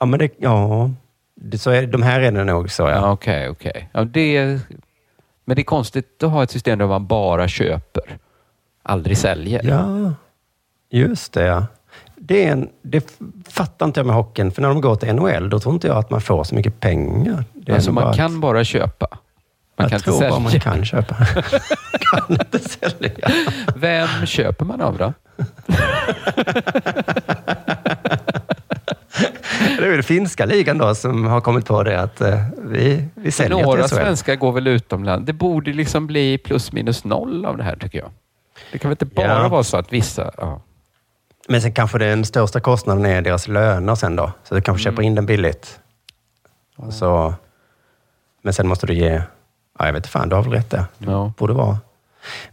Ja, 0.00 0.06
men 0.06 0.18
det, 0.18 0.34
ja, 0.38 0.90
det, 1.34 1.58
så 1.58 1.70
är, 1.70 1.86
de 1.86 2.02
här 2.02 2.20
är 2.20 2.32
det 2.32 2.44
nog 2.44 2.70
så. 2.70 2.82
Ja. 2.82 3.12
Okej, 3.12 3.48
okej. 3.48 3.88
Ja, 3.92 4.04
det, 4.04 4.60
men 5.44 5.56
det 5.56 5.62
är 5.62 5.64
konstigt 5.64 6.22
att 6.22 6.30
ha 6.30 6.42
ett 6.42 6.50
system 6.50 6.78
där 6.78 6.86
man 6.86 7.06
bara 7.06 7.48
köper, 7.48 8.18
aldrig 8.82 9.18
säljer. 9.18 9.64
Ja, 9.64 10.14
just 10.90 11.32
det. 11.32 11.44
Ja. 11.44 11.66
Det, 12.16 12.44
är 12.44 12.52
en, 12.52 12.68
det 12.82 13.18
fattar 13.48 13.86
inte 13.86 14.00
jag 14.00 14.06
med 14.06 14.16
hockeyn, 14.16 14.50
för 14.50 14.62
när 14.62 14.68
de 14.68 14.80
går 14.80 14.96
till 14.96 15.14
NHL, 15.14 15.50
då 15.50 15.60
tror 15.60 15.74
inte 15.74 15.86
jag 15.86 15.96
att 15.96 16.10
man 16.10 16.20
får 16.20 16.44
så 16.44 16.54
mycket 16.54 16.80
pengar. 16.80 17.44
Det 17.52 17.72
alltså 17.72 17.92
man 17.92 18.02
bara 18.04 18.10
att- 18.10 18.16
kan 18.16 18.40
bara 18.40 18.64
köpa. 18.64 19.06
Man 19.78 19.84
jag 19.84 19.90
kan 19.90 20.00
tror 20.00 20.14
inte 20.16 20.28
bara 20.30 20.40
man 20.40 20.50
sälja. 20.52 20.60
kan 20.62 20.84
köpa. 20.84 21.14
kan 22.00 22.36
inte 22.40 22.58
sälja. 22.58 23.28
Vem 23.76 24.26
köper 24.26 24.64
man 24.64 24.80
av 24.80 24.96
då? 24.98 25.12
Det 29.78 29.84
är 29.86 29.90
väl 29.90 30.02
finska 30.02 30.44
ligan 30.46 30.78
då 30.78 30.94
som 30.94 31.24
har 31.26 31.40
kommit 31.40 31.66
på 31.66 31.82
det 31.82 32.00
att 32.00 32.20
eh, 32.20 32.42
vi, 32.64 33.04
vi 33.14 33.30
säljer 33.30 33.62
Några 33.62 33.82
till 33.88 33.96
SHL. 33.96 34.02
svenskar 34.04 34.34
går 34.36 34.52
väl 34.52 34.66
utomlands. 34.66 35.26
Det 35.26 35.32
borde 35.32 35.72
liksom 35.72 36.06
bli 36.06 36.38
plus 36.38 36.72
minus 36.72 37.04
noll 37.04 37.44
av 37.46 37.56
det 37.56 37.62
här 37.64 37.76
tycker 37.76 37.98
jag. 37.98 38.10
Det 38.72 38.78
kan 38.78 38.88
väl 38.88 38.92
inte 38.92 39.04
bara 39.06 39.42
Ja. 39.42 39.48
vara 39.48 39.62
så 39.62 39.76
att 39.76 39.92
vissa... 39.92 40.30
Ja. 40.36 40.60
Men 41.48 41.62
sen 41.62 41.72
kanske 41.72 41.98
den 41.98 42.24
största 42.24 42.60
kostnaden 42.60 43.06
är 43.06 43.22
deras 43.22 43.48
löner 43.48 43.94
sen 43.94 44.16
då. 44.16 44.32
Så 44.44 44.54
du 44.54 44.60
kanske 44.60 44.84
köper 44.84 45.02
in 45.02 45.14
den 45.14 45.26
billigt. 45.26 45.78
Och 46.76 46.92
Så, 46.94 47.34
men 48.42 48.52
sen 48.54 48.68
måste 48.68 48.86
du 48.86 48.94
ge... 48.94 49.22
Ja, 49.78 49.86
jag 49.86 49.92
vet 49.92 49.98
inte 50.00 50.08
fan, 50.08 50.28
du 50.28 50.36
har 50.36 50.42
väl 50.42 50.52
rätt 50.52 50.70
där. 50.70 50.84
Ja. 50.98 51.32
Borde 51.38 51.52
vara. 51.52 51.78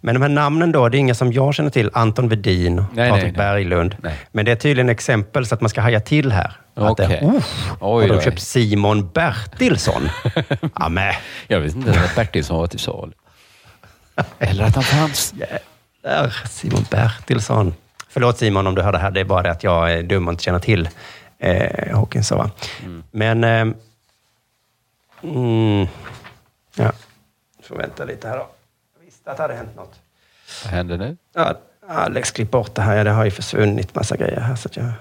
Men 0.02 0.16
de 0.16 0.22
här 0.22 0.30
namnen 0.30 0.72
då, 0.72 0.90
det 0.90 0.98
är 0.98 1.00
inga 1.00 1.16
som 1.16 1.34
jag 1.34 1.54
känner 1.54 1.70
till. 1.70 1.90
Anton 1.94 2.30
Vedin 2.30 2.80
och 2.80 2.86
Nej, 2.94 3.10
Patrik 3.10 3.24
nej, 3.24 3.32
nej. 3.32 3.38
Berglund. 3.38 3.96
Nej. 4.04 4.20
Men 4.32 4.46
det 4.46 4.52
är 4.52 4.56
tydligen 4.56 4.90
exempel 4.90 5.46
så 5.46 5.56
att 5.56 5.62
man 5.62 5.70
ska 5.70 5.82
haja 5.82 6.00
till 6.00 6.32
här. 6.32 6.58
Att 6.76 6.98
det. 6.98 7.22
Uff, 7.22 7.72
Oj 7.80 8.08
har 8.08 8.16
de 8.16 8.22
köpt 8.22 8.42
Simon 8.42 9.10
Bertilsson? 9.10 10.10
ja, 10.80 10.90
men. 10.90 11.14
Jag 11.48 11.60
visste 11.60 11.80
inte 11.80 11.92
att 11.92 12.16
Bertilsson 12.16 12.58
var 12.58 12.68
till 12.68 12.80
salu. 12.80 13.12
Eller 14.40 14.64
att 14.64 14.76
han 14.76 14.84
fanns. 14.84 15.34
Där, 16.04 16.36
Simon 16.50 16.86
Bertilsson. 16.92 17.74
Förlåt 18.14 18.38
Simon 18.38 18.68
om 18.68 18.76
du 18.76 18.82
hör 18.82 18.92
det 18.92 18.98
här. 18.98 19.12
Det 19.12 19.20
är 19.20 19.26
bara 19.26 19.42
det 19.42 19.52
att 19.52 19.64
jag 19.64 19.94
är 19.94 20.04
dum 20.04 20.28
och 20.28 20.34
inte 20.34 20.44
känner 20.44 20.60
till 20.60 20.90
eh. 21.38 22.22
Så, 22.22 22.38
va? 22.38 22.52
Men... 23.12 23.44
Eh, 23.44 23.74
mm, 25.24 25.88
ja, 26.76 26.92
får 27.64 27.76
vänta 27.76 28.06
lite 28.06 28.28
här 28.28 28.38
då. 28.38 28.48
Jag 28.98 29.06
visste 29.06 29.32
att 29.32 29.38
det 29.38 29.44
hade 29.44 29.56
hänt 29.56 29.76
något. 29.76 30.00
Vad 30.64 30.74
händer 30.74 30.98
nu? 30.98 31.18
Ja, 31.34 31.60
Alex, 31.88 32.32
klipp 32.32 32.52
bort 32.52 32.76
det 32.76 32.82
här. 32.82 32.96
Ja, 32.96 33.04
Det 33.04 33.12
har 33.12 33.26
ju 33.26 33.32
försvunnit 33.32 33.96
massa 33.96 34.18
grejer 34.18 34.40
här. 34.40 34.56
Så 34.56 34.68
att 34.68 34.78
jag, 34.78 34.92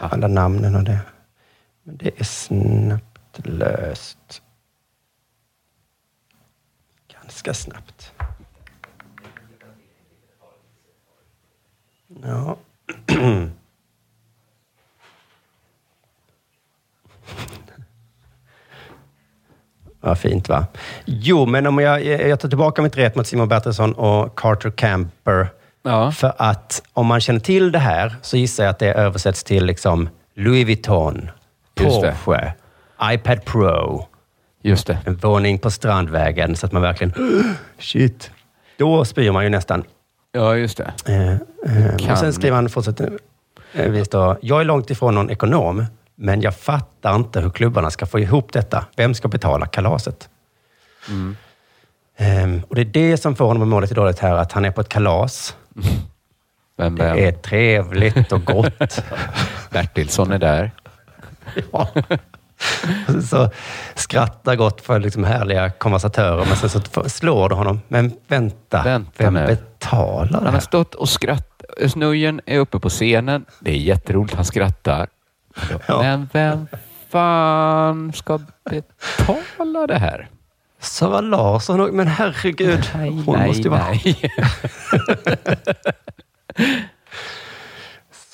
alla 0.00 0.28
namnen 0.28 0.74
och 0.74 0.84
det. 0.84 0.98
Men 1.82 1.96
det 1.96 2.20
är 2.20 2.24
snabbt 2.24 3.46
löst. 3.46 4.42
Ganska 7.12 7.54
snabbt. 7.54 7.93
Ja. 12.26 12.56
Vad 20.00 20.18
fint 20.18 20.48
va? 20.48 20.66
Jo, 21.04 21.46
men 21.46 21.66
om 21.66 21.78
jag, 21.78 22.04
jag 22.04 22.40
tar 22.40 22.48
tillbaka 22.48 22.82
mitt 22.82 22.96
rätt 22.96 23.16
mot 23.16 23.26
Simon 23.26 23.48
Bertilsson 23.48 23.92
och 23.92 24.38
Carter 24.38 24.70
Camper. 24.70 25.48
För 26.10 26.34
att 26.36 26.82
om 26.92 27.06
man 27.06 27.20
känner 27.20 27.40
till 27.40 27.72
det 27.72 27.78
här 27.78 28.16
så 28.22 28.36
gissar 28.36 28.64
jag 28.64 28.70
att 28.70 28.78
det 28.78 28.92
översätts 28.92 29.44
till 29.44 29.64
liksom 29.64 30.08
Louis 30.34 30.66
Vuitton. 30.66 31.30
Porsche, 31.74 32.52
iPad 33.02 33.44
Pro. 33.44 34.08
Just 34.62 34.86
det. 34.86 34.98
En 35.06 35.16
våning 35.16 35.58
på 35.58 35.70
Strandvägen 35.70 36.56
så 36.56 36.66
att 36.66 36.72
man 36.72 36.82
verkligen... 36.82 37.12
Shit. 37.78 38.30
Då 38.78 39.04
spyr 39.04 39.30
man 39.30 39.44
ju 39.44 39.50
nästan. 39.50 39.84
Ja, 40.36 40.56
just 40.56 40.76
det. 40.76 40.92
Eh, 41.06 41.32
eh, 41.86 42.12
och 42.12 42.18
sen 42.18 42.32
skriver 42.32 42.56
han 42.56 42.68
fortsätter, 42.68 43.18
eh, 43.72 44.02
då, 44.10 44.38
jag 44.40 44.60
är 44.60 44.64
långt 44.64 44.90
ifrån 44.90 45.14
någon 45.14 45.30
ekonom, 45.30 45.86
men 46.14 46.40
jag 46.40 46.56
fattar 46.56 47.16
inte 47.16 47.40
hur 47.40 47.50
klubbarna 47.50 47.90
ska 47.90 48.06
få 48.06 48.18
ihop 48.18 48.52
detta. 48.52 48.84
Vem 48.96 49.14
ska 49.14 49.28
betala 49.28 49.66
kalaset? 49.66 50.28
Mm. 51.08 51.36
Ehm, 52.16 52.62
och 52.68 52.74
det 52.74 52.80
är 52.80 52.84
det 52.84 53.16
som 53.16 53.36
får 53.36 53.46
honom 53.46 53.62
att 53.62 53.68
må 53.68 53.80
lite 53.80 53.94
dåligt 53.94 54.18
här, 54.18 54.34
att 54.34 54.52
han 54.52 54.64
är 54.64 54.70
på 54.70 54.80
ett 54.80 54.88
kalas. 54.88 55.56
Vem, 56.76 56.96
Det 56.96 57.04
vem? 57.04 57.18
är 57.18 57.32
trevligt 57.32 58.32
och 58.32 58.44
gott. 58.44 59.02
Bertilsson 59.70 60.32
är 60.32 60.38
där. 60.38 60.70
ja. 61.72 61.88
Så 63.30 63.50
skrattar 63.94 64.56
gott 64.56 64.80
för 64.80 65.00
liksom 65.00 65.24
härliga 65.24 65.70
konversatörer, 65.70 66.44
men 66.48 66.56
sen 66.56 66.70
så 66.70 66.80
slår 67.08 67.48
du 67.48 67.54
honom. 67.54 67.80
Men 67.88 68.12
vänta, 68.28 68.82
Vänta 68.82 69.10
vem 69.16 69.34
nu. 69.34 69.46
betalar 69.46 70.26
det 70.28 70.34
Han 70.36 70.44
har 70.46 70.52
här? 70.52 70.60
stått 70.60 70.94
och 70.94 71.08
skrattat. 71.08 71.50
Snöjen 71.88 72.40
är 72.46 72.58
uppe 72.58 72.78
på 72.78 72.88
scenen. 72.88 73.44
Det 73.60 73.70
är 73.70 73.76
jätteroligt. 73.76 74.34
Han 74.34 74.44
skrattar. 74.44 75.06
Men 75.88 76.28
vem 76.32 76.66
fan 77.10 78.12
ska 78.12 78.40
betala 78.70 79.86
det 79.86 79.98
här? 79.98 80.28
Sara 80.80 81.20
Larsson, 81.20 81.96
men 81.96 82.06
herregud. 82.08 82.86
Hon 82.92 83.24
nej, 83.38 83.46
måste 83.46 83.62
ju 83.62 83.68
vara... 83.68 83.84
nej. 83.88 84.20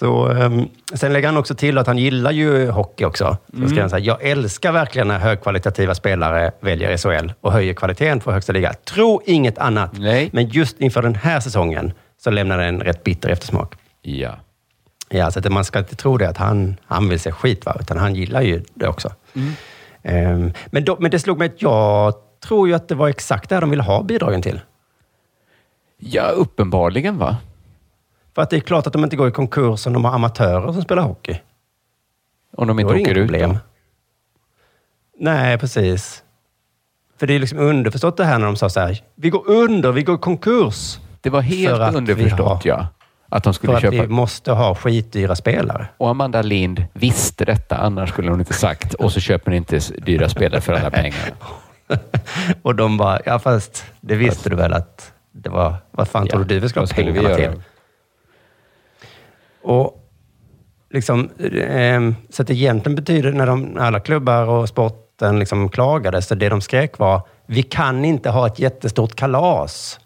Så, 0.00 0.28
ehm, 0.28 0.68
sen 0.94 1.12
lägger 1.12 1.28
han 1.28 1.36
också 1.36 1.54
till 1.54 1.78
att 1.78 1.86
han 1.86 1.98
gillar 1.98 2.30
ju 2.30 2.70
hockey 2.70 3.04
också. 3.04 3.36
Så 3.52 3.56
Mm. 3.56 3.78
han 3.78 3.90
här, 3.90 3.98
jag 3.98 4.22
älskar 4.22 4.72
verkligen 4.72 5.08
när 5.08 5.18
högkvalitativa 5.18 5.94
spelare 5.94 6.50
väljer 6.60 6.96
SHL 6.96 7.32
och 7.40 7.52
höjer 7.52 7.74
kvaliteten 7.74 8.20
för 8.20 8.32
högsta 8.32 8.52
liga. 8.52 8.72
Tro 8.72 9.22
inget 9.26 9.58
annat. 9.58 9.98
Men 10.32 10.48
just 10.48 10.80
inför 10.80 11.02
den 11.02 11.14
här 11.14 11.40
säsongen 11.40 11.92
så 12.18 12.30
lämnar 12.30 12.58
det 12.58 12.64
en 12.64 12.80
rätt 12.80 13.04
bitter 13.04 13.28
eftersmak. 13.28 13.74
Ja. 14.02 14.30
Ja, 15.08 15.30
så 15.30 15.38
att 15.38 15.52
man 15.52 15.64
ska 15.64 15.78
inte 15.78 15.96
tro 15.96 16.16
det 16.16 16.28
att 16.28 16.36
han, 16.36 16.76
han 16.86 17.08
vill 17.08 17.20
se 17.20 17.32
skit, 17.32 17.66
va? 17.66 17.76
utan 17.80 17.98
han 17.98 18.14
gillar 18.14 18.42
ju 18.42 18.62
det 18.74 18.88
också. 18.88 19.10
Mm. 19.34 19.52
Ehm, 20.02 20.52
men, 20.66 20.84
då, 20.84 20.96
men 21.00 21.10
det 21.10 21.18
slog 21.18 21.38
mig 21.38 21.46
att 21.46 21.62
jag 21.62 22.14
tror 22.44 22.68
ju 22.68 22.74
att 22.74 22.88
det 22.88 22.94
var 22.94 23.08
exakt 23.08 23.48
det 23.50 23.60
de 23.60 23.70
ville 23.70 23.82
ha 23.82 24.02
bidragen 24.02 24.42
till. 24.42 24.60
Ja, 25.98 26.22
uppenbarligen 26.22 27.18
va? 27.18 27.36
För 28.34 28.42
att 28.42 28.50
det 28.50 28.56
är 28.56 28.60
klart 28.60 28.86
att 28.86 28.92
de 28.92 29.04
inte 29.04 29.16
går 29.16 29.28
i 29.28 29.32
konkurs 29.32 29.86
om 29.86 29.92
de 29.92 30.04
har 30.04 30.12
amatörer 30.14 30.72
som 30.72 30.82
spelar 30.82 31.02
hockey. 31.02 31.40
Om 32.56 32.68
de 32.68 32.78
inte 32.80 32.92
åker 32.94 33.14
ut 33.14 33.26
problem. 33.28 33.50
då? 33.52 33.58
Nej, 35.18 35.58
precis. 35.58 36.22
För 37.18 37.26
det 37.26 37.34
är 37.34 37.38
liksom 37.38 37.58
underförstått 37.58 38.16
det 38.16 38.24
här 38.24 38.38
när 38.38 38.46
de 38.46 38.56
sa 38.56 38.68
så 38.68 38.80
här, 38.80 39.02
vi 39.14 39.30
går 39.30 39.50
under, 39.50 39.92
vi 39.92 40.02
går 40.02 40.14
i 40.14 40.18
konkurs. 40.18 40.98
Det 41.20 41.30
var 41.30 41.40
helt 41.40 41.80
att 41.80 41.94
underförstått 41.94 42.40
har- 42.48 42.60
ja. 42.64 42.86
Att 43.32 43.44
de 43.44 43.54
skulle 43.54 43.70
För 43.72 43.76
att 43.76 43.94
köpa... 43.94 44.02
vi 44.06 44.08
måste 44.08 44.52
ha 44.52 44.74
skitdyra 44.74 45.36
spelare. 45.36 45.86
Och 45.96 46.08
Amanda 46.10 46.42
Lind 46.42 46.84
visste 46.92 47.44
detta, 47.44 47.76
annars 47.76 48.10
skulle 48.10 48.30
hon 48.30 48.40
inte 48.40 48.52
sagt. 48.52 48.94
Och 48.94 49.12
så 49.12 49.20
köper 49.20 49.50
ni 49.50 49.56
inte 49.56 49.78
dyra 49.98 50.28
spelare 50.28 50.60
för 50.60 50.72
alla 50.72 50.90
pengar. 50.90 51.32
Och 52.62 52.74
de 52.74 52.96
bara, 52.96 53.20
ja 53.24 53.38
fast 53.38 53.84
det 54.00 54.14
visste 54.14 54.50
du 54.50 54.56
väl 54.56 54.72
att 54.72 55.12
det 55.32 55.48
var, 55.50 55.74
vad 55.90 56.08
fan 56.08 56.26
tror 56.26 56.44
du 56.44 56.58
vi 56.60 56.68
ska 56.68 56.80
ha 56.80 56.86
skulle 56.86 57.10
vi 57.10 57.18
pengarna 57.18 57.36
till? 57.36 57.62
Och 59.62 60.10
liksom, 60.90 61.30
ehm, 61.68 62.14
så 62.30 62.42
att 62.42 62.50
egentligen 62.50 62.96
betyder 62.96 63.32
när, 63.32 63.46
de, 63.46 63.76
alla 63.78 64.00
klubbar 64.00 64.46
och 64.46 64.68
sporten 64.68 65.38
liksom 65.38 65.68
klagade, 65.68 66.22
så 66.22 66.34
det 66.34 66.48
de 66.48 66.60
skrek 66.60 66.98
var, 66.98 67.22
vi 67.46 67.62
kan 67.62 68.04
inte 68.04 68.30
ha 68.30 68.46
ett 68.46 68.58
jättestort 68.58 69.14
kalas. 69.14 70.00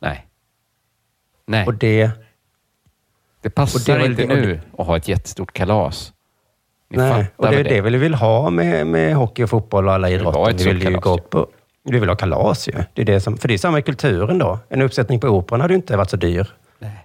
Nej. 0.00 0.26
Nej. 1.46 1.66
Och 1.66 1.74
det... 1.74 2.10
Det 3.42 3.50
passar 3.50 3.94
och 3.94 4.00
det 4.00 4.06
inte 4.06 4.26
det- 4.26 4.32
och 4.32 4.38
nu 4.38 4.60
att 4.78 4.86
ha 4.86 4.96
ett 4.96 5.08
jättestort 5.08 5.52
kalas. 5.52 6.12
Ni 6.90 6.96
Nej, 6.96 7.26
och 7.36 7.50
det 7.50 7.56
är 7.56 7.64
det 7.64 7.80
vi 7.80 7.98
vill 7.98 8.14
ha 8.14 8.50
med, 8.50 8.86
med 8.86 9.14
hockey 9.14 9.44
och 9.44 9.50
fotboll 9.50 9.88
och 9.88 9.94
alla 9.94 10.10
idrotter. 10.10 10.54
Vi 10.58 10.64
vill 10.64 10.82
ju 10.88 10.98
gå 10.98 11.18
på, 11.18 11.46
vi 11.84 11.98
vill 11.98 12.08
ha 12.08 12.16
kalas 12.16 12.68
ju. 12.68 12.72
Det 12.94 13.02
är 13.02 13.06
det 13.06 13.20
som, 13.20 13.36
för 13.36 13.48
det 13.48 13.54
är 13.54 13.58
samma 13.58 13.78
i 13.78 13.82
kulturen 13.82 14.38
då. 14.38 14.58
En 14.68 14.82
uppsättning 14.82 15.20
på 15.20 15.28
operan 15.28 15.60
hade 15.60 15.72
ju 15.72 15.76
inte 15.76 15.96
varit 15.96 16.10
så 16.10 16.16
dyr. 16.16 16.54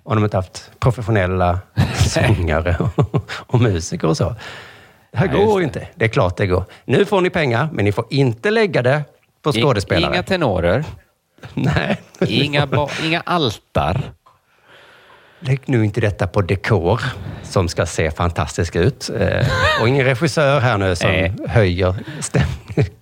Om 0.04 0.16
de 0.16 0.24
inte 0.24 0.38
haft 0.38 0.72
professionella 0.80 1.60
sångare 1.96 2.78
och, 2.96 3.32
och 3.32 3.62
musiker 3.62 4.08
och 4.08 4.18
så. 4.18 4.36
Det 5.12 5.18
här 5.18 5.28
Nej, 5.28 5.46
går 5.46 5.60
ju 5.60 5.66
inte. 5.66 5.88
Det 5.96 6.06
är 6.06 6.10
klart 6.10 6.38
det 6.38 6.48
går. 6.48 6.64
Nu 6.86 7.06
får 7.06 7.22
ni 7.22 7.30
pengar, 7.30 7.70
men 7.72 7.86
ni 7.86 7.92
får 7.92 8.06
inte 8.10 8.52
lägga 8.52 8.82
det 8.82 9.04
på 9.42 9.52
skådespelare. 9.52 10.14
Inga 10.14 10.24
tenorer. 10.24 10.86
Nej. 11.54 12.02
Inga, 12.28 12.68
inga 13.04 13.22
altar. 13.26 14.02
Lägg 15.40 15.62
nu 15.66 15.86
inte 15.86 16.02
detta 16.02 16.28
på 16.28 16.42
dekor 16.42 17.02
som 17.44 17.68
ska 17.68 17.86
se 17.86 18.12
fantastisk 18.12 18.76
ut. 18.76 19.10
Eh, 19.20 19.48
och 19.82 19.88
ingen 19.88 20.06
regissör 20.06 20.60
här 20.60 20.78
nu 20.78 20.96
som 20.96 21.10
Nej. 21.10 21.34
höjer 21.48 21.96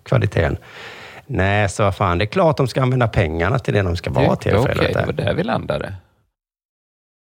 kvaliteten. 0.04 0.58
Nej, 1.26 1.70
så 1.70 1.84
vad 1.84 1.96
fan, 1.96 2.18
det 2.18 2.24
är 2.24 2.28
klart 2.28 2.58
de 2.58 2.68
ska 2.68 2.82
använda 2.82 3.08
pengarna 3.08 3.60
till 3.60 3.74
det 3.74 3.82
de 3.82 3.96
ska 3.96 4.10
vara 4.10 4.36
till. 4.36 4.56
Okej, 4.56 4.92
det 4.94 5.06
var 5.06 5.14
där 5.14 5.34
vi 5.34 5.44
landade. 5.44 5.94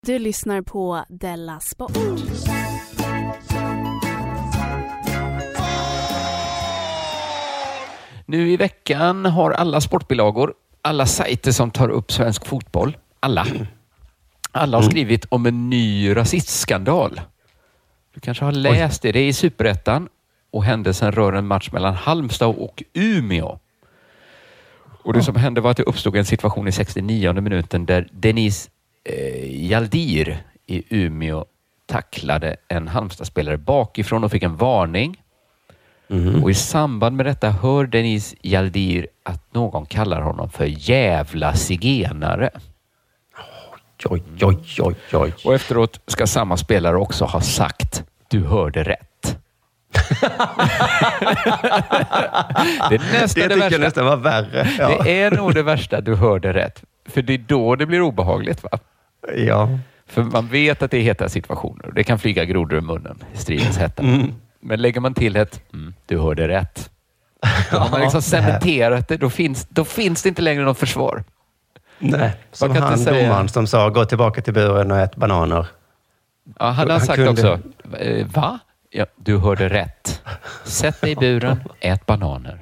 Du 0.05 0.19
lyssnar 0.19 0.61
på 0.61 1.05
Della 1.09 1.59
Sport. 1.59 1.97
Nu 8.25 8.51
i 8.51 8.57
veckan 8.57 9.25
har 9.25 9.51
alla 9.51 9.81
sportbilagor, 9.81 10.53
alla 10.81 11.05
sajter 11.05 11.51
som 11.51 11.71
tar 11.71 11.89
upp 11.89 12.11
svensk 12.11 12.45
fotboll, 12.45 12.97
alla, 13.19 13.47
alla 14.51 14.77
har 14.77 14.83
skrivit 14.83 15.25
om 15.29 15.45
en 15.45 15.69
ny 15.69 16.15
rasistskandal. 16.15 17.21
Du 18.13 18.19
kanske 18.19 18.45
har 18.45 18.51
läst 18.51 19.01
det. 19.01 19.11
Det 19.11 19.19
är 19.19 19.27
i 19.27 19.33
Superettan 19.33 20.09
och 20.51 20.63
händelsen 20.63 21.11
rör 21.11 21.33
en 21.33 21.47
match 21.47 21.71
mellan 21.71 21.93
Halmstad 21.93 22.55
och 22.57 22.83
Umeå. 22.93 23.59
Och 25.03 25.13
det 25.13 25.23
som 25.23 25.35
hände 25.35 25.61
var 25.61 25.71
att 25.71 25.77
det 25.77 25.83
uppstod 25.83 26.15
en 26.15 26.25
situation 26.25 26.67
i 26.67 26.71
69 26.71 27.33
minuten 27.33 27.85
där 27.85 28.09
Denise 28.11 28.69
eh, 29.03 29.65
Jaldir 29.71 30.43
i 30.67 30.83
Umeå 30.89 31.45
tacklade 31.85 32.55
en 32.67 32.87
Halmstadspelare 32.87 33.57
bakifrån 33.57 34.23
och 34.23 34.31
fick 34.31 34.43
en 34.43 34.55
varning. 34.55 35.21
Och 36.43 36.51
i 36.51 36.53
samband 36.53 37.15
med 37.15 37.25
detta 37.25 37.49
hör 37.49 37.85
Denise 37.85 38.35
Jaldir 38.41 39.07
att 39.23 39.53
någon 39.53 39.85
kallar 39.85 40.21
honom 40.21 40.49
för 40.49 40.65
jävla 40.65 41.53
zigenare. 41.53 42.49
Oj, 44.09 44.23
oj, 44.41 44.57
oj, 44.79 44.95
oj. 45.13 45.33
Och 45.45 45.53
efteråt 45.55 45.99
ska 46.07 46.27
samma 46.27 46.57
spelare 46.57 46.97
också 46.97 47.25
ha 47.25 47.41
sagt 47.41 48.03
du 48.27 48.43
hörde 48.45 48.83
rätt. 48.83 49.37
det 52.89 52.95
är 52.95 53.21
nästan 53.21 53.41
Det 53.41 53.47
det, 53.47 53.55
värsta. 53.55 53.71
jag 53.71 53.81
nästan 53.81 54.05
var 54.05 54.17
värre. 54.17 54.67
Ja. 54.79 55.03
Det 55.03 55.21
är 55.21 55.31
nog 55.31 55.53
det 55.53 55.63
värsta, 55.63 56.01
du 56.01 56.15
hörde 56.15 56.53
rätt. 56.53 56.83
För 57.09 57.21
det 57.21 57.33
är 57.33 57.37
då 57.37 57.75
det 57.75 57.85
blir 57.85 58.01
obehagligt. 58.01 58.63
va? 58.63 58.69
Ja. 59.37 59.69
För 60.07 60.23
man 60.23 60.47
vet 60.47 60.81
att 60.81 60.91
det 60.91 60.97
är 60.97 61.01
heta 61.01 61.29
situationer 61.29 61.91
det 61.95 62.03
kan 62.03 62.19
flyga 62.19 62.45
grodor 62.45 62.77
i 62.77 62.81
munnen 62.81 63.23
i 63.33 63.37
stridens 63.37 63.77
hetta. 63.77 64.03
Mm. 64.03 64.33
Men 64.59 64.81
lägger 64.81 65.01
man 65.01 65.13
till 65.13 65.35
ett 65.35 65.61
mm, 65.73 65.93
du 66.05 66.17
hörde 66.19 66.47
rätt. 66.47 66.89
Då 67.71 67.77
har 67.77 67.89
man 67.89 68.01
liksom 68.01 68.21
cementerat 68.21 69.07
det. 69.07 69.17
Då 69.17 69.29
finns, 69.29 69.67
då 69.69 69.85
finns 69.85 70.23
det 70.23 70.29
inte 70.29 70.41
längre 70.41 70.63
något 70.63 70.77
försvar. 70.77 71.23
Nej, 71.99 72.31
som 72.51 72.75
han 72.75 72.97
säga- 72.97 73.27
domaren 73.27 73.49
som 73.49 73.67
sa 73.67 73.89
gå 73.89 74.05
tillbaka 74.05 74.41
till 74.41 74.53
buren 74.53 74.91
och 74.91 74.97
ät 74.97 75.15
bananer. 75.15 75.67
Ja, 76.59 76.65
han 76.69 76.89
Han 76.89 77.01
sagt 77.01 77.15
kunde- 77.15 77.31
också, 77.31 77.59
eh, 77.97 78.27
va? 78.27 78.59
Ja, 78.89 79.05
du 79.15 79.37
hörde 79.37 79.69
rätt. 79.69 80.21
Sätt 80.63 81.01
dig 81.01 81.11
i 81.11 81.15
buren, 81.15 81.63
ät 81.79 82.05
bananer. 82.05 82.59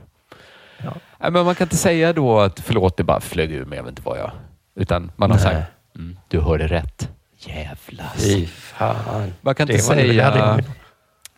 Nej, 1.21 1.31
men 1.31 1.45
man 1.45 1.55
kan 1.55 1.65
inte 1.65 1.77
säga 1.77 2.13
då 2.13 2.39
att 2.39 2.59
förlåt, 2.59 2.97
det 2.97 3.03
bara 3.03 3.19
flög 3.19 3.51
ur 3.51 3.65
mig, 3.65 3.77
jag 3.77 3.83
vet 3.83 3.89
inte 3.89 4.01
vad 4.01 4.17
jag... 4.19 4.31
Utan 4.75 5.11
man 5.15 5.31
har 5.31 5.37
Nej. 5.37 5.43
sagt, 5.45 5.71
mm, 5.99 6.17
du 6.27 6.39
hörde 6.39 6.67
rätt. 6.67 7.09
Jävlar. 7.37 8.11
Fy 8.17 8.47
fan. 8.47 9.33
Man 9.41 9.55
kan 9.55 9.67
Det 9.67 9.73
inte 9.73 9.95
det 9.95 10.11
säga... 10.13 10.59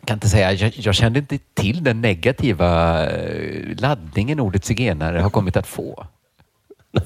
kan 0.04 0.16
inte 0.16 0.28
säga, 0.28 0.52
jag, 0.52 0.72
jag 0.76 0.94
kände 0.94 1.18
inte 1.18 1.38
till 1.54 1.84
den 1.84 2.00
negativa 2.00 3.00
eh, 3.10 3.76
laddningen 3.78 4.40
ordet 4.40 4.64
zigenare 4.64 5.18
har 5.18 5.30
kommit 5.30 5.56
att 5.56 5.66
få. 5.66 6.06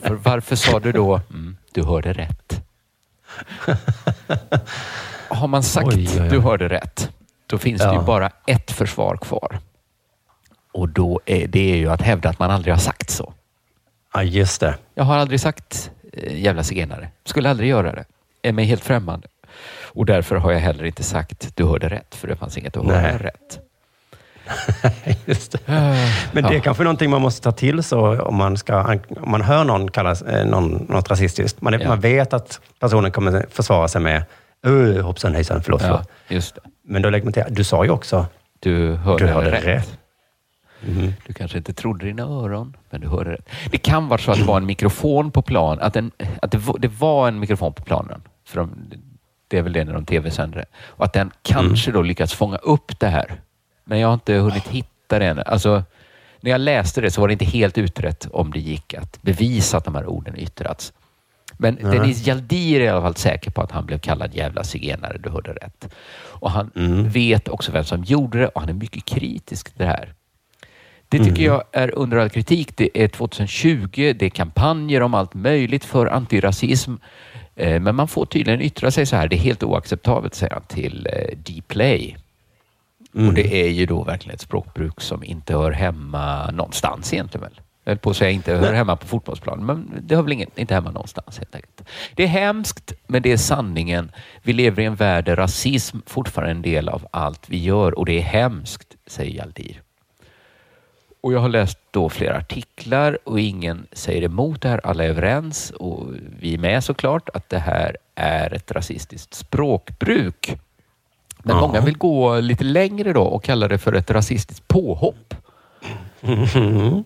För 0.03 0.15
varför 0.15 0.57
sa 0.57 0.81
du 0.81 0.93
då, 0.93 1.21
mm, 1.31 1.57
du 1.73 1.83
hörde 1.85 2.13
rätt? 2.13 2.63
Har 5.29 5.49
man 5.49 5.63
sagt 5.63 5.87
Oj, 5.89 6.09
oj, 6.15 6.21
oj. 6.23 6.29
du 6.29 6.41
hörde 6.41 6.69
rätt, 6.69 7.11
då 7.47 7.59
finns 7.59 7.81
det 7.81 7.87
Ja. 7.87 7.95
ju 8.01 8.07
bara 8.07 8.31
ett 8.47 8.71
försvar 8.71 9.17
kvar. 9.17 9.59
Och 10.73 10.89
då 10.89 11.21
är 11.27 11.47
det 11.47 11.73
är 11.73 11.77
ju 11.77 11.91
att 11.91 12.03
hävda 12.03 12.29
att 12.29 12.39
man 12.39 12.51
aldrig 12.51 12.75
har 12.75 12.81
sagt 12.81 13.11
så. 13.11 13.33
Ja, 14.15 14.23
just 14.23 14.61
det. 14.61 14.75
Jag 14.95 15.05
har 15.05 15.17
aldrig 15.17 15.41
sagt 15.41 15.91
jävla 16.31 16.63
zigenare. 16.63 17.09
Skulle 17.25 17.51
aldrig 17.51 17.69
göra 17.71 17.93
det. 17.93 18.05
Är 18.43 18.53
mig 18.53 18.65
helt 18.65 18.85
främmande. 18.85 19.29
Och 19.85 20.07
därför 20.07 20.37
har 20.37 20.53
jag 20.53 20.61
heller 20.61 20.85
inte 20.85 21.03
sagt 21.03 21.57
du 21.57 21.65
hörde 21.65 21.89
rätt, 21.89 22.15
för 22.15 22.29
det 22.29 22.37
fanns 22.37 22.59
inget 22.59 22.77
att 22.77 22.85
höra 22.87 23.03
Nej. 23.03 23.17
rätt. 23.19 23.59
Just 25.27 25.53
det. 25.53 25.59
Men 26.33 26.43
det 26.45 26.49
är 26.51 26.53
Ja. 26.55 26.61
kanske 26.61 26.83
någonting 26.85 27.11
man 27.11 27.23
måste 27.23 27.43
ta 27.43 27.53
till 27.53 27.83
så 27.83 28.21
om 28.23 28.35
man, 28.37 28.57
ska, 28.57 28.99
om 29.21 29.31
man 29.31 29.43
hör 29.43 29.65
någon 29.65 29.91
kallas 29.91 30.23
eh, 30.23 30.47
någon, 30.47 30.87
något 30.89 31.11
rasistiskt. 31.11 31.61
Man, 31.61 31.73
Ja. 31.81 31.89
man 31.89 32.01
vet 32.01 32.33
att 32.33 32.61
personen 32.81 33.11
kommer 33.13 33.47
försvara 33.51 33.89
sig 33.89 34.01
med 34.01 34.25
uh, 34.67 35.01
hoppsan 35.03 35.35
hejsan, 35.35 35.63
förlåt, 35.63 35.83
Ja, 35.83 36.05
just 36.29 36.55
det. 36.55 36.61
Men 36.85 37.03
då 37.03 37.11
lägger 37.11 37.25
man 37.25 37.33
till, 37.33 37.43
du 37.49 37.65
sa 37.65 37.85
ju 37.85 37.91
också, 37.91 38.27
Du 38.61 38.93
hörde, 38.95 39.25
du 39.27 39.31
hörde 39.33 39.51
rätt. 39.51 39.65
rätt. 39.65 39.99
Du 41.27 41.33
kanske 41.33 41.59
inte 41.59 41.73
trodde 41.73 42.07
dina 42.07 42.23
öron, 42.23 42.77
men 42.91 43.01
du 43.01 43.09
hörde 43.09 43.33
rätt. 43.33 43.49
Det 43.71 43.79
kan 43.79 44.09
vara 44.09 44.21
så 44.21 44.31
att 44.31 44.39
det 44.39 44.45
var 44.45 44.57
en 44.57 44.67
mikrofon 44.67 45.31
på 45.31 45.43
plan, 45.43 45.81
att, 45.81 45.97
en, 45.97 46.11
att 46.43 46.51
det, 46.51 46.59
var, 46.59 46.79
det 46.79 46.89
var 46.89 47.29
en 47.29 47.41
mikrofon 47.41 47.73
på 47.73 47.83
planen. 47.83 48.23
För 48.45 48.61
de, 48.61 48.71
det 49.49 49.59
är 49.59 49.63
väl 49.63 49.73
det 49.73 49.85
när 49.85 49.93
de 49.93 50.05
tv-sänder 50.05 50.59
det. 50.59 50.67
Och 50.79 51.05
att 51.05 51.13
den 51.13 51.31
kanske 51.43 51.93
då 51.93 52.03
lyckats 52.03 52.35
fånga 52.35 52.57
upp 52.57 53.01
det 53.01 53.09
här. 53.09 53.41
Men 53.85 53.99
jag 53.99 54.09
har 54.09 54.15
inte 54.15 54.35
hunnit 54.35 54.69
hitta 54.69 55.19
det 55.19 55.27
än. 55.27 55.39
Alltså, 55.47 55.83
när 56.41 56.51
jag 56.51 56.61
läste 56.61 57.01
det 57.01 57.11
så 57.11 57.21
var 57.21 57.29
det 57.29 57.33
inte 57.33 57.45
helt 57.45 57.79
utrett 57.79 58.29
om 58.33 58.51
det 58.51 58.61
gick 58.61 58.95
att 58.95 59.23
bevisa 59.23 59.77
att 59.77 59.85
de 59.85 59.95
här 59.95 60.07
orden 60.07 60.37
yttrats. 60.37 60.93
Men 61.59 61.79
Nej. 61.81 61.99
Dennis 61.99 62.27
Jaldir 62.27 62.81
är 62.81 62.85
i 62.85 62.89
alla 62.89 63.03
fall 63.03 63.17
säker 63.17 63.51
på 63.51 63.63
att 63.63 63.73
han 63.73 63.87
blev 63.87 63.99
kallad 63.99 64.35
jävla 64.35 64.65
zigenare, 64.65 65.19
du 65.19 65.31
hörde 65.31 65.53
rätt. 65.53 65.95
Och 66.19 66.51
han 66.51 66.71
vet 67.09 67.49
också 67.49 67.73
vem 67.73 67.85
som 67.85 68.05
gjorde 68.05 68.39
det 68.39 68.49
och 68.49 68.61
han 68.61 68.71
är 68.71 68.75
mycket 68.75 69.05
kritisk 69.05 69.71
till 69.71 69.79
det 69.79 69.87
här. 69.87 70.15
Det 71.09 71.19
tycker 71.25 71.43
jag 71.43 71.63
är 71.73 71.99
under 71.99 72.17
all 72.17 72.31
kritik. 72.31 72.77
Det 72.77 72.91
är 73.05 73.09
2020, 73.09 74.15
det 74.19 74.27
är 74.27 74.31
kampanjer 74.31 75.01
om 75.01 75.15
allt 75.15 75.35
möjligt 75.35 75.85
för 75.85 76.07
antirasism. 76.07 76.95
Eh, 77.57 77.81
Men 77.81 77.95
man 77.95 78.09
får 78.09 78.27
tydligen 78.27 78.61
yttra 78.61 78.91
sig 78.91 79.07
så 79.07 79.17
här. 79.17 79.29
Det 79.29 79.37
är 79.37 79.41
helt 79.41 79.63
oacceptabelt, 79.63 80.35
säger 80.35 80.53
han 80.53 80.63
till 80.63 81.09
eh, 81.13 81.37
Dplay. 81.39 82.17
Och 83.15 83.35
det 83.35 83.63
är 83.63 83.69
ju 83.69 83.87
då 83.87 84.05
verkligen 84.05 84.35
ett 84.35 84.41
språkbruk 84.41 85.01
som 85.01 85.25
inte 85.25 85.53
hör 85.53 85.73
hemma 85.73 86.51
någonstans 86.51 87.13
egentligen 87.13 87.43
väl? 87.43 87.61
Jag 87.85 87.91
höll 87.91 87.99
på 87.99 88.11
att 88.11 88.17
säga 88.17 88.31
inte 88.31 88.55
hör 88.55 88.73
hemma 88.73 88.97
på 88.97 89.07
fotbollsplanen, 89.07 89.67
men 89.67 89.91
det 90.03 90.15
hör 90.17 90.23
väl 90.23 90.33
ingen, 90.33 90.51
inte 90.57 90.75
hemma 90.75 90.91
någonstans 90.91 91.39
helt 91.39 91.55
enkelt. 91.55 91.83
Det 92.15 92.23
är 92.23 92.27
hemskt, 92.29 92.93
men 93.07 93.23
det 93.23 93.33
är 93.33 93.37
sanningen. 93.37 94.11
Vi 94.43 94.53
lever 94.53 94.83
i 94.83 94.87
en 94.87 94.95
värld 94.95 95.25
där 95.25 95.37
rasism 95.37 95.99
fortfarande 96.07 96.51
är 96.51 96.55
en 96.55 96.63
del 96.63 96.89
av 96.89 97.07
allt 97.11 97.49
vi 97.49 97.59
gör 97.59 97.99
och 97.99 98.07
det 98.07 98.19
är 98.19 98.23
hemskt, 98.23 98.97
säger 99.07 99.37
Jaldir. 99.37 99.83
Och 101.27 101.33
jag 101.33 101.41
har 101.41 101.49
läst 101.49 101.79
då 101.91 102.09
flera 102.09 102.37
artiklar 102.37 103.19
och 103.25 103.41
ingen 103.41 103.87
säger 103.93 104.23
emot 104.23 104.63
det 104.63 104.69
här. 104.69 104.81
Alla 104.85 105.05
är 105.05 105.09
överens 105.09 105.71
och 105.71 106.07
vi 106.41 106.55
är 106.55 106.59
med 106.59 106.85
såklart 106.85 107.29
att 107.35 107.49
det 107.49 107.59
här 107.59 107.97
är 108.15 108.55
ett 108.55 108.73
rasistiskt 108.73 109.35
språkbruk. 109.35 110.57
Men 111.39 111.57
Ja. 111.57 111.61
många 111.61 111.81
vill 111.81 111.99
gå 111.99 112.41
lite 112.41 112.65
längre 112.65 113.13
då 113.13 113.23
och 113.23 113.45
kalla 113.45 113.69
det 113.69 113.79
för 113.79 113.93
ett 113.93 114.11
rasistiskt 114.11 114.69
påhopp. 114.69 115.35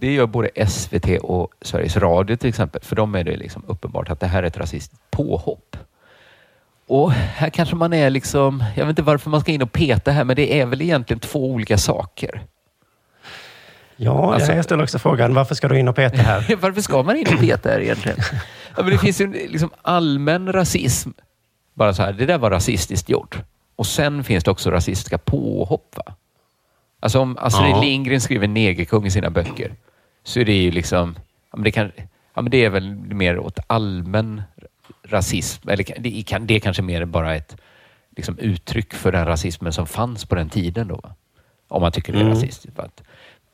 Det 0.00 0.12
gör 0.12 0.26
både 0.26 0.66
SVT 0.66 1.18
och 1.22 1.48
Sveriges 1.62 1.96
Radio 1.96 2.36
till 2.36 2.48
exempel. 2.48 2.82
För 2.82 2.96
dem 2.96 3.14
är 3.14 3.24
det 3.24 3.36
liksom 3.36 3.62
uppenbart 3.66 4.10
att 4.10 4.20
det 4.20 4.26
här 4.26 4.42
är 4.42 4.46
ett 4.46 4.58
rasistiskt 4.58 5.10
påhopp. 5.10 5.76
Och 6.86 7.12
här 7.12 7.50
kanske 7.50 7.76
man 7.76 7.92
är 7.92 8.10
liksom, 8.10 8.64
jag 8.76 8.84
vet 8.84 8.90
inte 8.92 9.02
varför 9.02 9.30
man 9.30 9.40
ska 9.40 9.52
in 9.52 9.62
och 9.62 9.72
peta 9.72 10.10
här, 10.10 10.24
men 10.24 10.36
det 10.36 10.60
är 10.60 10.66
väl 10.66 10.82
egentligen 10.82 11.20
två 11.20 11.50
olika 11.50 11.78
saker. 11.78 12.42
Ja, 14.02 14.34
Alltså- 14.34 14.52
jag 14.52 14.64
ställer 14.64 14.82
också 14.82 14.98
frågan, 14.98 15.34
varför 15.34 15.54
ska 15.54 15.68
du 15.68 15.78
in 15.78 15.88
och 15.88 15.96
peta 15.96 16.16
här? 16.22 16.56
Varför 16.60 16.80
ska 16.80 17.02
man 17.02 17.16
in 17.16 17.26
och 17.34 17.40
peta 17.40 17.68
här 17.68 17.80
egentligen? 17.80 18.18
Ja, 18.76 18.82
men 18.82 18.92
det 18.92 18.98
finns 18.98 19.20
ju 19.20 19.24
en 19.24 19.30
liksom 19.32 19.70
allmän 19.82 20.52
rasism. 20.52 21.10
Bara 21.74 21.94
så 21.94 22.02
här, 22.02 22.12
det 22.12 22.26
där 22.26 22.38
var 22.38 22.50
rasistiskt 22.50 23.08
gjort. 23.08 23.38
Och 23.76 23.86
sen 23.86 24.24
finns 24.24 24.44
det 24.44 24.50
också 24.50 24.70
rasistiska 24.70 25.18
påhopp. 25.18 25.96
Va? 25.96 26.14
Alltså 27.00 27.20
om 27.20 27.36
Astrid 27.40 27.70
Ja. 27.70 27.80
Lindgren 27.80 28.20
skriver 28.20 28.48
negerkung 28.48 29.06
i 29.06 29.10
sina 29.10 29.30
böcker 29.30 29.72
så 30.24 30.40
är 30.40 30.44
det 30.44 30.52
ju 30.62 30.70
liksom, 30.70 31.14
ja, 31.50 31.56
men 31.56 31.64
det, 31.64 31.70
kan, 31.70 31.92
ja, 32.34 32.42
men 32.42 32.50
det 32.50 32.64
är 32.64 32.70
väl 32.70 32.94
mer 32.94 33.38
åt 33.38 33.58
allmän 33.66 34.42
rasism. 35.08 35.68
Eller 35.68 35.84
det, 35.98 36.22
kan, 36.22 36.46
det 36.46 36.54
är 36.56 36.60
kanske 36.60 36.82
mer 36.82 37.04
bara 37.04 37.34
ett 37.34 37.56
liksom, 38.16 38.38
uttryck 38.38 38.94
för 38.94 39.12
den 39.12 39.26
rasismen 39.26 39.72
som 39.72 39.86
fanns 39.86 40.24
på 40.24 40.34
den 40.34 40.48
tiden. 40.48 40.88
Då, 40.88 40.94
va? 40.96 41.14
Om 41.68 41.82
man 41.82 41.92
tycker 41.92 42.12
det 42.12 42.18
är 42.18 42.22
Mm. 42.22 42.34
rasistiskt. 42.34 42.78
Att, 42.78 43.02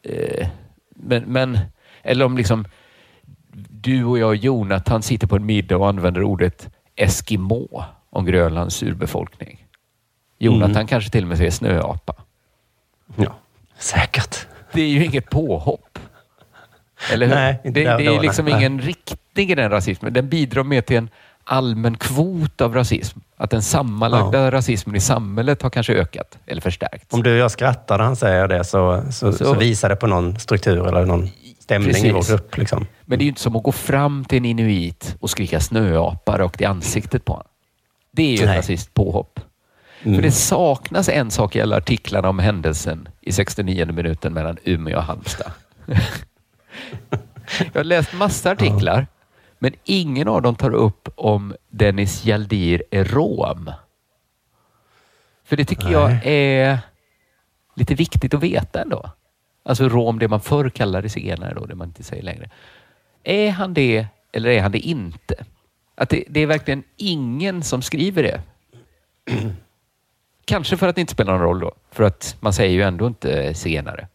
eh, 0.09 0.48
men, 0.90 1.22
men, 1.22 1.59
eller 2.02 2.24
om 2.24 2.36
liksom 2.36 2.64
du 3.68 4.04
och 4.04 4.18
jag 4.18 4.28
och 4.28 4.36
Jonathan 4.36 5.02
sitter 5.02 5.26
på 5.26 5.36
en 5.36 5.46
middag 5.46 5.76
och 5.76 5.88
använder 5.88 6.22
ordet 6.22 6.68
Eskimo 6.96 7.84
om 8.11 8.24
Grönlands 8.24 8.82
urbefolkning. 8.82 9.66
Jonathan 10.38 10.70
Mm. 10.70 10.86
kanske 10.86 11.11
till 11.11 11.24
och 11.24 11.28
med 11.28 11.38
säger 11.38 11.50
snöapa. 11.50 12.14
Ja, 13.16 13.34
säkert. 13.78 14.46
Det 14.72 14.82
är 14.82 14.88
ju 14.88 15.04
inget 15.04 15.30
påhopp. 15.30 15.98
Eller 17.12 17.26
hur? 17.26 17.34
Nej, 17.34 17.61
det, 17.64 17.70
det 17.70 18.04
då, 18.04 18.14
är 18.14 18.20
liksom 18.20 18.44
nej. 18.44 18.54
ingen 18.54 18.80
riktning 18.80 19.50
i 19.50 19.54
den 19.54 19.70
rasismen. 19.70 20.12
Den 20.12 20.28
bidrar 20.28 20.64
mer 20.64 20.80
till 20.80 20.96
en 20.96 21.11
allmän 21.44 21.96
kvot 21.96 22.61
av 22.61 22.74
rasism. 22.74 23.18
Att 23.37 23.51
den 23.51 23.62
sammanlagda 23.62 24.51
rasismen 24.51 24.97
i 24.97 25.01
samhället 25.01 25.62
har 25.62 25.70
kanske 25.70 25.95
ökat 25.95 26.39
eller 26.47 26.61
förstärkts. 26.61 27.14
Om 27.14 27.22
du 27.22 27.32
och 27.32 27.39
jag 27.39 27.51
skrattar 27.51 27.99
när 27.99 28.05
han 28.05 28.16
säger 28.16 28.49
det 28.49 28.64
så, 28.64 29.03
så, 29.11 29.32
så. 29.32 29.45
Så- 29.45 29.55
visar 29.55 29.89
det 29.89 29.97
på 29.97 30.07
någon 30.07 30.39
struktur 30.39 30.87
eller 30.87 31.07
någon 31.07 31.28
stämning 31.59 31.97
i 31.97 32.11
vår 32.11 32.18
Precis. 32.18 32.30
grupp. 32.30 32.57
Liksom. 32.57 32.87
Men 33.05 33.18
det 33.18 33.22
är 33.22 33.24
ju 33.24 33.28
inte 33.28 33.41
som 33.41 33.57
att 33.57 33.62
gå 33.62 33.72
fram 33.72 34.24
till 34.24 34.39
en 34.39 34.45
inuit 34.45 35.16
och 35.20 35.30
skrika 35.30 35.61
snöapa 35.61 36.39
rakt 36.39 36.61
i 36.61 36.64
ansiktet 36.64 37.24
på 37.24 37.32
honom. 37.32 37.47
Det 38.12 38.22
är 38.22 38.30
ju 38.30 38.34
ett 38.34 38.47
Nej. 38.47 38.59
rasistiskt 38.59 38.95
påhopp. 38.95 39.41
Mm. 40.03 40.14
För 40.16 40.22
det 40.22 40.32
saknas 40.32 41.09
en 41.09 41.30
sak 41.30 41.57
i 41.57 41.61
alla 41.61 41.76
artiklarna 41.76 42.28
om 42.28 42.39
händelsen 42.39 43.09
i 43.20 43.32
69 43.32 43.87
minuten 43.93 44.32
mellan 44.32 44.57
Umeå 44.64 44.97
och 44.97 45.03
Halmstad. 45.03 45.53
Jag 47.72 47.80
har 47.80 47.84
läst 47.84 48.12
massa 48.12 48.51
artiklar, 48.51 49.07
men 49.59 49.72
ingen 49.84 50.28
av 50.28 50.42
dem 50.42 50.54
tar 50.54 50.74
upp 50.74 51.09
om 51.14 51.54
Dennis 51.68 52.24
Hjaldir 52.24 52.82
är 52.90 53.04
rom. 53.04 53.72
För 55.44 55.57
det 55.57 55.64
tycker 55.64 55.88
jag 55.88 56.26
är 56.26 56.78
lite 57.74 57.94
viktigt 57.94 58.34
att 58.34 58.42
veta 58.42 58.82
ändå. 58.82 59.11
Alltså 59.62 59.88
rom, 59.88 60.18
det 60.18 60.28
man 60.28 60.40
förr 60.40 60.68
kallade 60.68 61.09
zigenare 61.09 61.54
då, 61.54 61.66
det 61.66 61.74
man 61.74 61.88
inte 61.88 62.02
säger 62.02 62.22
längre. 62.22 62.50
Är 63.24 63.50
han 63.50 63.74
det 63.74 64.07
eller 64.32 64.50
är 64.50 64.62
han 64.62 64.72
det 64.72 64.78
inte? 64.78 65.44
Att 65.94 66.09
det, 66.09 66.24
det 66.28 66.40
är 66.40 66.46
verkligen 66.46 66.82
ingen 66.96 67.62
som 67.62 67.82
skriver 67.82 68.22
det. 68.22 68.40
Kanske 70.44 70.76
för 70.76 70.88
att 70.88 70.94
det 70.94 71.00
inte 71.00 71.12
spelar 71.12 71.32
någon 71.32 71.42
roll 71.42 71.61
då. 71.61 71.72
För 71.90 72.04
att 72.04 72.36
man 72.40 72.52
säger 72.52 72.74
ju 72.74 72.82
ändå 72.82 73.07
inte 73.07 73.54
zigenare. 73.54 74.09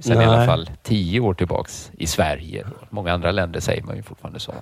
Sen 0.00 0.12
i 0.12 0.16
Nej. 0.16 0.26
alla 0.26 0.46
fall 0.46 0.70
tio 0.82 1.20
år 1.20 1.34
tillbaks 1.34 1.90
i 1.98 2.06
Sverige. 2.06 2.64
Då. 2.64 2.86
Många 2.90 3.12
andra 3.12 3.30
länder 3.30 3.60
säger 3.60 3.82
man 3.82 3.96
ju 3.96 4.02
fortfarande 4.02 4.40
så. 4.40 4.54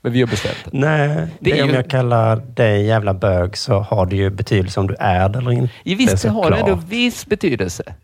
Men 0.00 0.12
vi 0.12 0.20
har 0.20 0.26
bestämt 0.28 0.56
det. 0.64 0.70
Nej, 0.78 1.08
Det 1.08 1.26
det 1.40 1.58
är 1.58 1.62
om 1.62 1.68
ju- 1.68 1.74
jag 1.74 1.90
kallar 1.90 2.36
dig 2.36 2.86
jävla 2.86 3.14
bög 3.14 3.56
så 3.56 3.78
har 3.80 4.06
det 4.06 4.16
ju 4.16 4.30
betydelse 4.30 4.80
om 4.80 4.86
du 4.86 4.94
är 4.98 5.28
det 5.28 5.38
eller 5.38 5.50
inte. 5.50 5.72
I 5.84 5.94
visst, 5.94 6.22
det 6.22 6.28
har 6.28 6.42
såklart. 6.42 6.60
ändå 6.68 6.74
viss 6.88 7.26
betydelse. 7.26 7.94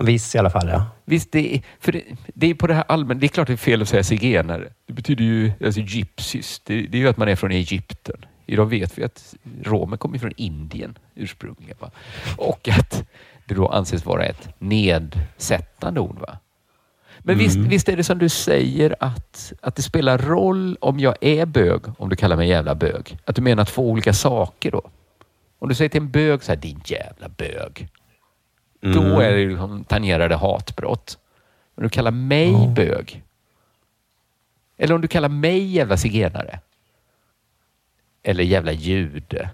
Viss 0.00 0.34
i 0.34 0.38
alla 0.38 0.50
fall, 0.50 0.68
ja. 0.68 0.84
Visst, 1.04 1.32
det 1.32 1.54
är, 1.56 1.62
för 1.80 1.92
det, 1.92 2.02
det 2.34 2.46
är 2.50 2.54
på 2.54 2.66
det 2.66 2.74
här 2.74 2.84
allmänna. 2.88 3.20
Det 3.20 3.26
är 3.26 3.28
klart 3.28 3.46
det 3.46 3.52
är 3.52 3.56
fel 3.56 3.82
att 3.82 3.88
säga 3.88 4.02
zigenare. 4.04 4.64
Det 4.86 4.92
betyder 4.92 5.24
ju 5.24 5.52
alltså 5.64 5.80
gypsys. 5.80 6.60
Det, 6.64 6.74
det 6.82 6.98
är 6.98 7.00
ju 7.02 7.08
att 7.08 7.16
man 7.16 7.28
är 7.28 7.36
från 7.36 7.50
Egypten. 7.52 8.16
Idag 8.46 8.66
vet 8.66 8.98
vi 8.98 9.04
att 9.04 9.34
romer 9.64 9.96
kommer 9.96 10.18
från 10.18 10.32
Indien 10.36 10.98
ursprungligen. 11.14 11.76
Va? 11.80 11.90
Och 12.36 12.68
att 12.68 13.04
det 13.46 13.54
då 13.54 13.68
anses 13.68 14.04
vara 14.06 14.24
ett 14.24 14.48
nedsättande 14.58 16.00
ord. 16.00 16.18
Va? 16.20 16.38
Men 17.18 17.38
visst, 17.38 17.56
visst 17.56 17.88
är 17.88 17.96
det 17.96 18.04
som 18.04 18.18
du 18.18 18.28
säger 18.28 18.96
att, 19.00 19.52
att 19.60 19.76
det 19.76 19.82
spelar 19.82 20.18
roll 20.18 20.76
om 20.80 21.00
jag 21.00 21.16
är 21.20 21.46
bög, 21.46 21.82
om 21.98 22.08
du 22.08 22.16
kallar 22.16 22.36
mig 22.36 22.48
jävla 22.48 22.74
bög. 22.74 23.18
Att 23.24 23.36
du 23.36 23.42
menar 23.42 23.64
två 23.64 23.90
olika 23.90 24.12
saker 24.12 24.70
då. 24.70 24.90
Om 25.58 25.68
du 25.68 25.74
säger 25.74 25.88
till 25.88 26.00
en 26.00 26.10
bög 26.10 26.42
så 26.42 26.52
här, 26.52 26.56
din 26.56 26.80
jävla 26.84 27.28
bög. 27.28 27.88
Då 28.80 29.00
Mm. 29.02 29.12
är 29.12 29.30
det 29.32 29.46
liksom 29.46 29.84
tangerade 29.84 30.34
hatbrott. 30.36 31.18
Men 31.74 31.82
du 31.82 31.88
kallar 31.88 32.10
mig 32.10 32.68
bög. 32.76 33.22
Eller 34.78 34.94
om 34.94 35.00
du 35.00 35.08
kallar 35.08 35.28
mig 35.28 35.64
jävla 35.66 35.96
zigenare. 35.96 36.60
Eller 38.22 38.44
jävla 38.44 38.72
jude. 38.72 39.50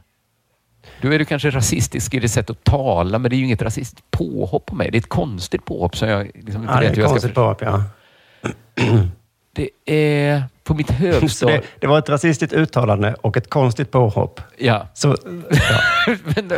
Då 1.00 1.12
är 1.12 1.18
du 1.18 1.24
kanske 1.24 1.50
rasistisk 1.50 2.14
i 2.14 2.20
det 2.20 2.28
sätt 2.28 2.50
att 2.50 2.64
tala, 2.64 3.18
men 3.18 3.30
det 3.30 3.36
är 3.36 3.38
ju 3.38 3.44
inget 3.44 3.62
rasistiskt 3.62 4.10
påhopp 4.10 4.66
på 4.66 4.74
mig. 4.74 4.90
Det 4.90 4.96
är 4.96 5.00
ett 5.00 5.08
konstigt 5.08 5.64
påhopp 5.64 5.96
som 5.96 6.08
jag 6.08 6.30
liksom 6.34 6.62
inte 6.62 6.74
ja 6.74 6.80
det 6.80 6.88
vet 6.88 6.98
hur 6.98 7.02
jag 7.02 7.20
ska... 7.20 7.28
påhopp, 7.28 7.62
ja. 7.62 7.82
Det 9.56 9.70
är 9.86 10.42
på 10.64 10.74
mitt 10.74 10.86
Så 10.86 10.92
högstadie... 10.92 11.56
det, 11.56 11.66
det 11.78 11.86
var 11.86 11.98
ett 11.98 12.08
rasistiskt 12.08 12.54
uttalande 12.54 13.14
och 13.14 13.36
ett 13.36 13.50
konstigt 13.50 13.90
påhopp. 13.90 14.40
Ja. 14.58 14.88
Så, 14.94 15.08
ja. 15.50 16.16
men, 16.24 16.48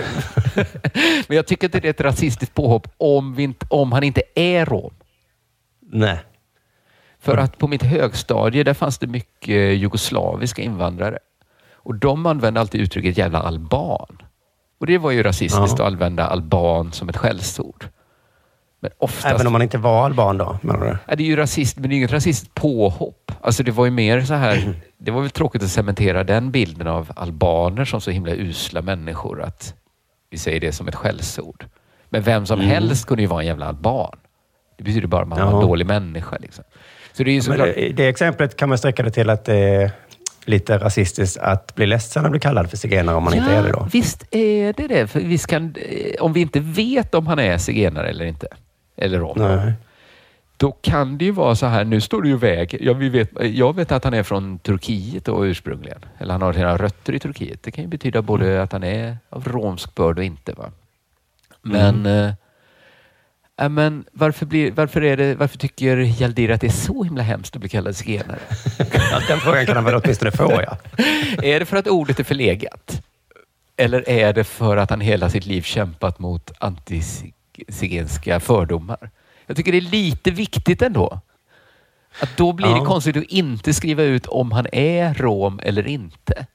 men 1.29 1.37
jag 1.37 1.47
tycker 1.47 1.67
inte 1.67 1.81
det 1.81 1.89
är 1.89 1.91
ett 1.91 2.01
rasistiskt 2.01 2.55
påhopp 2.55 2.89
om, 2.97 3.35
vi 3.35 3.43
inte, 3.43 3.67
om 3.71 3.93
han 3.93 4.03
inte 4.03 4.23
är 4.35 4.67
rom. 4.67 4.95
Nej. 5.81 6.19
För 7.21 7.37
att 7.37 7.59
på 7.59 7.69
mitt 7.69 7.83
högstadie 7.83 8.65
där 8.65 8.75
fanns 8.75 8.99
det 8.99 9.07
mycket 9.07 9.79
jugoslaviska 9.79 10.63
invandrare. 10.63 11.19
Och 11.87 11.95
de 11.95 12.27
använde 12.27 12.61
alltid 12.61 12.81
uttrycket 12.81 13.19
jävla 13.19 13.39
alban. 13.41 14.23
Och 14.81 14.87
det 14.87 14.99
var 14.99 15.11
ju 15.11 15.23
rasistiskt 15.23 15.79
Ja. 15.79 15.85
att 15.87 15.93
använda 15.93 16.27
alban 16.27 16.93
som 16.93 17.09
ett 17.09 17.17
skällsord. 17.17 17.89
Men 18.81 18.91
oftast... 18.99 19.35
Även 19.35 19.47
om 19.47 19.53
man 19.53 19.63
inte 19.63 19.79
var 19.79 20.05
alban 20.05 20.39
då, 20.39 20.59
menar 20.63 20.99
du? 21.07 21.17
Det 21.17 21.23
är 21.23 21.27
ju 21.27 21.37
rasist, 21.37 21.79
men 21.79 21.91
det 21.91 21.95
är 21.95 21.97
inget 21.97 22.13
rasistiskt 22.13 22.55
påhopp. 22.55 23.33
Alltså 23.41 23.63
det 23.63 23.71
var 23.71 23.85
ju 23.85 23.91
mer 23.91 24.21
så 24.21 24.35
här, 24.35 24.75
det 24.99 25.11
var 25.11 25.21
väl 25.21 25.31
tråkigt 25.31 25.63
att 25.63 25.69
cementera 25.71 26.25
den 26.25 26.51
bilden 26.51 26.87
av 26.87 27.13
albaner 27.17 27.85
som 27.85 28.01
så 28.01 28.11
himla 28.11 28.33
usla 28.35 28.83
människor 28.83 29.43
att 29.43 29.75
vi 30.31 30.39
säger 30.39 30.61
det 30.61 30.73
som 30.73 30.89
ett 30.89 30.95
skällsord. 30.95 31.67
Men 32.09 32.23
vem 32.23 32.47
som 32.47 32.59
Mm. 32.61 32.71
helst 32.71 33.07
kunde 33.07 33.23
ju 33.23 33.29
vara 33.29 33.41
en 33.41 33.47
jävla 33.47 33.67
alban. 33.67 34.17
Det 34.79 34.85
betyder 34.85 35.07
bara 35.09 35.23
att 35.23 35.29
man 35.29 35.39
var 35.39 35.47
Ja. 35.51 35.61
en 35.61 35.67
dålig 35.69 35.87
människa. 35.87 36.37
Liksom. 36.41 36.65
Så 37.13 37.25
det 37.25 37.31
är 37.31 37.35
ju 37.35 37.43
såklart... 37.43 37.69
i 37.69 37.93
det 37.93 38.09
exemplet 38.09 38.57
kan 38.57 38.69
man 38.69 38.79
sträcka 38.79 39.03
det 39.03 39.11
till 39.11 39.31
att 39.31 39.45
det 39.45 39.55
är 39.57 39.91
lite 40.47 40.79
rasistiskt 40.79 41.39
att 41.39 41.75
bli 41.75 41.87
ledsen 41.87 42.25
att 42.25 42.31
bli 42.31 42.41
kallad 42.41 42.71
för 42.71 42.77
zigenare 42.77 43.17
om 43.17 43.25
man 43.25 43.35
inte 43.35 43.51
är 43.53 43.63
det 43.63 43.73
då. 43.73 43.89
Visst 43.93 44.25
är 44.31 44.73
det 44.73 44.87
det. 44.89 45.07
För 45.07 45.21
visst 45.21 45.47
kan, 45.47 45.75
eh, 45.77 46.23
om 46.23 46.33
vi 46.33 46.41
inte 46.41 46.61
vet 46.61 47.15
om 47.15 47.27
han 47.27 47.39
är 47.39 47.59
zigenare 47.59 48.09
eller 48.09 48.25
inte, 48.25 48.47
eller 48.97 49.19
rom, 49.19 49.39
Nej. 49.39 49.73
då 50.57 50.73
kan 50.73 51.19
det 51.19 51.25
ju 51.25 51.31
vara 51.31 51.55
så 51.55 51.67
här, 51.67 51.85
nu 51.85 52.01
står 52.01 52.23
det 52.23 52.29
ju 52.29 52.37
väg. 52.37 52.77
Jag, 52.81 52.95
vi 52.95 53.09
vet, 53.09 53.31
jag 53.41 53.77
vet 53.77 53.93
att 53.93 54.05
han 54.05 54.15
är 54.15 54.23
från 54.23 54.59
Turkiet 54.59 55.25
då 55.25 55.47
ursprungligen. 55.47 55.99
Eller 56.19 56.33
han 56.33 56.43
har 56.43 56.53
sina 56.53 56.77
rötter 56.77 57.13
i 57.13 57.19
Turkiet. 57.19 57.63
Det 57.63 57.71
kan 57.71 57.85
ju 57.85 57.89
betyda 57.89 58.23
både 58.23 58.63
att 58.63 58.73
han 58.73 58.85
är 58.85 59.19
av 59.31 59.49
romsk 59.49 59.95
börd 59.95 60.19
och 60.19 60.25
inte. 60.25 60.53
Va? 60.53 60.71
Men, 61.63 62.07
Mm. 62.07 62.33
Men 63.59 64.05
varför, 64.13 64.47
blir, 64.47 64.73
varför, 64.73 65.05
är 65.05 65.17
det, 65.17 65.35
varför 65.35 65.59
tycker 65.59 65.97
Hjaldir 65.97 66.51
att 66.51 66.61
det 66.61 66.67
är 66.67 66.71
så 66.71 67.03
himla 67.03 67.23
hemskt 67.23 67.55
att 67.57 67.61
bli 67.61 67.69
kallad 67.69 67.97
zigenare? 67.97 68.39
Den 69.29 69.41
frågan 69.41 69.67
kan 69.67 69.77
han 69.77 69.85
väl 69.85 69.95
åtminstone 69.95 70.31
få, 70.31 70.63
ja. 70.67 70.79
är 71.43 71.61
det 71.61 71.67
för 71.67 71.77
att 71.77 71.87
ordet 71.89 72.21
är 72.21 72.25
förlegat? 72.25 73.03
Eller 73.77 74.09
är 74.09 74.33
det 74.33 74.45
för 74.45 74.77
att 74.77 74.91
han 74.91 75.01
hela 75.01 75.31
sitt 75.31 75.47
liv 75.47 75.63
kämpat 75.63 76.19
mot 76.19 76.51
antizigenska 76.59 78.41
fördomar? 78.41 79.11
Jag 79.47 79.57
tycker 79.57 79.73
det 79.73 79.79
är 79.79 79.91
lite 79.91 80.31
viktigt 80.31 80.83
ändå. 80.83 81.21
Att 82.21 82.37
då 82.37 82.53
blir 82.53 82.67
Ja. 82.69 82.75
det 82.81 82.87
konstigt 82.87 83.17
att 83.17 83.23
inte 83.23 83.75
skriva 83.75 84.03
ut 84.03 84.27
om 84.27 84.53
han 84.53 84.67
är 84.73 85.15
rom 85.15 85.61
eller 85.63 85.87
inte. 85.87 86.47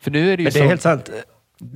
För 0.00 0.10
nu 0.10 0.32
är 0.32 0.36
det 0.36 0.42
ju 0.42 0.44
Men 0.44 0.52
det 0.52 0.58
så... 0.58 0.64
är 0.64 0.68
helt 0.68 0.82
sant. 0.82 1.10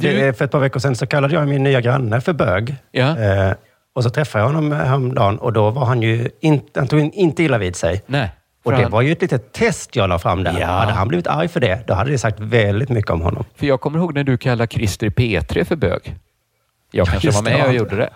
Är 0.02 0.32
för 0.32 0.44
ett 0.44 0.50
par 0.50 0.60
veckor 0.60 0.80
sedan 0.80 0.96
så 0.96 1.06
kallade 1.06 1.34
jag 1.34 1.48
min 1.48 1.62
nya 1.62 1.80
granne 1.80 2.20
för 2.20 2.32
bög. 2.32 2.74
Ja. 2.90 3.18
Eh, 3.18 3.52
och 3.92 4.02
så 4.02 4.10
träffade 4.10 4.44
jag 4.44 4.52
honom 4.52 4.72
häromdagen 4.72 5.38
och 5.38 5.52
då 5.52 5.70
var 5.70 5.84
han 5.84 6.02
ju 6.02 6.30
inte, 6.40 6.80
han 6.80 6.88
tog 6.88 7.00
inte 7.00 7.42
illa 7.42 7.58
vid 7.58 7.76
sig. 7.76 8.02
Nej. 8.06 8.30
Och 8.64 8.72
det 8.72 8.82
han- 8.82 8.90
var 8.90 9.02
ju 9.02 9.12
ett 9.12 9.22
litet 9.22 9.52
test 9.52 9.96
jag 9.96 10.08
la 10.08 10.18
fram 10.18 10.42
där. 10.44 10.60
Ja. 10.60 10.66
Hade 10.66 10.92
han 10.92 11.08
blivit 11.08 11.26
arg 11.26 11.48
för 11.48 11.60
det, 11.60 11.86
då 11.86 11.94
hade 11.94 12.10
det 12.10 12.18
sagt 12.18 12.40
väldigt 12.40 12.88
mycket 12.88 13.10
om 13.10 13.20
honom. 13.20 13.44
För 13.54 13.66
jag 13.66 13.80
kommer 13.80 13.98
ihåg 13.98 14.14
när 14.14 14.24
du 14.24 14.38
kallade 14.38 14.66
Christer 14.74 15.06
i 15.06 15.10
P3 15.10 15.64
för 15.64 15.76
bög. 15.76 16.16
Jag 16.90 17.06
kanske 17.06 17.28
just 17.28 17.38
var 17.38 17.50
det, 17.50 17.56
med 17.56 17.60
ja. 17.66 17.68
och 17.68 17.74
gjorde 17.74 17.96
det. 17.96 18.10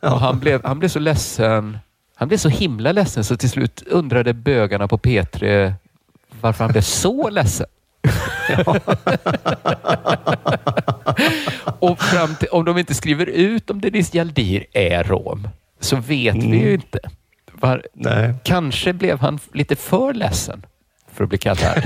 Och 0.00 0.20
han, 0.20 0.38
blev, 0.40 0.64
han 0.64 0.78
blev 0.78 0.88
så 0.88 0.98
ledsen. 0.98 1.78
Han 2.16 2.28
blev 2.28 2.38
så 2.38 2.48
himla 2.48 2.92
ledsen 2.92 3.24
så 3.24 3.36
till 3.36 3.50
slut 3.50 3.82
undrade 3.86 4.32
bögarna 4.34 4.88
på 4.88 4.98
P3 4.98 5.72
varför 6.40 6.64
han 6.64 6.72
blev 6.72 6.82
så 6.82 7.30
ledsen. 7.30 7.66
och 11.78 12.00
fram 12.00 12.34
till, 12.34 12.48
om 12.48 12.64
de 12.64 12.78
inte 12.78 12.94
skriver 12.94 13.26
ut 13.26 13.70
om 13.70 13.80
Dennis 13.80 14.14
Hjaldir 14.14 14.66
är 14.72 15.04
rom 15.04 15.48
så 15.80 15.96
vet 15.96 16.36
vi 16.36 16.58
ju 16.58 16.74
inte. 16.74 16.98
Var, 17.52 17.82
Nej. 17.94 18.34
Kanske 18.44 18.92
blev 18.92 19.18
han 19.18 19.38
lite 19.52 19.76
för 19.76 20.14
ledsen 20.14 20.66
för 21.12 21.24
att 21.24 21.30
bli 21.30 21.38
kallad 21.38 21.82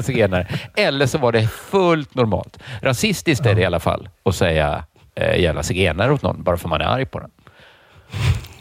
zigenare. 0.04 0.46
Eller 0.76 1.06
så 1.06 1.18
var 1.18 1.32
det 1.32 1.48
fullt 1.48 2.14
normalt. 2.14 2.58
Rasistiskt 2.82 3.46
är 3.46 3.54
det 3.54 3.60
i 3.60 3.64
alla 3.64 3.80
fall 3.80 4.08
att 4.22 4.34
säga 4.34 4.84
eh, 5.14 5.40
jävla 5.40 5.62
zigenare 5.62 6.12
åt 6.12 6.22
någon 6.22 6.42
bara 6.42 6.56
för 6.56 6.68
man 6.68 6.80
är 6.80 6.84
arg 6.84 7.06
på 7.06 7.20
den. 7.20 7.30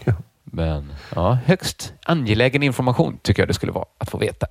Men 0.43 0.93
ja, 1.15 1.37
högst 1.45 1.93
angelägen 2.03 2.63
information 2.63 3.17
tycker 3.21 3.41
jag 3.41 3.49
det 3.49 3.53
skulle 3.53 3.71
vara 3.71 3.85
att 3.97 4.09
få 4.09 4.17
veta. 4.17 4.47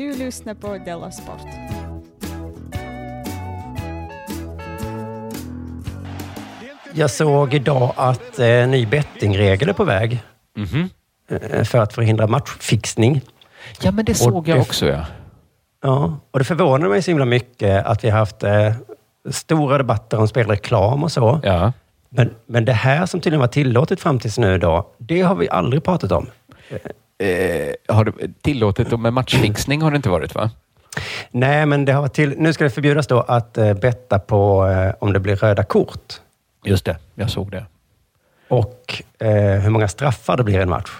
Du 0.00 0.16
lyssnar 0.16 0.54
på 0.54 0.78
Della 0.78 1.10
Sport. 1.10 1.46
Jag 6.94 7.10
såg 7.10 7.54
idag 7.54 7.92
att 7.96 8.38
eh, 8.38 8.68
ny 8.68 8.86
bettingregel 8.86 9.68
är 9.68 9.72
på 9.72 9.84
väg. 9.84 10.22
Eh, 11.28 11.64
För 11.64 11.78
att 11.78 11.92
förhindra 11.92 12.26
matchfixning. 12.26 13.20
Ja, 13.82 13.90
men 13.90 14.04
det 14.04 14.14
såg 14.14 14.48
jag 14.48 14.60
också. 14.60 14.86
Ja. 14.86 15.06
Ja, 15.82 16.16
och 16.30 16.38
det 16.38 16.44
förvånar 16.44 16.88
mig 16.88 17.02
så 17.02 17.10
himla 17.10 17.24
mycket 17.24 17.86
att 17.86 18.04
vi 18.04 18.10
har 18.10 18.18
haft 18.18 18.42
eh, 18.42 18.72
stora 19.30 19.78
debatter 19.78 20.18
om 20.18 20.28
spelreklam 20.28 21.04
och 21.04 21.12
så. 21.12 21.40
Ja. 21.42 21.72
Men, 22.08 22.34
men 22.46 22.64
det 22.64 22.72
här 22.72 23.06
som 23.06 23.20
tydligen 23.20 23.40
var 23.40 23.48
tillåtet 23.48 24.00
fram 24.00 24.18
tills 24.18 24.38
nu 24.38 24.54
idag, 24.54 24.84
det 24.98 25.20
har 25.22 25.34
vi 25.34 25.48
aldrig 25.48 25.84
pratat 25.84 26.12
om. 26.12 26.26
Eh, 27.20 27.74
har 27.88 28.12
tillåtet 28.42 29.00
med 29.00 29.12
matchfixning 29.12 29.82
har 29.82 29.90
det 29.90 29.96
inte 29.96 30.08
varit 30.08 30.34
va? 30.34 30.50
Nej, 31.30 31.66
men 31.66 31.84
det 31.84 31.92
har 31.92 32.00
varit 32.00 32.14
till, 32.14 32.34
nu 32.38 32.52
ska 32.52 32.64
det 32.64 32.70
förbjudas 32.70 33.06
då 33.06 33.20
att 33.20 33.58
eh, 33.58 33.74
betta 33.74 34.18
på 34.18 34.66
eh, 34.66 34.94
om 34.98 35.12
det 35.12 35.20
blir 35.20 35.36
röda 35.36 35.62
kort. 35.62 36.20
Just 36.64 36.84
det, 36.84 36.96
jag 37.14 37.30
såg 37.30 37.50
det. 37.50 37.66
Och 38.48 39.02
eh, 39.18 39.60
hur 39.60 39.70
många 39.70 39.88
straffar 39.88 40.36
det 40.36 40.44
blir 40.44 40.58
i 40.58 40.62
en 40.62 40.68
match. 40.68 40.90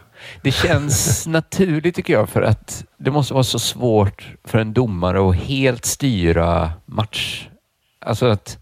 Det 0.42 0.52
känns 0.52 1.26
naturligt 1.26 1.94
tycker 1.94 2.12
jag 2.12 2.28
för 2.28 2.42
att 2.42 2.84
det 2.96 3.10
måste 3.10 3.34
vara 3.34 3.44
så 3.44 3.58
svårt 3.58 4.28
för 4.44 4.58
en 4.58 4.72
domare 4.72 5.28
att 5.28 5.36
helt 5.36 5.84
styra 5.84 6.72
match. 6.86 7.48
Alltså 8.00 8.26
att 8.26 8.58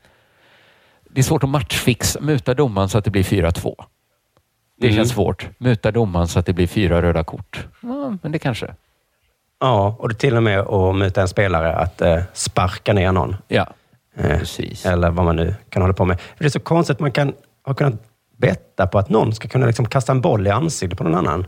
det 1.11 1.21
är 1.21 1.25
svårt 1.25 1.43
att 1.43 1.51
matchfixa, 1.51 2.21
muta 2.21 2.55
domaren 2.55 2.89
så 2.89 2.99
att 2.99 3.05
det 3.05 3.11
blir 3.11 3.23
4-2. 3.23 3.85
Det 4.81 4.87
Mm. 4.87 4.97
känns 4.97 5.11
svårt. 5.11 5.49
Muta 5.59 5.91
domaren 5.91 6.29
så 6.29 6.39
att 6.39 6.47
det 6.47 6.53
blir 6.53 6.67
fyra 6.67 7.03
röda 7.03 7.25
kort. 7.25 7.67
Ja, 7.83 8.17
men 8.23 8.33
det 8.33 8.39
kanske. 8.39 8.75
Ja, 9.61 9.97
och 9.99 10.09
det 10.09 10.15
till 10.15 10.37
och 10.37 10.43
med 10.43 10.61
att 10.61 10.97
muta 10.97 11.21
en 11.23 11.29
spelare 11.29 11.77
att 11.77 12.01
eh, 12.01 12.21
sparka 12.33 12.93
ner 12.93 13.13
någon. 13.13 13.37
Ja, 13.49 13.67
eh, 14.17 14.39
precis. 14.39 14.87
Eller 14.87 15.11
vad 15.11 15.25
man 15.25 15.37
nu 15.37 15.55
kan 15.69 15.83
hålla 15.83 15.95
på 15.95 16.05
med. 16.05 16.21
För 16.21 16.39
det 16.39 16.45
är 16.45 16.51
så 16.51 16.61
konstigt 16.61 16.95
att 16.97 17.01
man 17.01 17.13
kan 17.13 17.33
ha 17.67 17.75
kunnat 17.75 17.95
betta 18.37 18.87
på 18.87 18.99
att 18.99 19.09
någon 19.11 19.35
ska 19.35 19.49
kunna 19.49 19.67
liksom 19.67 19.87
kasta 19.89 20.13
en 20.13 20.21
boll 20.21 20.47
i 20.47 20.51
ansiktet 20.51 20.99
på 20.99 21.05
någon 21.05 21.15
annan. 21.15 21.47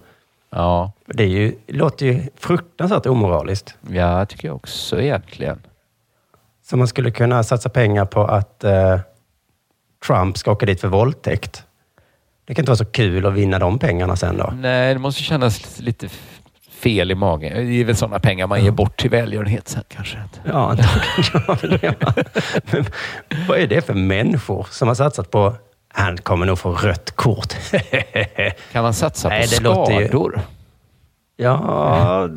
Ja. 0.51 0.93
Det 1.07 1.23
är 1.23 1.29
ju, 1.29 1.55
det 1.67 1.73
låter 1.73 2.07
ju 2.07 2.23
fruktansvärt 2.37 3.07
omoraliskt. 3.07 3.75
Ja, 3.89 4.27
tycker 4.27 4.49
jag 4.49 4.57
också 4.57 5.01
egentligen. 5.01 5.63
Så 6.63 6.77
man 6.77 6.89
skulle 6.89 7.11
kunna 7.11 7.43
satsa 7.43 7.69
pengar 7.69 8.05
på 8.05 8.21
att 8.25 8.65
eh, 8.65 9.01
Trump 10.07 10.39
ska 10.39 10.53
åka 10.53 10.67
dit 10.67 10.81
för 10.81 10.89
våldtäkt. 10.89 11.65
Det 12.51 12.55
kan 12.55 12.63
inte 12.63 12.71
vara 12.71 12.77
så 12.77 12.85
kul 12.85 13.27
att 13.27 13.33
vinna 13.33 13.59
de 13.59 13.79
pengarna 13.79 14.17
sen 14.17 14.37
då. 14.37 14.53
Nej, 14.57 14.95
det 14.95 15.01
måste 15.01 15.23
kännas 15.23 15.81
lite 15.81 16.09
fel 16.71 17.11
i 17.11 17.15
magen. 17.15 17.67
Det 17.67 17.81
är 17.81 17.85
väl 17.85 17.97
sådana 17.97 18.19
pengar 18.19 18.47
man 18.47 18.65
ger 18.65 18.71
bort 18.71 18.97
till 19.01 19.11
välgörenhet 19.11 19.69
sen 19.69 19.83
kanske. 19.89 20.19
Ja, 20.45 20.71
antagligen? 20.71 21.95
Men 22.71 22.85
vad 23.49 23.59
är 23.59 23.67
det 23.67 23.87
för 23.87 23.95
människor 23.95 24.67
som 24.71 24.89
har 24.89 24.95
satsat 24.95 25.31
på 25.31 25.55
han 25.89 26.17
kommer 26.19 26.47
nog 26.47 26.59
få 26.59 26.73
rött 26.73 27.11
kort. 27.17 27.55
Kan 28.73 28.83
man 28.83 28.95
satsa 28.95 29.29
på 29.29 29.35
Nej, 29.35 29.47
det 29.51 29.61
låter 29.63 30.01
ju- 30.01 30.09
skador? 30.09 30.41
Ja, 31.37 32.29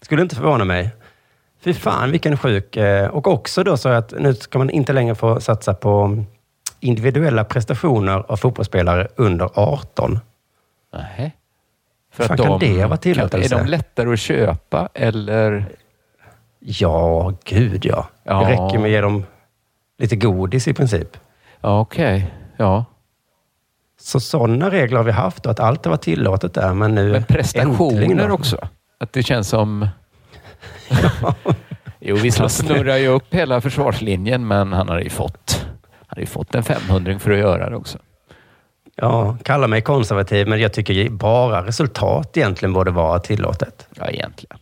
skulle 0.00 0.22
inte 0.22 0.36
förvåna 0.36 0.64
mig. 0.64 0.90
Fy 1.64 1.74
fan 1.74 2.10
vilken 2.10 2.36
sjuk... 2.38 2.76
eh, 2.76 3.08
Och 3.08 3.26
också 3.26 3.64
då 3.64 3.76
så 3.76 3.88
att 3.88 4.12
nu 4.18 4.34
ska 4.34 4.58
man 4.58 4.70
inte 4.70 4.92
längre 4.92 5.14
få 5.14 5.40
satsa 5.40 5.74
på 5.74 6.24
individuella 6.84 7.44
prestationer 7.44 8.24
av 8.28 8.36
fotbollsspelare 8.36 9.08
under 9.16 9.50
18. 9.54 10.18
Nej. 10.92 11.36
För 12.12 12.24
fan 12.24 12.36
kan 12.36 12.58
det 12.58 12.86
vara 12.86 12.96
tillåtelse? 12.96 13.54
Är 13.54 13.58
de 13.58 13.66
lättare 13.66 14.12
att 14.12 14.18
köpa 14.18 14.88
eller? 14.94 15.64
Ja, 16.58 17.32
gud 17.44 17.86
ja. 17.86 18.08
Ja. 18.24 18.40
Det 18.40 18.50
räcker 18.50 18.78
med 18.78 18.84
att 18.84 18.90
ge 18.90 19.00
dem 19.00 19.24
lite 19.98 20.16
godis 20.16 20.68
i 20.68 20.74
princip. 20.74 21.16
Ja, 21.60 21.80
okej. 21.80 22.34
Ja. 22.56 22.84
Så 24.00 24.20
sådana 24.20 24.70
regler 24.70 24.96
har 24.96 25.04
vi 25.04 25.12
haft 25.12 25.46
och 25.46 25.52
att 25.52 25.60
allt 25.60 25.84
har 25.84 25.90
varit 25.90 26.02
tillåtet 26.02 26.54
där. 26.54 26.74
Men 26.74 26.94
nu 26.94 27.12
Men 27.12 27.24
prestationer 27.24 28.30
också? 28.30 28.68
Att 28.98 29.12
det 29.12 29.22
känns 29.22 29.48
som... 29.48 29.88
jo, 32.00 32.16
visst, 32.16 32.38
han 32.38 32.50
snurrar 32.50 32.96
ju 32.96 33.06
upp 33.08 33.34
hela 33.34 33.60
försvarslinjen, 33.60 34.46
men 34.46 34.72
han 34.72 34.88
har 34.88 35.00
ju 35.00 35.10
fått, 35.10 35.63
har 36.14 36.20
ju 36.20 36.26
fått 36.26 36.54
en 36.54 36.62
500 36.64 37.18
för 37.18 37.30
att 37.30 37.38
göra 37.38 37.70
det 37.70 37.76
också. 37.76 37.98
Ja, 38.96 39.36
kalla 39.42 39.66
mig 39.66 39.82
konservativ, 39.82 40.48
men 40.48 40.60
jag 40.60 40.72
tycker 40.72 41.10
bara 41.10 41.66
resultat 41.66 42.36
egentligen 42.36 42.72
borde 42.72 42.90
vara 42.90 43.18
tillåtet. 43.18 43.86
Ja, 43.94 44.06
egentligen. 44.10 44.58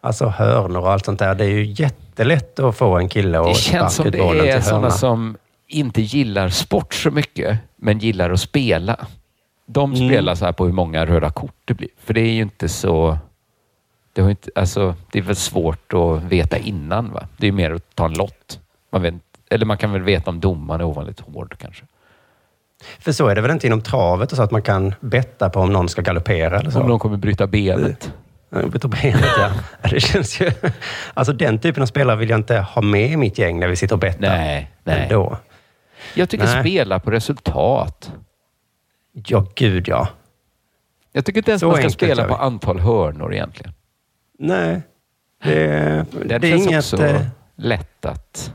Alltså 0.00 0.26
hörnor 0.26 0.80
och 0.80 0.90
allt 0.92 1.04
sånt 1.04 1.18
där. 1.18 1.34
Det 1.34 1.44
är 1.44 1.48
ju 1.48 1.64
jättelätt 1.64 2.58
att 2.58 2.76
få 2.76 2.96
en 2.98 3.08
kille 3.08 3.38
Det 3.38 3.50
att 3.50 3.56
känns 3.56 3.94
som 3.94 4.04
sparka 4.04 4.18
ut 4.18 4.24
bollen 4.24 4.44
det 4.44 4.50
är 4.50 4.54
till 4.56 4.64
sådana 4.64 4.80
hörna. 4.82 4.90
som 4.90 5.36
inte 5.68 6.02
gillar 6.02 6.48
sport 6.48 6.94
så 6.94 7.10
mycket, 7.10 7.58
men 7.76 7.98
gillar 7.98 8.30
att 8.30 8.40
spela. 8.40 9.06
De 9.66 9.92
Mm. 9.94 10.08
spelar 10.08 10.34
så 10.34 10.44
här 10.44 10.52
på 10.52 10.64
hur 10.66 10.72
många 10.72 11.06
röda 11.06 11.30
kort 11.30 11.54
det 11.64 11.74
blir. 11.74 11.88
För 12.04 12.14
det 12.14 12.20
är 12.20 12.32
ju 12.32 12.42
inte 12.42 12.68
så... 12.68 13.18
Det, 14.12 14.22
har 14.22 14.30
inte, 14.30 14.50
alltså, 14.54 14.94
det 15.12 15.18
är 15.18 15.22
väl 15.22 15.36
svårt 15.36 15.92
att 15.92 16.22
veta 16.22 16.58
innan. 16.58 17.12
Va? 17.12 17.28
Det 17.36 17.48
är 17.48 17.52
mer 17.52 17.70
att 17.74 17.94
ta 17.94 18.04
en 18.06 18.12
lott. 18.12 18.60
Man 18.92 19.02
vet, 19.02 19.14
eller 19.54 19.66
man 19.66 19.78
kan 19.78 19.92
väl 19.92 20.02
veta 20.02 20.30
om 20.30 20.40
domaren 20.40 20.80
är 20.80 20.84
ovanligt 20.84 21.20
hård 21.20 21.56
kanske. 21.58 21.84
För 22.98 23.12
så 23.12 23.28
är 23.28 23.34
det 23.34 23.40
väl 23.40 23.50
inte 23.50 23.66
inom 23.66 23.80
travet 23.82 24.36
så 24.36 24.42
att 24.42 24.50
man 24.50 24.62
kan 24.62 24.94
betta 25.00 25.50
på 25.50 25.60
om 25.60 25.72
någon 25.72 25.88
ska 25.88 26.02
galoppera 26.02 26.58
eller 26.58 26.70
så? 26.70 26.80
Om 26.80 26.88
någon 26.88 26.98
kommer 26.98 27.16
bryta 27.16 27.46
benet. 27.46 28.12
Ja, 28.50 28.66
Bryta 28.66 28.88
benet, 28.88 29.24
ja. 29.38 29.50
Det 29.90 30.00
känns 30.00 30.40
ju... 30.40 30.50
Alltså 31.14 31.32
den 31.32 31.58
typen 31.58 31.82
av 31.82 31.86
spelare 31.86 32.16
vill 32.16 32.30
jag 32.30 32.38
inte 32.38 32.56
ha 32.58 32.82
med 32.82 33.10
i 33.10 33.16
mitt 33.16 33.38
gäng 33.38 33.60
när 33.60 33.68
vi 33.68 33.76
sitter 33.76 33.94
och 33.94 33.98
bettar. 34.00 34.20
Nej, 34.20 34.70
nej. 34.84 35.02
Ändå. 35.02 35.38
Jag 36.14 36.28
tycker 36.28 36.44
Nej. 36.44 36.60
spela 36.60 36.98
på 37.00 37.10
resultat. 37.10 38.12
Ja, 39.12 39.46
gud 39.54 39.88
ja. 39.88 40.08
Jag 41.12 41.24
tycker 41.24 41.38
inte 41.38 41.50
ens 41.50 41.60
Så 41.60 41.66
man 41.66 41.74
ska 41.74 41.82
enkelt 41.82 41.94
spela 41.94 42.24
på 42.24 42.34
antal 42.34 42.80
hörnor 42.80 43.34
egentligen. 43.34 43.72
Nej. 44.38 44.82
Det, 45.44 46.06
Det, 46.24 46.38
det 46.38 46.48
är 46.52 46.56
inget... 46.56 46.78
också 46.78 47.04
eh, 47.04 47.26
lätt 47.56 48.04
att... 48.04 48.52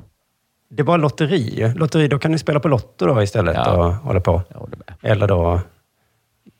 Det 0.69 0.81
är 0.81 0.83
bara 0.83 0.97
lotteri. 0.97 1.73
Lotteri, 1.75 2.07
då 2.07 2.19
kan 2.19 2.31
ni 2.31 2.39
spela 2.39 2.59
på 2.59 2.67
Lotto 2.67 3.05
då 3.07 3.23
istället 3.23 3.55
Ja. 3.55 3.71
och 3.87 3.93
hålla 3.93 4.19
på. 4.19 4.41
Eller 5.01 5.27
då... 5.27 5.61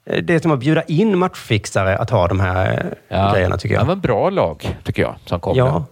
eh, 0.05 0.23
Det 0.23 0.35
är 0.35 0.39
som 0.39 0.51
att 0.51 0.59
bjuda 0.59 0.83
in 0.83 1.17
matchfixare 1.17 1.97
att 1.97 2.09
ha 2.09 2.27
de 2.27 2.39
här 2.39 2.95
eh, 3.09 3.33
grejerna 3.33 3.57
tycker 3.57 3.75
Det 3.75 3.81
jag. 3.81 3.85
var 3.85 3.93
en 3.93 3.99
bra 3.99 4.29
lag, 4.29 4.77
tycker 4.83 5.01
jag, 5.01 5.15
som 5.25 5.39
kom. 5.39 5.57
Ja. 5.57 5.85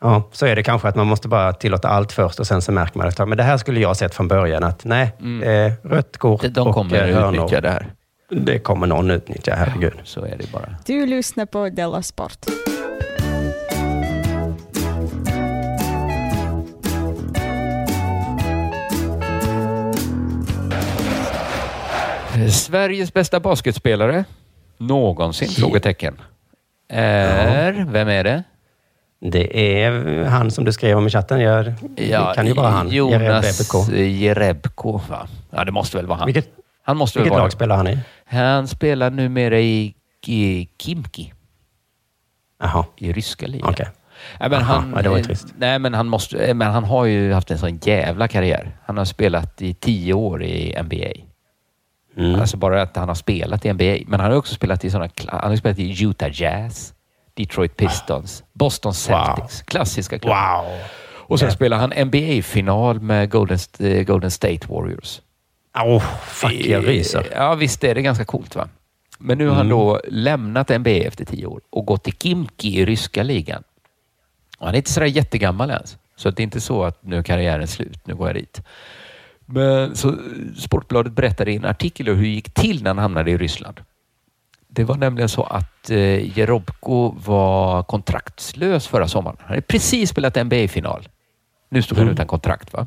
Ja, 0.00 0.28
så 0.32 0.46
är 0.46 0.56
det 0.56 0.62
kanske 0.62 0.88
att 0.88 0.96
man 0.96 1.06
måste 1.06 1.28
bara 1.28 1.52
tillåta 1.52 1.88
allt 1.88 2.12
först 2.12 2.40
och 2.40 2.46
sen 2.46 2.62
så 2.62 2.72
märker 2.72 2.98
man 2.98 3.10
det. 3.16 3.26
Men 3.26 3.38
det 3.38 3.44
här 3.44 3.56
skulle 3.56 3.80
jag 3.80 3.96
sett 3.96 4.14
från 4.14 4.28
början 4.28 4.64
att 4.64 4.84
nej, 4.84 5.12
eh, 5.44 5.72
rött 5.82 6.18
kort 6.18 6.42
Mm. 6.42 6.52
De 6.52 6.68
och 6.68 6.74
kommer 6.74 7.08
eh, 7.08 7.14
hörnor. 7.14 7.34
utnyttja 7.34 7.60
det 7.60 7.70
här. 7.70 7.86
Det 8.30 8.58
kommer 8.58 8.86
någon 8.86 9.10
utnyttja, 9.10 9.54
herregud. 9.54 9.92
Så 10.04 10.24
är 10.24 10.36
det 10.38 10.52
bara. 10.52 10.74
Du 10.86 11.06
lyssnar 11.06 11.46
på 11.46 11.68
Della 11.68 12.02
Sport. 12.02 12.38
Sveriges 22.50 23.14
bästa 23.14 23.40
basketspelare 23.40 24.24
någonsin? 24.78 25.48
Frågetecken. 25.48 26.20
Är, 26.88 27.86
vem 27.88 28.08
är 28.08 28.24
det? 28.24 28.42
Det 29.20 29.82
är 29.82 30.24
han 30.24 30.50
som 30.50 30.64
du 30.64 30.72
skrev 30.72 30.98
om 30.98 31.06
i 31.06 31.10
chatten. 31.10 31.40
Jag, 31.40 31.74
det 31.96 32.32
kan 32.34 32.46
ju 32.46 32.52
vara 32.52 32.70
han. 32.70 32.88
Jonas 32.90 33.74
Jerebko. 33.92 35.00
Va? 35.08 35.28
Ja, 35.50 35.64
det 35.64 35.72
måste 35.72 35.96
väl 35.96 36.06
vara 36.06 36.18
han. 36.18 36.26
Vilket, 36.26 36.48
han 36.82 36.96
måste 36.96 37.18
väl 37.18 37.24
vilket 37.24 37.34
vara 37.34 37.42
lag 37.42 37.52
spelar 37.52 37.76
han 37.76 37.88
i? 37.88 37.98
Han 38.24 38.68
spelar 38.68 39.10
numera 39.10 39.60
i 39.60 39.94
Kimki. 40.78 41.32
Jaha. 42.60 42.84
I 42.96 43.12
ryska 43.12 43.46
ligan. 43.46 43.70
Okej. 43.70 43.88
Nej, 44.40 44.50
men 44.50 44.60
Aha, 44.60 44.74
han, 44.74 44.92
ja, 44.96 45.02
det 45.02 45.08
var 45.08 45.16
ju 45.16 45.24
trist. 45.24 45.46
Nej, 45.58 45.78
men 45.78 45.94
han, 45.94 46.08
måste, 46.08 46.54
men 46.54 46.70
han 46.70 46.84
har 46.84 47.04
ju 47.04 47.32
haft 47.32 47.50
en 47.50 47.58
sån 47.58 47.80
jävla 47.82 48.28
karriär. 48.28 48.76
Han 48.84 48.98
har 48.98 49.04
spelat 49.04 49.62
i 49.62 49.74
tio 49.74 50.14
år 50.14 50.42
i 50.42 50.82
NBA. 50.82 51.31
Mm. 52.16 52.40
Alltså 52.40 52.56
bara 52.56 52.82
att 52.82 52.96
han 52.96 53.08
har 53.08 53.14
spelat 53.14 53.64
i 53.66 53.72
NBA. 53.72 53.96
Men 54.06 54.20
han 54.20 54.30
har 54.30 54.38
också 54.38 54.54
spelat 54.54 54.84
i 54.84 54.90
såna, 54.90 55.08
han 55.28 55.50
har 55.50 55.56
spelat 55.56 55.78
i 55.78 56.02
Utah 56.04 56.30
Jazz, 56.32 56.94
Detroit 57.34 57.76
Pistons, 57.76 58.44
Boston 58.52 58.94
Celtics. 58.94 59.62
Klassiska 59.62 60.18
klubbar. 60.18 60.62
Wow. 60.62 60.78
Och 61.14 61.38
sen 61.40 61.52
spelar 61.52 61.78
han 61.78 61.90
NBA-final 62.06 63.00
med 63.00 63.30
Golden, 63.30 63.58
eh, 63.78 64.02
Golden 64.02 64.30
State 64.30 64.66
Warriors. 64.68 65.20
Oh, 65.84 66.02
fuck, 66.26 66.52
jag 66.52 66.88
ryser. 66.88 67.26
Ja, 67.36 67.54
visst 67.54 67.84
är 67.84 67.94
det 67.94 68.02
ganska 68.02 68.24
coolt 68.24 68.56
va? 68.56 68.68
Men 69.18 69.38
nu 69.38 69.46
har 69.48 69.54
han 69.54 69.66
Mm. 69.66 69.78
då 69.78 70.00
lämnat 70.08 70.68
NBA 70.68 70.90
efter 70.90 71.24
tio 71.24 71.46
år 71.46 71.60
och 71.70 71.86
gått 71.86 72.04
till 72.04 72.12
Kimki 72.22 72.78
i 72.80 72.84
ryska 72.86 73.22
ligan. 73.22 73.62
Och 74.58 74.66
han 74.66 74.74
är 74.74 74.78
inte 74.78 74.92
sådär 74.92 75.06
jättegammal 75.06 75.70
ens. 75.70 75.96
Så 76.16 76.30
det 76.30 76.40
är 76.40 76.44
inte 76.44 76.60
så 76.60 76.84
att 76.84 77.02
nu 77.04 77.18
är 77.18 77.22
karriären 77.22 77.68
slut, 77.68 78.06
nu 78.06 78.14
går 78.14 78.28
jag 78.28 78.36
dit. 78.36 78.60
Men 79.54 79.96
så 79.96 80.16
Sportbladet 80.56 81.12
berättade 81.12 81.52
i 81.52 81.56
en 81.56 81.64
artikel 81.64 82.08
hur 82.08 82.22
det 82.22 82.28
gick 82.28 82.54
till 82.54 82.82
när 82.82 82.90
han 82.90 82.98
hamnade 82.98 83.30
i 83.30 83.36
Ryssland. 83.36 83.80
Det 84.68 84.84
var 84.84 84.96
nämligen 84.96 85.28
så 85.28 85.42
att 85.42 85.90
eh, 85.90 86.38
Jerobko 86.38 87.14
var 87.26 87.82
kontraktslös 87.82 88.86
förra 88.86 89.08
sommaren. 89.08 89.36
Han 89.40 89.48
hade 89.48 89.62
precis 89.62 90.10
spelat 90.10 90.44
NBA-final. 90.46 91.08
Nu 91.68 91.82
stod 91.82 91.98
han 91.98 92.08
utan 92.08 92.26
kontrakt. 92.26 92.72
va? 92.72 92.86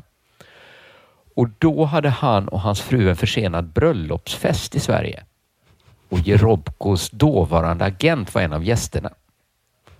Och 1.34 1.48
då 1.58 1.84
hade 1.84 2.08
han 2.08 2.48
och 2.48 2.60
hans 2.60 2.80
fru 2.80 3.10
en 3.10 3.16
försenad 3.16 3.64
bröllopsfest 3.64 4.74
i 4.74 4.80
Sverige. 4.80 5.24
Och 6.08 6.18
Jerobkos 6.18 7.10
dåvarande 7.10 7.84
agent 7.84 8.34
var 8.34 8.42
en 8.42 8.52
av 8.52 8.64
gästerna. 8.64 9.10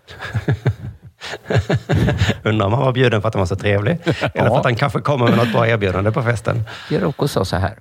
Undrar 2.43 2.67
om 2.67 2.73
han 2.73 2.83
var 2.83 2.93
bjuden 2.93 3.21
för 3.23 3.29
att 3.29 3.35
han 3.35 3.39
var 3.41 3.47
så 3.47 3.57
trevlig. 3.57 3.99
Eller 4.35 4.49
för 4.49 4.57
att 4.59 4.65
han 4.65 4.77
kanske 4.77 5.01
kommer 5.01 5.29
med 5.29 5.37
något 5.37 5.53
bra 5.53 5.69
erbjudande 5.69 6.11
på 6.11 6.23
festen. 6.23 6.63
Jerobko 6.91 7.29
sa 7.29 7.45
så 7.45 7.57
här. 7.57 7.79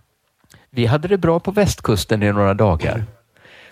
Vi 0.69 0.85
hade 0.85 1.07
det 1.07 1.17
bra 1.17 1.39
på 1.39 1.51
västkusten 1.51 2.23
i 2.23 2.31
några 2.31 2.53
dagar. 2.53 3.03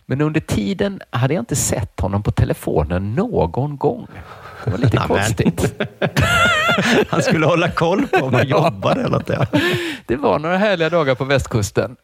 Men 0.06 0.22
under 0.22 0.40
tiden 0.40 1.02
hade 1.10 1.34
jag 1.34 1.42
inte 1.42 1.56
sett 1.56 2.00
honom 2.00 2.24
på 2.24 2.32
telefonen 2.32 3.14
någon 3.16 3.78
gång. 3.78 4.08
Det 4.64 4.72
var 4.72 4.78
lite 4.78 4.98
konstigt. 5.08 5.82
Han 7.10 7.22
skulle 7.22 7.46
hålla 7.46 7.72
koll 7.72 8.08
på 8.08 8.26
om 8.26 8.34
han 8.34 8.48
jobbade 8.48 9.00
eller 9.02 9.10
något. 9.18 9.30
Ja. 9.30 9.46
Det 10.06 10.16
var 10.16 10.40
några 10.40 10.58
härliga 10.58 10.90
dagar 10.90 11.16
på 11.16 11.24
västkusten. 11.24 11.96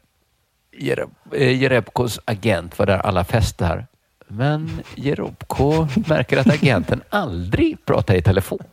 Jereb- 0.79 1.09
eh, 1.33 1.61
Jerebkos 1.61 2.19
agent 2.25 2.79
var 2.79 2.85
där 2.85 2.97
alla 2.97 3.23
festar. 3.23 3.87
Men 4.31 4.81
Jerebko 4.95 5.87
märker 6.07 6.37
att 6.37 6.47
agenten 6.49 7.01
aldrig 7.09 7.85
pratar 7.85 8.15
i 8.15 8.21
telefon. 8.21 8.63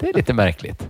Det 0.00 0.08
är 0.08 0.12
lite 0.14 0.32
märkligt. 0.32 0.88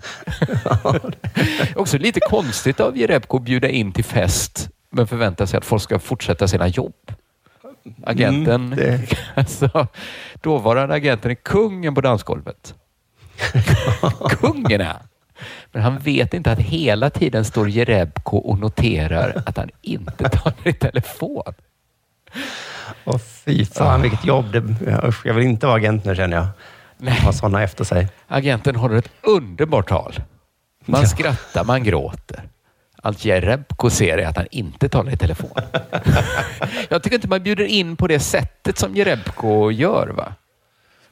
Också 1.76 1.98
lite 1.98 2.20
konstigt 2.20 2.80
av 2.80 2.96
Jerebko 2.98 3.36
att 3.36 3.42
bjuda 3.42 3.68
in 3.68 3.92
till 3.92 4.04
fest 4.04 4.68
men 4.90 5.06
förvänta 5.06 5.46
sig 5.46 5.58
att 5.58 5.64
folk 5.64 5.82
ska 5.82 5.98
fortsätta 5.98 6.48
sina 6.48 6.68
jobb. 6.68 6.94
Agenten, 8.06 8.54
Mm, 8.72 8.76
det- 8.76 9.18
alltså, 9.34 9.86
dåvarande 10.42 10.94
agenten 10.94 11.30
är 11.30 11.34
kungen 11.34 11.94
på 11.94 12.00
dansgolvet. 12.00 12.74
kungen 14.28 14.80
är. 14.80 14.98
Men 15.72 15.82
han 15.82 15.98
vet 15.98 16.34
inte 16.34 16.52
att 16.52 16.58
hela 16.60 17.10
tiden 17.10 17.44
står 17.44 17.68
Jerebko 17.68 18.36
och 18.36 18.58
noterar 18.58 19.42
att 19.46 19.56
han 19.56 19.70
inte 19.82 20.28
talar 20.28 20.68
i 20.68 20.72
telefon. 20.72 21.54
Och 23.04 23.20
fy 23.22 23.64
fan 23.64 24.02
vilket 24.02 24.24
jobb. 24.24 24.52
Det, 24.52 24.60
usch, 25.08 25.26
jag 25.26 25.34
vill 25.34 25.44
inte 25.46 25.66
vara 25.66 25.76
agent 25.76 26.04
nu 26.04 26.14
känner 26.16 26.36
jag. 26.36 26.46
Ha 27.12 27.32
sådana 27.32 27.62
efter 27.62 27.84
sig. 27.84 28.08
Agenten 28.28 28.76
håller 28.76 28.96
ett 28.96 29.10
underbart 29.22 29.88
tal. 29.88 30.14
Man 30.86 31.00
Ja. 31.00 31.06
skrattar, 31.06 31.64
man 31.64 31.84
gråter. 31.84 32.42
Allt 33.02 33.24
Jerebko 33.24 33.90
ser 33.90 34.18
är 34.18 34.26
att 34.26 34.36
han 34.36 34.46
inte 34.50 34.88
talar 34.88 35.12
i 35.12 35.16
telefon. 35.16 35.50
Jag 36.88 37.02
tycker 37.02 37.16
inte 37.16 37.28
man 37.28 37.42
bjuder 37.42 37.64
in 37.64 37.96
på 37.96 38.06
det 38.06 38.20
sättet 38.20 38.78
som 38.78 38.94
Jerebko 38.96 39.70
gör. 39.70 40.08
va? 40.08 40.34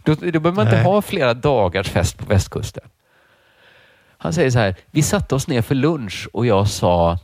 Då, 0.02 0.14
då 0.14 0.40
behöver 0.40 0.52
man 0.52 0.66
inte 0.66 0.76
Nej. 0.76 0.84
ha 0.84 1.02
flera 1.02 1.34
dagars 1.34 1.88
fest 1.90 2.18
på 2.18 2.24
västkusten. 2.26 2.82
Han 4.18 4.32
säger 4.32 4.50
så 4.50 4.58
här, 4.58 4.74
vi 4.90 5.02
satte 5.02 5.34
oss 5.34 5.48
ner 5.48 5.62
för 5.62 5.74
lunch 5.74 6.28
och 6.32 6.46
jag 6.46 6.68
sa, 6.68 7.18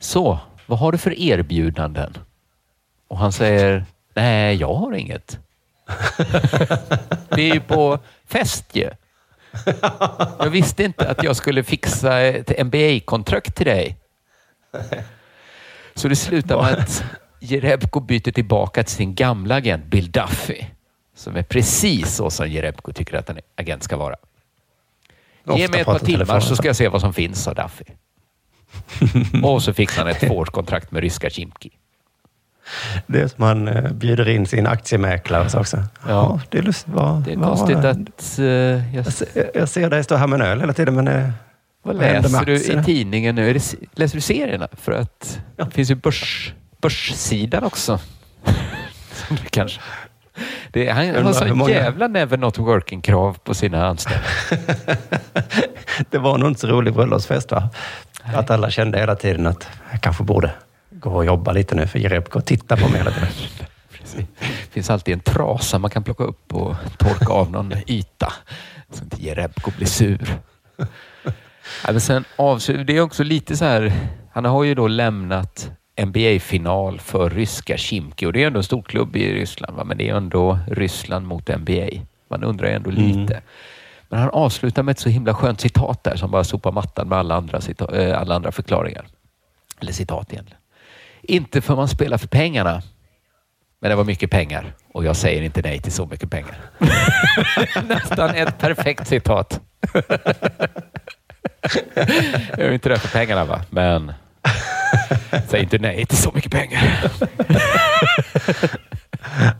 så, 0.00 0.38
vad 0.66 0.78
har 0.78 0.92
du 0.92 0.98
för 0.98 1.18
erbjudanden? 1.18 2.18
Och 3.08 3.18
han 3.18 3.32
säger, 3.32 3.84
nej, 4.14 4.56
jag 4.56 4.74
har 4.74 4.92
inget. 4.92 5.38
Vi 7.30 7.50
är 7.50 7.54
ju 7.54 7.60
på 7.60 7.98
fest 8.26 8.64
ju. 8.72 8.90
Jag 10.38 10.50
visste 10.50 10.84
inte 10.84 11.08
att 11.08 11.22
jag 11.22 11.36
skulle 11.36 11.64
fixa 11.64 12.20
ett 12.20 12.66
NBA-kontrakt 12.66 13.54
till 13.54 13.66
dig. 13.66 13.96
Så 15.94 16.08
det 16.08 16.16
slutar 16.16 16.62
med 16.62 16.72
att 16.72 17.04
Jerebko 17.40 18.00
byter 18.00 18.32
tillbaka 18.32 18.82
till 18.82 18.94
sin 18.94 19.14
gamla 19.14 19.54
agent 19.54 19.84
Bill 19.84 20.10
Duffy. 20.10 20.64
Som 21.14 21.36
är 21.36 21.42
precis 21.42 22.14
så 22.14 22.30
som 22.30 22.48
Jerebko 22.48 22.92
tycker 22.92 23.16
att 23.16 23.30
en 23.30 23.38
agent 23.56 23.82
ska 23.82 23.96
vara. 23.96 24.16
Ge 25.56 25.68
mig 25.68 25.80
ett 25.80 25.86
par 25.86 25.98
timmar 25.98 26.40
så 26.40 26.56
ska 26.56 26.66
jag 26.66 26.76
se 26.76 26.88
vad 26.88 27.00
som 27.00 27.14
finns, 27.14 27.42
sa 27.42 27.54
Duffy. 27.54 27.84
Och 29.42 29.62
så 29.62 29.72
fick 29.72 29.90
han 29.90 30.08
ett 30.08 30.20
tvåårskontrakt 30.20 30.90
med 30.90 31.02
ryska 31.02 31.30
Chimki. 31.30 31.70
Det 33.06 33.20
är 33.20 33.28
som 33.28 33.44
han 33.44 33.68
eh, 33.68 33.92
bjuder 33.92 34.28
in 34.28 34.46
sin 34.46 34.66
aktiemäklare 34.66 35.48
så 35.48 35.58
också. 35.60 35.82
Ja, 36.08 36.40
det 36.50 36.58
är 36.58 36.62
lustigt. 36.62 36.94
Vad, 36.94 37.22
Det 37.22 37.32
är 37.32 37.36
vad- 37.36 37.48
konstigt 37.48 37.76
att... 37.76 38.38
eh, 38.38 38.44
jag, 38.96 39.06
Jag 39.54 39.68
ser, 39.68 39.90
dig 39.90 40.04
stå 40.04 40.16
här 40.16 40.26
med 40.26 40.40
en 40.40 40.46
öl 40.46 40.60
hela 40.60 40.72
tiden, 40.72 40.94
men 40.94 41.08
eh, 41.08 41.28
vad 41.82 41.96
läser 41.96 42.44
du 42.44 42.54
i 42.54 42.82
tidningen 42.84 43.34
nu? 43.34 43.52
Det, 43.52 43.74
läser 43.94 44.14
du 44.16 44.20
serierna? 44.20 44.68
För 44.72 44.92
att 44.92 45.40
det 45.56 45.70
finns 45.70 45.90
ju 45.90 45.94
börs, 45.94 46.52
börssidan 46.80 47.64
också. 47.64 47.98
Kanske... 49.50 49.80
Det, 50.72 50.88
han 50.90 51.24
har 51.24 51.32
så 51.32 51.54
många- 51.54 51.70
jävla 51.70 52.08
never 52.08 52.36
not 52.36 52.58
working-krav 52.58 53.38
på 53.44 53.54
sina 53.54 53.86
anställda. 53.86 54.24
det 56.10 56.18
var 56.18 56.38
nog 56.38 56.48
inte 56.48 56.60
så 56.60 56.66
rolig 56.66 56.94
bröllopsfest 56.94 57.50
va? 57.50 57.68
Att 58.34 58.50
alla 58.50 58.70
kände 58.70 58.98
hela 58.98 59.16
tiden 59.16 59.46
att 59.46 59.68
jag 59.92 60.00
kanske 60.00 60.22
borde 60.24 60.50
gå 61.00 61.10
och 61.10 61.24
jobba 61.24 61.52
lite 61.52 61.74
nu 61.74 61.86
för 61.86 61.98
Jerebko 61.98 62.40
tittar 62.40 62.76
på 62.76 62.88
mig 62.88 62.98
hela 62.98 63.10
tiden. 63.10 63.28
Det 64.38 64.70
finns 64.70 64.90
alltid 64.90 65.14
en 65.14 65.20
trasa 65.20 65.78
man 65.78 65.90
kan 65.90 66.04
plocka 66.04 66.24
upp 66.24 66.54
och 66.54 66.76
torka 66.98 67.32
av 67.32 67.50
någon 67.50 67.72
yta 67.86 68.32
så 68.90 69.04
inte 69.04 69.22
Jerebko 69.22 69.70
blir 69.76 69.86
sur. 69.86 70.38
Ja, 71.86 71.92
men 71.92 72.00
sen 72.00 72.24
det 72.86 72.96
är 72.96 73.00
också 73.00 73.24
lite 73.24 73.56
så 73.56 73.64
här, 73.64 73.92
han 74.32 74.44
har 74.44 74.64
ju 74.64 74.74
då 74.74 74.88
lämnat 74.88 75.70
NBA-final 76.04 77.00
för 77.00 77.30
ryska 77.30 77.76
Chimki 77.76 78.26
och 78.26 78.32
det 78.32 78.42
är 78.42 78.46
ändå 78.46 78.58
en 78.58 78.64
stor 78.64 78.82
klubb 78.82 79.16
i 79.16 79.32
Ryssland, 79.32 79.76
va? 79.76 79.84
men 79.84 79.98
det 79.98 80.08
är 80.08 80.14
ändå 80.14 80.58
Ryssland 80.68 81.26
mot 81.26 81.48
NBA. 81.58 81.88
Man 82.28 82.44
undrar 82.44 82.68
ju 82.68 82.74
ändå 82.74 82.90
lite. 82.90 83.42
Men 84.08 84.20
han 84.20 84.30
avslutar 84.30 84.82
med 84.82 84.92
ett 84.92 84.98
så 84.98 85.08
himla 85.08 85.34
skönt 85.34 85.60
citat 85.60 86.04
där 86.04 86.16
som 86.16 86.30
bara 86.30 86.44
sopar 86.44 86.72
mattan 86.72 87.08
med 87.08 87.18
alla 87.18 87.34
andra, 87.34 87.60
eh, 87.92 88.20
alla 88.20 88.34
andra 88.34 88.52
förklaringar. 88.52 89.06
Eller 89.80 89.92
citat 89.92 90.32
egentligen. 90.32 90.60
Inte 91.28 91.60
för 91.60 91.76
man 91.76 91.88
spelar 91.88 92.18
för 92.18 92.28
pengarna, 92.28 92.82
men 93.80 93.90
det 93.90 93.96
var 93.96 94.04
mycket 94.04 94.30
pengar 94.30 94.74
och 94.92 95.04
jag 95.04 95.16
säger 95.16 95.42
inte 95.42 95.62
nej 95.62 95.80
till 95.80 95.92
så 95.92 96.06
mycket 96.06 96.30
pengar. 96.30 96.56
Nästan 97.88 98.30
ett 98.30 98.58
perfekt 98.58 99.06
citat. 99.08 99.60
jag 102.50 102.58
är 102.58 102.72
inte 102.72 102.88
där 102.88 102.96
för 102.96 103.18
pengarna 103.18 103.44
va, 103.44 103.60
men 103.70 104.12
säg 105.48 105.62
inte 105.62 105.78
nej 105.78 106.06
till 106.06 106.18
så 106.18 106.32
mycket 106.32 106.52
pengar. 106.52 107.10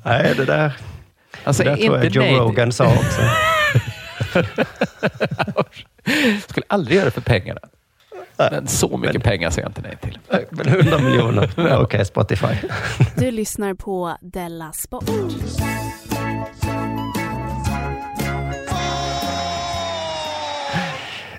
Nej, 0.05 0.35
det 0.37 0.45
där, 0.45 0.73
Alltså, 1.45 1.63
det 1.65 1.71
där 1.71 1.77
tror 1.77 1.99
jag 1.99 2.07
Joe 2.07 2.25
Rogan 2.25 2.73
sa 2.73 2.87
också. 2.87 3.21
Skulle 6.49 6.67
aldrig 6.69 6.97
göra 6.97 7.05
det 7.05 7.11
för 7.11 7.21
pengarna. 7.21 7.61
Men 8.39 8.67
så 8.67 8.97
mycket 8.97 9.23
pengar 9.23 9.51
säger 9.51 9.65
jag 9.65 9.71
inte 9.71 9.81
nej 9.83 9.97
till. 10.01 10.19
Men 10.51 10.69
100 10.69 10.99
miljoner. 10.99 11.51
Ja, 11.57 11.79
Okej, 11.79 12.05
Spotify. 12.05 12.47
Du 13.17 13.31
lyssnar 13.31 13.75
på 13.75 14.17
Della 14.21 14.73
Sport. 14.73 15.05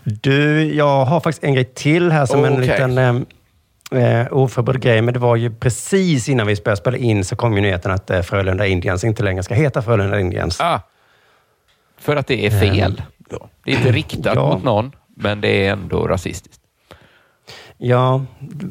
Du, 0.03 0.63
jag 0.73 1.05
har 1.05 1.19
faktiskt 1.19 1.43
en 1.43 1.53
grej 1.53 1.65
till 1.65 2.11
här 2.11 2.25
som 2.25 2.45
en 2.45 2.53
Okej. 2.53 2.67
liten 2.67 2.97
eh, 3.91 4.21
eh, 4.21 4.27
oförberedd 4.33 4.81
grej. 4.81 5.01
Men 5.01 5.13
det 5.13 5.19
var 5.19 5.35
ju 5.35 5.53
precis 5.55 6.29
innan 6.29 6.47
vi 6.47 6.55
började 6.55 6.81
spela 6.81 6.97
in 6.97 7.25
så 7.25 7.35
kom 7.35 7.53
ju 7.55 7.61
nyheten 7.61 7.91
att 7.91 8.09
eh, 8.09 8.21
Frölunda 8.21 8.67
Indians 8.67 9.03
inte 9.03 9.23
längre 9.23 9.43
ska 9.43 9.53
heta 9.53 9.81
Frölunda 9.81 10.19
Indians. 10.19 10.61
Ah, 10.61 10.79
för 11.99 12.15
att 12.15 12.27
det 12.27 12.45
är 12.45 12.59
fel. 12.59 13.01
Då. 13.29 13.49
Det 13.63 13.71
är 13.71 13.75
inte 13.77 13.91
riktat 13.91 14.35
Ja. 14.35 14.53
mot 14.53 14.63
någon, 14.63 14.91
men 15.15 15.41
det 15.41 15.65
är 15.67 15.71
ändå 15.71 16.07
rasistiskt. 16.07 16.61
Ja, 17.77 18.25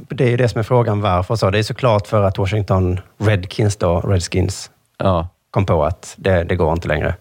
det 0.08 0.24
är 0.24 0.28
ju 0.30 0.36
det 0.36 0.48
som 0.48 0.58
är 0.58 0.62
frågan 0.62 1.00
varför. 1.00 1.36
Så 1.36 1.50
det 1.50 1.58
är 1.58 1.62
såklart 1.62 2.06
för 2.06 2.22
att 2.22 2.38
Washington 2.38 3.00
Redskins, 3.18 3.76
då, 3.76 4.00
Redskins 4.00 4.70
Ja. 4.98 5.28
kom 5.50 5.66
på 5.66 5.84
att 5.84 6.14
det, 6.18 6.44
det 6.44 6.56
går 6.56 6.72
inte 6.72 6.88
längre. 6.88 7.14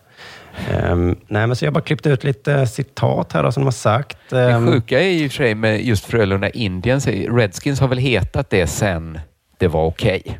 Ehm, 0.72 1.16
nej, 1.28 1.48
men 1.48 1.56
så 1.56 1.66
jag 1.66 1.74
bara 1.74 1.82
klippt 1.84 2.06
ut 2.08 2.24
lite 2.24 2.68
citat 2.68 3.34
här 3.34 3.44
då, 3.44 3.52
som 3.52 3.62
de 3.64 3.66
har 3.66 3.72
sagt. 3.72 4.18
Det 4.30 4.52
Ehm, 4.52 4.68
sjuka 4.68 5.00
är 5.02 5.10
ju 5.10 5.30
för 5.30 5.36
sig 5.36 5.56
med 5.56 5.82
just 5.86 6.06
Frölunda 6.06 6.50
Indians. 6.50 7.08
Redskins 7.08 7.80
har 7.80 7.88
väl 7.88 7.98
hetat 7.98 8.50
det 8.50 8.68
sen 8.68 9.20
det 9.58 9.68
var 9.68 9.86
okej. 9.86 10.40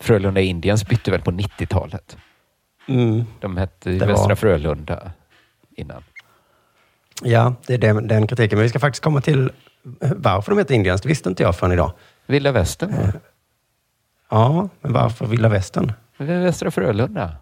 Frölunda 0.00 0.40
Indians 0.40 0.88
bytte 0.88 1.10
väl 1.10 1.20
på 1.20 1.30
90-talet. 1.30 2.16
mm, 2.88 3.24
De 3.40 3.56
hette 3.56 3.90
Det 3.90 3.98
var- 3.98 4.06
Västra 4.06 4.36
Frölunda 4.36 5.10
innan. 5.76 6.02
Ja, 7.24 7.54
det 7.66 7.74
är 7.74 7.78
den, 7.78 8.08
den 8.08 8.26
kritiken. 8.26 8.58
Men 8.58 8.62
vi 8.62 8.68
ska 8.68 8.78
faktiskt 8.78 9.04
komma 9.04 9.20
till 9.20 9.50
varför 10.16 10.50
de 10.52 10.58
heter 10.58 10.74
Indians. 10.74 11.00
Det 11.00 11.08
visste 11.08 11.28
inte 11.28 11.42
jag 11.42 11.56
förrän 11.56 11.72
idag. 11.72 11.92
Vilda 12.26 12.52
Västern 12.52 12.90
va? 12.90 13.12
Ja, 14.30 14.68
men 14.80 14.92
varför 14.92 15.26
Vilda 15.26 15.48
Västern? 15.48 15.92
Västra 16.16 16.70
Frölunda. 16.70 17.32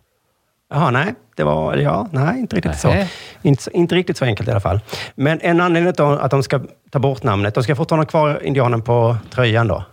Jaha, 0.72 0.90
nej. 0.90 1.14
Det 1.36 1.44
var, 1.44 1.76
ja, 1.76 2.08
nej, 2.12 2.40
inte 2.40 2.56
riktigt 2.56 2.84
Nähä. 2.84 3.06
så. 3.06 3.48
Inte, 3.48 3.70
inte 3.76 3.94
riktigt 3.94 4.16
så 4.16 4.24
enkelt 4.24 4.48
i 4.48 4.50
alla 4.50 4.60
fall. 4.60 4.80
Men 5.14 5.40
en 5.40 5.60
anledning 5.60 5.92
till 5.92 6.04
att 6.04 6.30
de 6.30 6.42
ska 6.42 6.60
ta 6.90 6.98
bort 6.98 7.22
namnet, 7.22 7.54
de 7.54 7.62
ska 7.64 7.76
fortfarande 7.76 8.04
ha 8.04 8.10
kvar 8.10 8.40
indianen 8.44 8.82
på 8.82 9.16
tröjan 9.30 9.68
då. 9.68 9.84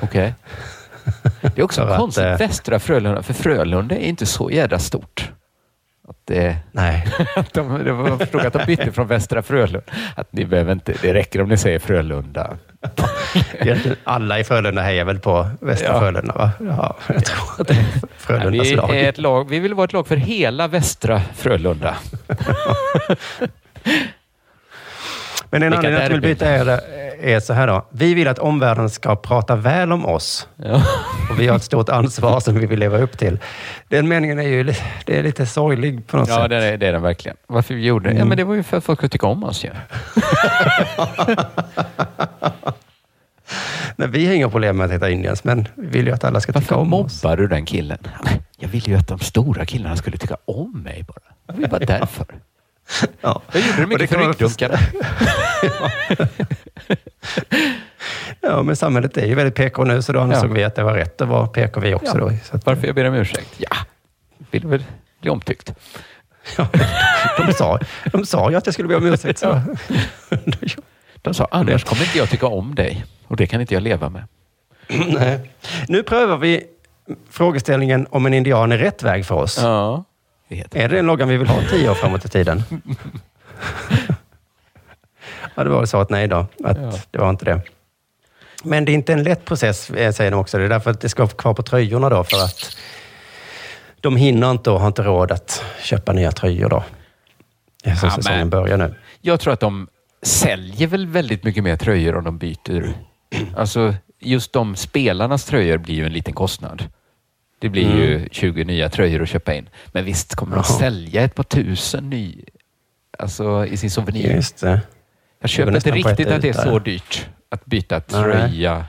Okej. 0.00 0.34
Det 1.42 1.58
är 1.58 1.62
också 1.62 1.82
För 1.82 1.90
att, 1.90 1.98
konstigt. 1.98 2.24
eh, 2.24 2.38
Västra 2.38 2.78
Frölunda, 2.78 3.22
för 3.22 3.34
Frölunda 3.34 3.94
är 3.96 4.00
inte 4.08 4.26
så 4.26 4.50
jädra 4.50 4.78
stort. 4.78 5.30
Att 6.10 6.16
det, 6.24 6.56
Nej. 6.72 7.06
att 7.36 7.52
de, 7.54 7.86
jag 7.86 8.18
förstod 8.18 8.40
att 8.40 8.52
de 8.52 8.64
bytte 8.66 8.92
från 8.92 9.06
Västra 9.06 9.42
Frölunda. 9.42 9.80
Att 10.14 10.32
ni 10.32 10.44
behöver 10.44 10.72
inte, 10.72 10.94
det 11.02 11.14
räcker 11.14 11.42
om 11.42 11.48
ni 11.48 11.56
säger 11.56 11.78
Frölunda. 11.78 12.56
Alla 14.04 14.38
i 14.38 14.44
Frölunda 14.44 14.82
hejar 14.82 15.04
väl 15.04 15.18
på 15.18 15.48
Västra 15.60 15.88
Ja. 15.88 16.00
Frölunda, 16.00 16.32
va? 16.34 16.50
Ja, 16.60 16.96
jag 17.08 17.24
tror 17.24 17.60
att 17.60 17.68
det 17.68 17.74
är 17.74 17.84
Frölundas 18.18 18.66
vi, 18.66 18.74
lag. 18.76 18.96
är 18.96 19.08
ett 19.08 19.18
lag. 19.18 19.48
vi 19.50 19.58
vill 19.58 19.74
vara 19.74 19.84
ett 19.84 19.92
lag 19.92 20.06
för 20.06 20.16
hela 20.16 20.68
Västra 20.68 21.20
Frölunda. 21.34 21.96
Men 25.52 25.62
en 25.62 25.70
Vilka 25.70 25.78
anledning 25.78 26.02
att 26.04 26.08
vi 26.10 26.12
vill 26.12 26.20
byta 26.20 26.46
är, 26.48 26.80
är 27.20 27.40
så 27.40 27.52
här 27.52 27.66
då. 27.66 27.86
Vi 27.90 28.14
vill 28.14 28.28
att 28.28 28.38
omvärlden 28.38 28.90
ska 28.90 29.16
prata 29.16 29.56
väl 29.56 29.92
om 29.92 30.06
oss. 30.06 30.48
Ja. 30.56 30.82
Och 31.30 31.40
vi 31.40 31.48
har 31.48 31.56
ett 31.56 31.62
stort 31.62 31.88
ansvar 31.88 32.40
som 32.40 32.54
vi 32.54 32.66
vill 32.66 32.78
leva 32.78 32.98
upp 32.98 33.18
till. 33.18 33.38
Den 33.88 34.08
meningen 34.08 34.38
är 34.38 34.42
ju 34.48 34.62
det 35.06 35.18
är 35.18 35.22
lite 35.22 35.46
sorglig 35.46 36.06
på 36.06 36.16
något 36.16 36.28
Ja, 36.28 36.36
sätt. 36.36 36.50
det 36.50 36.56
är, 36.56 36.76
det 36.76 36.86
är 36.86 36.92
den 36.92 37.02
verkligen. 37.02 37.36
Varför 37.46 37.74
vi 37.74 37.84
gjorde 37.86 38.08
det? 38.08 38.12
Ja, 38.12 38.16
Mm. 38.16 38.28
men 38.28 38.36
det 38.36 38.44
var 38.44 38.54
ju 38.54 38.62
för 38.62 38.76
att 38.76 38.84
folk 38.84 38.98
skulle 38.98 39.10
tycka 39.10 39.26
om 39.26 39.44
oss 39.44 39.64
ju. 39.64 39.70
Nej, 43.96 44.08
vi 44.08 44.26
har 44.26 44.34
inga 44.34 44.48
problem 44.50 44.76
med 44.76 44.86
att 44.86 44.92
heta 44.92 45.10
Indians, 45.10 45.44
men 45.44 45.68
vi 45.74 45.86
vill 45.86 46.06
ju 46.06 46.12
att 46.12 46.24
alla 46.24 46.40
ska 46.40 46.52
tycka 46.52 46.74
Varför 46.74 46.82
om 46.82 46.94
oss. 46.94 47.22
mobbar 47.24 47.36
du 47.36 47.46
den 47.48 47.64
killen? 47.66 47.98
Ja, 48.24 48.30
Jag 48.58 48.68
ville 48.68 48.86
ju 48.90 48.96
att 48.98 49.08
de 49.08 49.18
stora 49.18 49.64
killarna 49.66 49.96
skulle 49.96 50.16
tycka 50.16 50.36
om 50.44 50.82
mig 50.84 51.04
bara. 51.08 51.54
Det 51.56 51.60
var 51.62 51.68
bara 51.68 51.78
därför. 51.98 52.26
Ja. 53.20 53.42
Jag 53.52 53.62
gjorde 53.62 53.80
det 53.80 53.86
mycket 53.86 54.10
för 54.10 54.18
ryggdunkarna. 54.18 54.78
Ja, 58.40 58.62
men 58.62 58.76
samhället 58.76 59.16
är 59.16 59.26
ju 59.26 59.34
väldigt 59.34 59.54
PK 59.54 59.84
nu, 59.84 60.02
så 60.02 60.12
då 60.12 60.20
ansåg 60.20 60.50
Ja. 60.50 60.54
vi 60.54 60.64
att 60.64 60.74
det 60.74 60.82
var 60.82 60.94
rätt 60.94 61.20
att 61.20 61.28
vara 61.28 61.46
PK 61.46 61.80
vi 61.80 61.94
också. 61.94 62.18
Ja. 62.18 62.24
Då. 62.24 62.32
Så 62.44 62.56
att, 62.56 62.66
Varför 62.66 62.86
jag 62.86 62.94
ber 62.96 63.04
om 63.08 63.14
ursäkt? 63.14 63.54
Ja, 63.58 63.76
vill 64.50 64.66
väl 64.66 64.84
bli 65.20 65.30
omtyckt. 65.30 65.72
de, 67.46 67.52
sa, 67.52 67.78
de 68.12 68.26
sa 68.26 68.50
ju 68.50 68.56
att 68.56 68.66
jag 68.66 68.72
skulle 68.74 68.88
be 68.88 68.96
om 68.96 69.06
ursäkt. 69.06 69.38
Så. 69.38 69.60
De 71.22 71.34
sa, 71.34 71.48
annars 71.50 71.84
kommer 71.84 72.02
inte 72.02 72.18
jag 72.18 72.30
tycka 72.30 72.46
om 72.46 72.74
dig. 72.74 73.04
Och 73.26 73.36
det 73.36 73.46
kan 73.46 73.60
inte 73.60 73.74
jag 73.74 73.82
leva 73.82 74.08
med. 74.08 74.24
Nej. 74.88 75.50
Nu 75.88 76.02
prövar 76.02 76.36
vi 76.36 76.64
frågeställningen 77.30 78.06
om 78.10 78.26
en 78.26 78.34
indian 78.34 78.72
är 78.72 78.78
rätt 78.78 79.02
väg 79.02 79.26
för 79.26 79.34
oss. 79.34 79.58
Ja. 79.62 80.04
Är 80.50 80.88
det 80.88 80.98
en 80.98 81.06
loggan 81.06 81.28
vi 81.28 81.36
vill 81.36 81.48
ha 81.48 81.60
tio 81.70 81.90
år 81.90 81.94
framåt 81.94 82.24
i 82.24 82.28
tiden? 82.28 82.62
ja, 85.54 85.64
det 85.64 85.70
var 85.70 85.84
så 85.86 86.00
att 86.00 86.10
nej 86.10 86.28
då, 86.28 86.36
att 86.64 86.76
Ja. 86.76 86.92
det 87.10 87.18
var 87.18 87.30
inte 87.30 87.44
det. 87.44 87.60
Men 88.64 88.84
det 88.84 88.92
är 88.92 88.94
inte 88.94 89.12
en 89.12 89.22
lätt 89.22 89.44
process, 89.44 89.90
eh, 89.90 90.12
säger 90.12 90.30
de 90.30 90.36
också. 90.40 90.58
Det 90.58 90.64
är 90.64 90.68
därför 90.68 90.90
att 90.90 91.00
det 91.00 91.08
ska 91.08 91.22
vara 91.22 91.32
kvar 91.32 91.54
på 91.54 91.62
tröjorna 91.62 92.08
då, 92.08 92.24
för 92.24 92.36
att 92.44 92.76
de 94.00 94.16
hinner 94.16 94.50
inte 94.50 94.70
och 94.70 94.80
har 94.80 94.86
inte 94.86 95.02
råd 95.02 95.32
att 95.32 95.64
köpa 95.82 96.12
nya 96.12 96.32
tröjor 96.32 96.68
då. 96.68 96.84
Eftersom 97.84 98.08
Ja, 98.08 98.14
säsongen 98.16 98.38
men- 98.38 98.50
börjar 98.50 98.76
nu. 98.76 98.94
Jag 99.20 99.40
tror 99.40 99.52
att 99.52 99.60
de 99.60 99.88
säljer 100.22 100.86
väl 100.86 101.06
väldigt 101.06 101.44
mycket 101.44 101.64
mer 101.64 101.76
tröjor 101.76 102.16
om 102.16 102.24
de 102.24 102.38
byter. 102.38 102.92
Alltså, 103.56 103.94
just 104.20 104.52
de 104.52 104.76
spelarnas 104.76 105.44
tröjor 105.44 105.78
blir 105.78 105.94
ju 105.94 106.06
en 106.06 106.12
liten 106.12 106.34
kostnad. 106.34 106.84
Det 107.60 107.68
blir 107.68 107.96
ju 107.96 108.16
Mm. 108.16 108.28
20 108.32 108.64
nya 108.64 108.88
tröjor 108.88 109.22
att 109.22 109.28
köpa 109.28 109.54
in. 109.54 109.68
Men 109.92 110.04
visst 110.04 110.34
kommer 110.34 110.56
de 110.56 110.64
sälja 110.64 111.22
ett 111.22 111.34
par 111.34 111.42
tusen 111.44 112.10
ny, 112.10 112.44
alltså 113.18 113.66
i 113.66 113.76
sin 113.76 113.90
souvenir. 113.90 114.34
Just 114.34 114.60
det. 114.60 114.80
Jag 115.40 115.50
köper 115.50 115.74
inte 115.74 115.90
riktigt 115.90 116.28
att 116.28 116.42
det 116.42 116.48
är 116.48 116.52
så 116.52 116.78
dyrt 116.78 117.28
att 117.48 117.64
byta 117.64 117.94
Nej. 118.08 118.22
tröja. 118.22 118.86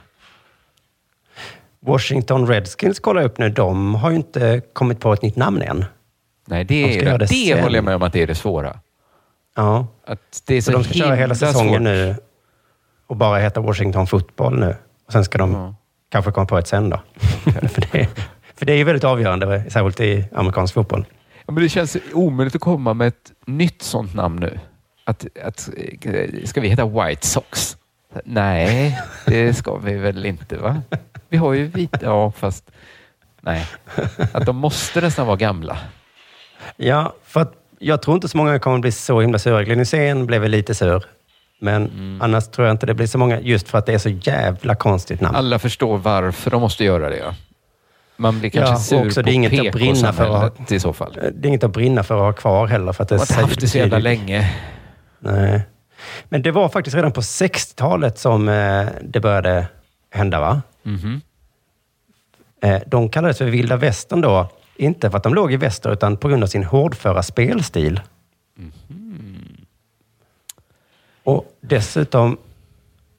Washington 1.80 2.48
Redskins, 2.48 3.00
kolla 3.00 3.22
upp 3.24 3.38
nu, 3.38 3.50
de 3.50 3.96
har 3.96 4.10
ju 4.10 4.16
inte 4.16 4.62
kommit 4.74 5.00
på 5.00 5.14
ett 5.14 5.22
nytt 5.22 5.36
namn 5.36 5.62
än. 5.62 5.86
Nej, 6.48 6.64
De 6.66 6.84
det, 6.84 6.94
ska 7.00 7.10
är, 7.10 7.18
det, 7.18 7.26
det 7.26 7.62
håller 7.62 7.76
jag 7.76 7.84
med 7.86 7.96
om 7.96 8.04
att 8.04 8.14
det 8.14 8.22
är 8.24 8.28
det 8.28 8.36
svåra. 8.36 8.80
Ja. 9.56 9.88
Att 10.08 10.44
det 10.48 10.56
är 10.56 10.62
så, 10.62 10.72
Så 10.72 10.78
de 10.78 10.84
ska 10.84 10.94
köra 10.94 11.16
hela 11.16 11.36
säsongen 11.36 11.74
svårt. 11.74 11.82
nu 11.82 12.16
och 13.08 13.16
bara 13.16 13.40
heta 13.40 13.62
Washington 13.62 14.08
Football 14.08 14.60
nu. 14.60 14.76
Och 15.06 15.12
sen 15.14 15.26
ska 15.26 15.38
de 15.38 15.52
Ja. 15.54 15.76
kanske 16.10 16.32
komma 16.32 16.46
på 16.46 16.58
ett 16.58 16.68
sen 16.68 16.90
då. 16.90 17.02
för, 17.70 17.82
det, 17.92 18.08
för 18.62 18.66
det 18.66 18.74
är 18.74 18.78
ju 18.78 18.84
väldigt 18.84 19.04
avgörande, 19.04 19.64
särskilt 19.70 20.00
i 20.00 20.26
amerikansk 20.34 20.74
fotboll. 20.74 21.06
Ja, 21.46 21.54
men 21.54 21.64
det 21.64 21.70
känns 21.70 21.98
omöjligt 22.14 22.56
att 22.56 22.62
komma 22.62 22.94
med 22.94 23.08
ett 23.08 23.32
nytt 23.46 23.82
sånt 23.82 24.14
namn 24.16 24.40
nu. 24.40 24.60
Att, 25.04 25.26
att, 25.44 25.70
ska 26.46 26.62
vi 26.62 26.70
heta 26.70 26.86
White 26.86 27.28
Sox? 27.28 27.78
Nej, 28.26 29.00
det 29.26 29.54
ska 29.54 29.76
vi 29.78 29.94
väl 29.98 30.26
inte 30.26 30.58
va? 30.58 30.82
Vi 31.30 31.38
har 31.38 31.54
ju 31.54 31.66
vita, 31.68 32.00
ja 32.02 32.32
fast 32.32 32.72
nej. 33.42 33.66
Att 34.32 34.46
de 34.46 34.56
måste 34.56 35.02
nästan 35.02 35.28
vara 35.28 35.38
gamla. 35.38 35.78
Ja, 36.78 37.14
för 37.26 37.42
att 37.42 37.54
jag 37.80 38.02
tror 38.02 38.16
inte 38.16 38.28
så 38.28 38.38
många 38.38 38.60
kommer 38.60 38.80
bli 38.80 38.92
så 38.92 39.22
himla 39.22 39.40
sura. 39.40 39.64
Glenn 39.64 39.80
Hysén 39.80 40.26
blev 40.26 40.42
väl 40.42 40.52
lite 40.52 40.76
sur. 40.76 41.04
Men 41.60 41.88
Mm. 41.88 42.22
annars 42.22 42.48
tror 42.48 42.68
jag 42.68 42.74
inte 42.74 42.86
det 42.86 42.94
blir 42.94 43.08
så 43.08 43.18
många, 43.18 43.40
just 43.42 43.70
för 43.70 43.78
att 43.78 43.86
det 43.86 43.94
är 43.94 43.98
så 43.98 44.10
jävla 44.10 44.76
konstigt 44.76 45.22
namn. 45.22 45.36
Alla 45.36 45.60
förstår 45.60 45.98
varför 45.98 46.52
de 46.52 46.62
måste 46.62 46.84
göra 46.84 47.10
det. 47.10 47.18
Ja. 47.18 47.34
Man 48.18 48.40
blir 48.40 48.50
kanske 48.50 48.74
Ja, 48.74 48.80
sur 48.80 49.06
också 49.08 49.22
på 49.22 49.26
det 49.26 49.32
är 49.32 49.34
inget 49.34 49.68
att 49.68 49.74
brinna 49.74 50.14
för 50.14 50.24
att 50.46 50.58
ha- 50.70 50.76
i 50.76 50.80
så 50.80 50.94
fall. 50.94 51.14
Det 51.14 51.48
är 51.48 51.50
inget 51.50 51.64
att 51.64 51.72
brinna 51.72 52.04
för 52.04 52.16
att 52.16 52.22
ha 52.22 52.34
kvar 52.34 52.68
heller. 52.68 52.94
För 52.94 53.04
att 53.04 53.10
det 53.10 53.16
De 53.16 53.20
har 53.20 53.24
inte 53.24 53.34
haft 53.42 53.60
det 53.60 53.68
så 53.68 53.78
jävla 53.78 53.98
länge. 54.00 54.54
Nej. 55.20 55.62
Men 56.30 56.42
det 56.42 56.52
var 56.52 56.70
faktiskt 56.70 56.96
redan 56.96 57.12
på 57.12 57.22
60-talet 57.22 58.18
som 58.20 58.50
eh, 58.50 58.86
det 59.02 59.20
började 59.20 59.68
hända, 60.10 60.40
va? 60.40 60.62
Mhm. 60.84 61.22
Eh, 62.62 62.82
de 62.88 63.10
kallades 63.10 63.38
för 63.38 63.46
vilda 63.46 63.78
västern 63.78 64.22
då, 64.22 64.50
inte 64.76 65.10
för 65.10 65.18
att 65.18 65.24
de 65.24 65.34
låg 65.34 65.54
i 65.54 65.58
väster, 65.58 65.92
utan 65.94 66.18
på 66.18 66.28
grund 66.30 66.44
av 66.44 66.48
sin 66.48 66.64
hårdföra 66.64 67.24
spelstil. 67.24 68.02
Och 71.24 71.46
dessutom 71.62 72.38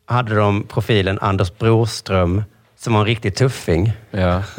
hade 0.07 0.35
de 0.35 0.63
profilen 0.65 1.19
Anders 1.21 1.59
Broström, 1.59 2.43
som 2.83 2.93
var 2.93 3.01
en 3.01 3.07
riktig 3.07 3.35
tuffing. 3.35 3.93
Ja. 4.11 4.43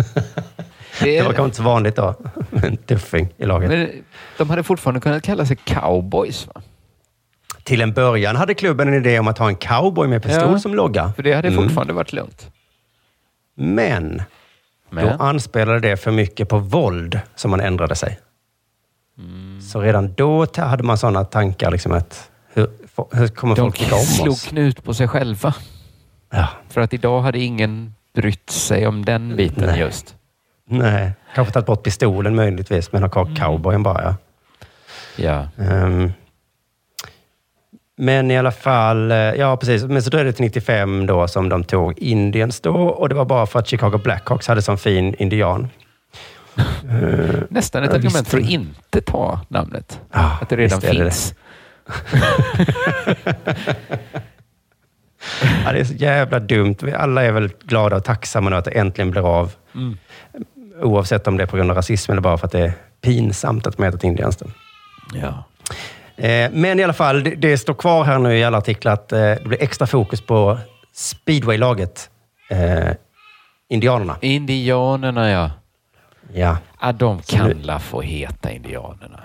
Det 0.99 1.21
var 1.21 1.25
kanske 1.25 1.43
inte 1.43 1.57
så 1.57 1.63
vanligt 1.63 1.95
då, 1.95 2.15
en 2.63 2.77
tuffing 2.77 3.29
i 3.37 3.45
laget. 3.45 3.69
Men 3.69 3.89
de 4.37 4.49
hade 4.49 4.63
fortfarande 4.63 4.99
kunnat 5.01 5.23
kalla 5.23 5.45
sig 5.45 5.55
cowboys. 5.55 6.47
Va? 6.47 6.61
Till 7.63 7.81
en 7.81 7.93
början 7.93 8.35
hade 8.35 8.53
klubben 8.53 8.87
en 8.87 8.93
idé 8.93 9.19
om 9.19 9.27
att 9.27 9.37
ha 9.37 9.47
en 9.47 9.55
cowboy 9.55 10.07
med 10.07 10.23
pistol 10.23 10.51
Ja, 10.51 10.59
som 10.59 10.75
logga. 10.75 11.13
För 11.15 11.23
det 11.23 11.33
hade 11.33 11.47
Mm. 11.47 11.63
fortfarande 11.63 11.93
varit 11.93 12.13
lugnt. 12.13 12.51
Men, 13.55 14.21
Men? 14.89 15.05
då 15.17 15.23
anspelade 15.23 15.79
det 15.79 15.97
för 15.97 16.11
mycket 16.11 16.49
på 16.49 16.57
våld 16.59 17.19
som 17.35 17.51
man 17.51 17.59
ändrade 17.59 17.95
sig. 17.95 18.19
Mm. 19.17 19.61
Så 19.61 19.81
redan 19.81 20.13
då 20.13 20.45
hade 20.57 20.83
man 20.83 20.97
sådana 20.97 21.25
tankar, 21.25 21.71
liksom 21.71 21.91
att 21.91 22.29
hur, 22.53 22.67
hur 23.11 23.27
kommer 23.27 23.55
De 23.55 23.61
folk 23.61 23.77
tycka 23.77 23.95
om 23.95 24.01
slog 24.01 24.33
oss? 24.33 24.45
knut 24.45 24.83
på 24.83 24.93
sig 24.93 25.07
själva. 25.07 25.53
Ja. 26.31 26.47
För 26.69 26.81
att 26.81 26.93
idag 26.93 27.21
hade 27.21 27.39
ingen 27.39 27.95
brytt 28.13 28.49
sig 28.49 28.87
om 28.87 29.05
den 29.05 29.35
biten 29.35 29.65
Nej. 29.65 29.79
just. 29.79 30.15
Nej, 30.65 31.11
kanske 31.35 31.53
tagit 31.53 31.65
bort 31.67 31.83
pistolen 31.83 32.35
möjligtvis, 32.35 32.91
men 32.91 33.01
ha 33.01 33.09
kvar 33.09 33.23
Mm. 33.25 33.35
cowboyen 33.35 33.83
bara. 33.83 34.15
Ja. 35.15 35.47
Ehm, 35.57 36.11
men 37.97 38.31
i 38.31 38.37
alla 38.37 38.51
fall, 38.51 39.11
eh, 39.11 39.17
ja 39.17 39.57
precis. 39.57 39.83
Men 39.83 40.03
så 40.03 40.09
dröjde 40.09 40.29
det 40.29 40.33
till 40.33 40.43
95 40.45 41.05
då 41.05 41.27
som 41.27 41.49
de 41.49 41.63
tog 41.63 41.99
Indians 41.99 42.59
då 42.61 42.73
och 42.75 43.09
det 43.09 43.15
var 43.15 43.25
bara 43.25 43.45
för 43.45 43.59
att 43.59 43.67
Chicago 43.67 43.97
Blackhawks 44.03 44.47
hade 44.47 44.61
sån 44.61 44.77
fin 44.77 45.13
indian. 45.19 45.69
Nästan 47.49 47.83
ett 47.83 47.89
Ja, 47.89 47.95
argument 47.95 48.27
för 48.27 48.37
att 48.37 48.49
inte 48.49 49.01
ta 49.01 49.39
namnet. 49.47 49.99
Ja, 50.11 50.37
att 50.41 50.49
det 50.49 50.55
redan 50.55 50.79
är 50.83 50.93
det 50.93 50.97
finns. 50.97 51.35
ja, 55.65 55.71
det 55.71 55.79
är 55.79 55.83
så 55.83 55.93
jävla 55.93 56.39
dumt. 56.39 56.75
Vi 56.81 56.93
alla 56.93 57.23
är 57.23 57.31
väl 57.31 57.49
glada 57.63 57.95
och 57.95 58.03
tacksamma 58.03 58.49
nu 58.49 58.55
att 58.55 58.65
det 58.65 58.71
äntligen 58.71 59.11
blir 59.11 59.27
av. 59.39 59.51
Mm. 59.75 59.97
Oavsett 60.81 61.27
om 61.27 61.37
det 61.37 61.43
är 61.43 61.47
på 61.47 61.57
grund 61.57 61.69
av 61.71 61.75
rasism 61.77 62.11
eller 62.11 62.21
bara 62.21 62.37
för 62.37 62.45
att 62.45 62.51
det 62.51 62.59
är 62.59 62.73
pinsamt 63.01 63.67
att 63.67 63.77
de 63.77 63.83
heter 63.83 64.05
Indians. 64.07 64.37
då. 64.37 64.45
Ja. 65.13 65.43
Eh, 66.23 66.49
Men 66.51 66.79
i 66.79 66.83
alla 66.83 66.93
fall, 66.93 67.23
det, 67.23 67.29
det 67.35 67.57
står 67.57 67.73
kvar 67.73 68.03
här 68.03 68.19
nu 68.19 68.37
i 68.37 68.43
alla 68.43 68.57
artiklar 68.57 68.93
att 68.93 69.11
eh, 69.11 69.19
det 69.19 69.43
blir 69.45 69.63
extra 69.63 69.87
fokus 69.87 70.21
på 70.21 70.57
speedwaylaget, 70.93 72.09
eh, 72.49 72.93
Indianerna. 73.69 74.15
Indianerna 74.21 75.29
ja. 75.29 75.51
Ja, 76.33 76.57
ja 76.81 76.91
de 76.91 77.21
kan 77.21 77.47
nu- 77.47 77.53
la 77.53 77.79
få 77.79 78.01
heta 78.01 78.51
indianerna. 78.51 79.19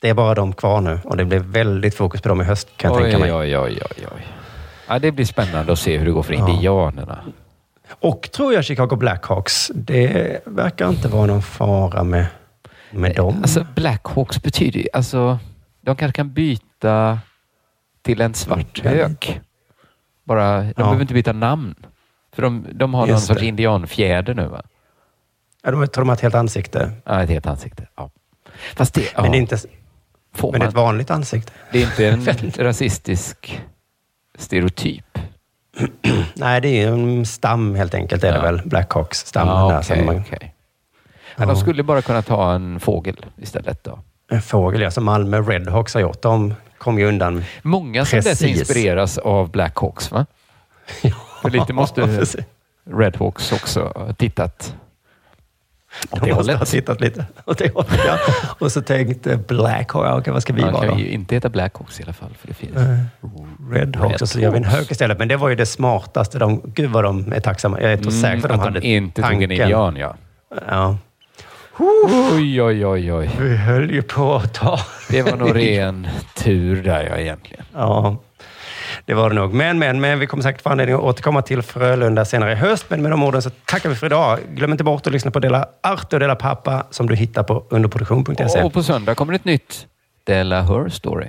det 0.00 0.08
är 0.08 0.14
bara 0.14 0.34
de 0.34 0.52
kvar 0.52 0.80
nu 0.80 1.00
och 1.04 1.16
det 1.16 1.24
blir 1.24 1.38
väldigt 1.38 1.94
fokus 1.94 2.20
på 2.22 2.28
dem 2.28 2.40
i 2.40 2.44
höst 2.44 2.68
kan 2.76 2.90
jag 2.90 2.96
oj, 2.96 3.02
tänka 3.02 3.18
mig. 3.18 3.32
oj, 3.34 3.58
oj, 3.58 3.80
oj, 3.96 4.06
oj. 4.16 4.26
Ja, 4.88 4.98
det 4.98 5.12
blir 5.12 5.24
spännande 5.24 5.72
att 5.72 5.78
se 5.78 5.98
hur 5.98 6.06
det 6.06 6.12
går 6.12 6.22
för 6.22 6.34
Ja. 6.34 6.48
indianerna. 6.50 7.24
Och 7.88 8.28
tror 8.32 8.52
jag 8.54 8.64
Chicago 8.64 8.96
Blackhawks, 8.96 9.70
det 9.74 10.40
verkar 10.46 10.88
inte 10.88 11.08
vara 11.08 11.26
någon 11.26 11.42
fara 11.42 12.04
med, 12.04 12.26
med 12.90 13.14
dem. 13.16 13.36
Alltså 13.42 13.66
Blackhawks 13.74 14.42
betyder 14.42 14.80
ju, 14.80 14.86
alltså, 14.92 15.38
de 15.80 15.96
kanske 15.96 16.16
kan 16.16 16.32
byta 16.32 17.18
till 18.02 18.20
en 18.20 18.34
svart 18.34 18.80
hök. 18.84 19.40
Bara, 20.24 20.62
de 20.62 20.72
behöver 20.72 21.00
inte 21.00 21.14
byta 21.14 21.32
namn. 21.32 21.74
För 22.34 22.42
de, 22.42 22.66
de 22.72 22.94
har 22.94 23.00
någon 23.00 23.08
Just 23.08 23.26
sorts 23.26 23.40
det. 23.40 23.46
indianfjäder 23.46 24.34
nu 24.34 24.46
va? 24.46 24.62
Ja, 25.62 25.70
de 25.70 25.86
tror 25.86 26.02
de 26.04 26.08
har 26.08 26.16
ett 26.16 26.20
helt 26.22 26.34
ansikte. 26.34 26.90
Ja, 27.04 27.22
ett 27.22 27.30
helt 27.30 27.46
ansikte. 27.46 27.88
Ja. 27.96 28.10
Fast 28.76 28.94
det, 28.94 29.02
ja. 29.14 29.22
Men 29.22 29.30
det 29.32 29.38
är 29.38 29.40
inte... 29.40 29.58
Får 30.34 30.52
Men 30.52 30.60
det 30.60 30.64
är 30.64 30.66
man- 30.66 30.68
ett 30.68 30.74
vanligt 30.74 31.10
ansikte. 31.10 31.52
Det 31.72 31.82
är 31.82 31.86
inte 31.86 32.08
en 32.08 32.50
rasistisk 32.66 33.60
stereotyp. 34.38 35.18
Nej, 36.34 36.60
det 36.60 36.68
är 36.82 36.88
en 36.92 37.26
stam 37.26 37.74
helt 37.74 37.94
enkelt. 37.94 38.24
Är 38.24 38.32
det 38.32 38.36
Ja. 38.38 38.42
väl 38.42 38.62
Blackhawks-stammen. 38.64 39.54
Ja, 39.54 39.68
där, 39.68 39.78
okej, 39.80 39.96
som 39.96 40.06
man- 40.06 40.20
okej. 40.28 40.52
Men 41.36 41.48
de 41.48 41.56
skulle 41.56 41.82
bara 41.82 42.02
kunna 42.02 42.22
ta 42.22 42.52
en 42.52 42.80
fågel 42.80 43.16
istället 43.36 43.84
då. 43.84 43.98
En 44.30 44.42
fågel, 44.42 44.80
ja, 44.80 44.90
som 44.90 45.04
Malmö 45.04 45.40
Redhawks 45.40 45.94
har 45.94 46.00
gjort. 46.00 46.22
De 46.22 46.54
kom 46.78 46.98
ju 46.98 47.06
undan. 47.08 47.44
Många 47.62 48.04
som 48.04 48.16
dess 48.16 48.24
Precis. 48.26 48.58
inspireras 48.60 49.18
av 49.18 49.50
Blackhawks, 49.50 50.10
va? 50.10 50.26
För 51.42 51.50
lite 51.50 51.72
måste. 51.72 52.24
Redhawks 52.90 53.52
också 53.52 53.92
ha 53.96 54.12
tittat 54.12 54.74
åt 56.10 56.20
det 56.20 56.26
De 56.26 56.34
måste 56.34 56.52
ha 56.52 56.56
hållet. 56.58 56.68
tittat 56.70 57.00
lite 57.00 57.24
åt 57.44 57.58
det 57.58 57.74
hållet. 57.74 58.00
Ja. 58.06 58.18
Och 58.58 58.72
så 58.72 58.82
tänkte 58.82 59.36
Blackhawks, 59.36 60.10
okej, 60.20 60.32
vad 60.32 60.42
ska 60.42 60.52
vi 60.52 60.60
Man 60.62 60.72
vara 60.72 60.86
kan 60.86 60.94
då? 60.94 61.00
ju 61.00 61.08
inte 61.08 61.34
heta 61.34 61.48
Blackhawks 61.48 62.00
i 62.00 62.02
alla 62.02 62.12
fall. 62.12 62.30
För 62.40 62.48
det 62.48 62.54
finns. 62.54 62.76
Eh, 62.76 62.98
Redhawks 63.70 64.22
och 64.22 64.28
så 64.28 64.40
gör 64.40 64.50
vi 64.50 64.56
en 64.56 64.64
hög 64.64 64.90
istället. 64.90 65.18
Men 65.18 65.28
det 65.28 65.36
var 65.36 65.48
ju 65.48 65.54
det 65.54 65.66
smartaste. 65.66 66.38
De, 66.38 66.60
gud 66.64 66.90
vad 66.90 67.04
de 67.04 67.32
är 67.32 67.40
tacksamma. 67.40 67.80
Jag 67.80 67.90
är 67.92 67.96
inte 67.96 68.08
Mm, 68.08 68.20
säker 68.20 68.40
på 68.40 68.46
att 68.46 68.50
de 68.52 68.54
att 68.60 68.64
hade 68.66 68.80
de 68.80 68.86
inte 68.96 69.22
tog 69.22 69.30
en 69.32 69.38
tanken. 69.40 69.50
indian, 69.52 69.96
ja. 69.96 70.16
Ja. 70.68 70.96
Oj, 72.32 72.62
oj, 72.62 72.86
oj, 72.86 73.12
oj. 73.12 73.30
Vi 73.40 73.56
höll 73.56 73.90
ju 73.90 74.02
på 74.02 74.34
att 74.36 74.54
ta... 74.54 74.78
Det 75.10 75.22
var 75.22 75.36
nog 75.36 75.56
ren 75.56 76.06
tur 76.36 76.82
där, 76.82 77.06
ja, 77.10 77.16
egentligen. 77.16 77.64
Ja, 77.74 78.16
det 79.06 79.14
var 79.14 79.30
det 79.30 79.36
nog. 79.36 79.54
Men, 79.54 79.78
men, 79.78 80.00
men 80.00 80.18
vi 80.18 80.26
kommer 80.26 80.42
säkert 80.42 80.62
få 80.62 80.68
anledning 80.68 80.96
att 80.96 81.02
återkomma 81.02 81.42
till 81.42 81.62
Frölunda 81.62 82.24
senare 82.24 82.52
i 82.52 82.54
höst. 82.54 82.86
Men 82.88 83.02
med 83.02 83.10
de 83.10 83.22
orden 83.22 83.42
så 83.42 83.50
tackar 83.50 83.88
vi 83.88 83.94
för 83.94 84.06
idag. 84.06 84.38
Glöm 84.54 84.72
inte 84.72 84.84
bort 84.84 85.06
att 85.06 85.12
lyssna 85.12 85.30
på 85.30 85.38
Dela 85.38 85.68
Art 85.82 86.12
och 86.12 86.20
Dela 86.20 86.34
Pappa 86.36 86.86
som 86.90 87.06
du 87.08 87.14
hittar 87.14 87.42
på 87.42 87.64
underproduktion.se. 87.70 88.62
Och 88.62 88.72
på 88.72 88.82
söndag 88.82 89.14
kommer 89.14 89.32
ett 89.32 89.44
nytt 89.44 89.86
Della 90.24 90.62
Her 90.62 90.88
Story. 90.88 91.28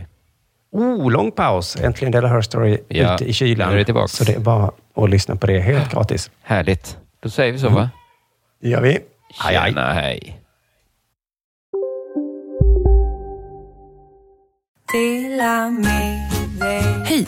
Oh, 0.71 1.11
lång 1.11 1.32
paus. 1.32 1.75
Äntligen 1.75 2.11
Dela 2.11 2.28
Her 2.28 2.41
Story 2.41 2.78
Ja, 2.88 3.15
ute 3.15 3.25
i 3.25 3.34
kylan. 3.34 3.67
nu 3.69 3.73
är 3.73 3.78
det 3.80 3.86
tillbaka. 3.86 4.07
Så 4.07 4.23
det 4.23 4.36
är 4.36 4.39
bara 4.39 4.71
att 4.95 5.09
lyssna 5.09 5.36
på 5.36 5.47
det 5.47 5.59
helt 5.59 5.91
gratis. 5.91 6.32
Härligt. 6.43 6.97
Då 7.19 7.30
säger 7.30 7.53
vi 7.53 7.59
så, 7.59 7.69
va? 7.69 7.89
Det 8.61 8.69
gör 8.69 8.82
vi. 8.82 8.99
Tjena, 9.43 9.93
hej. 9.93 10.39
Hej! 17.05 17.28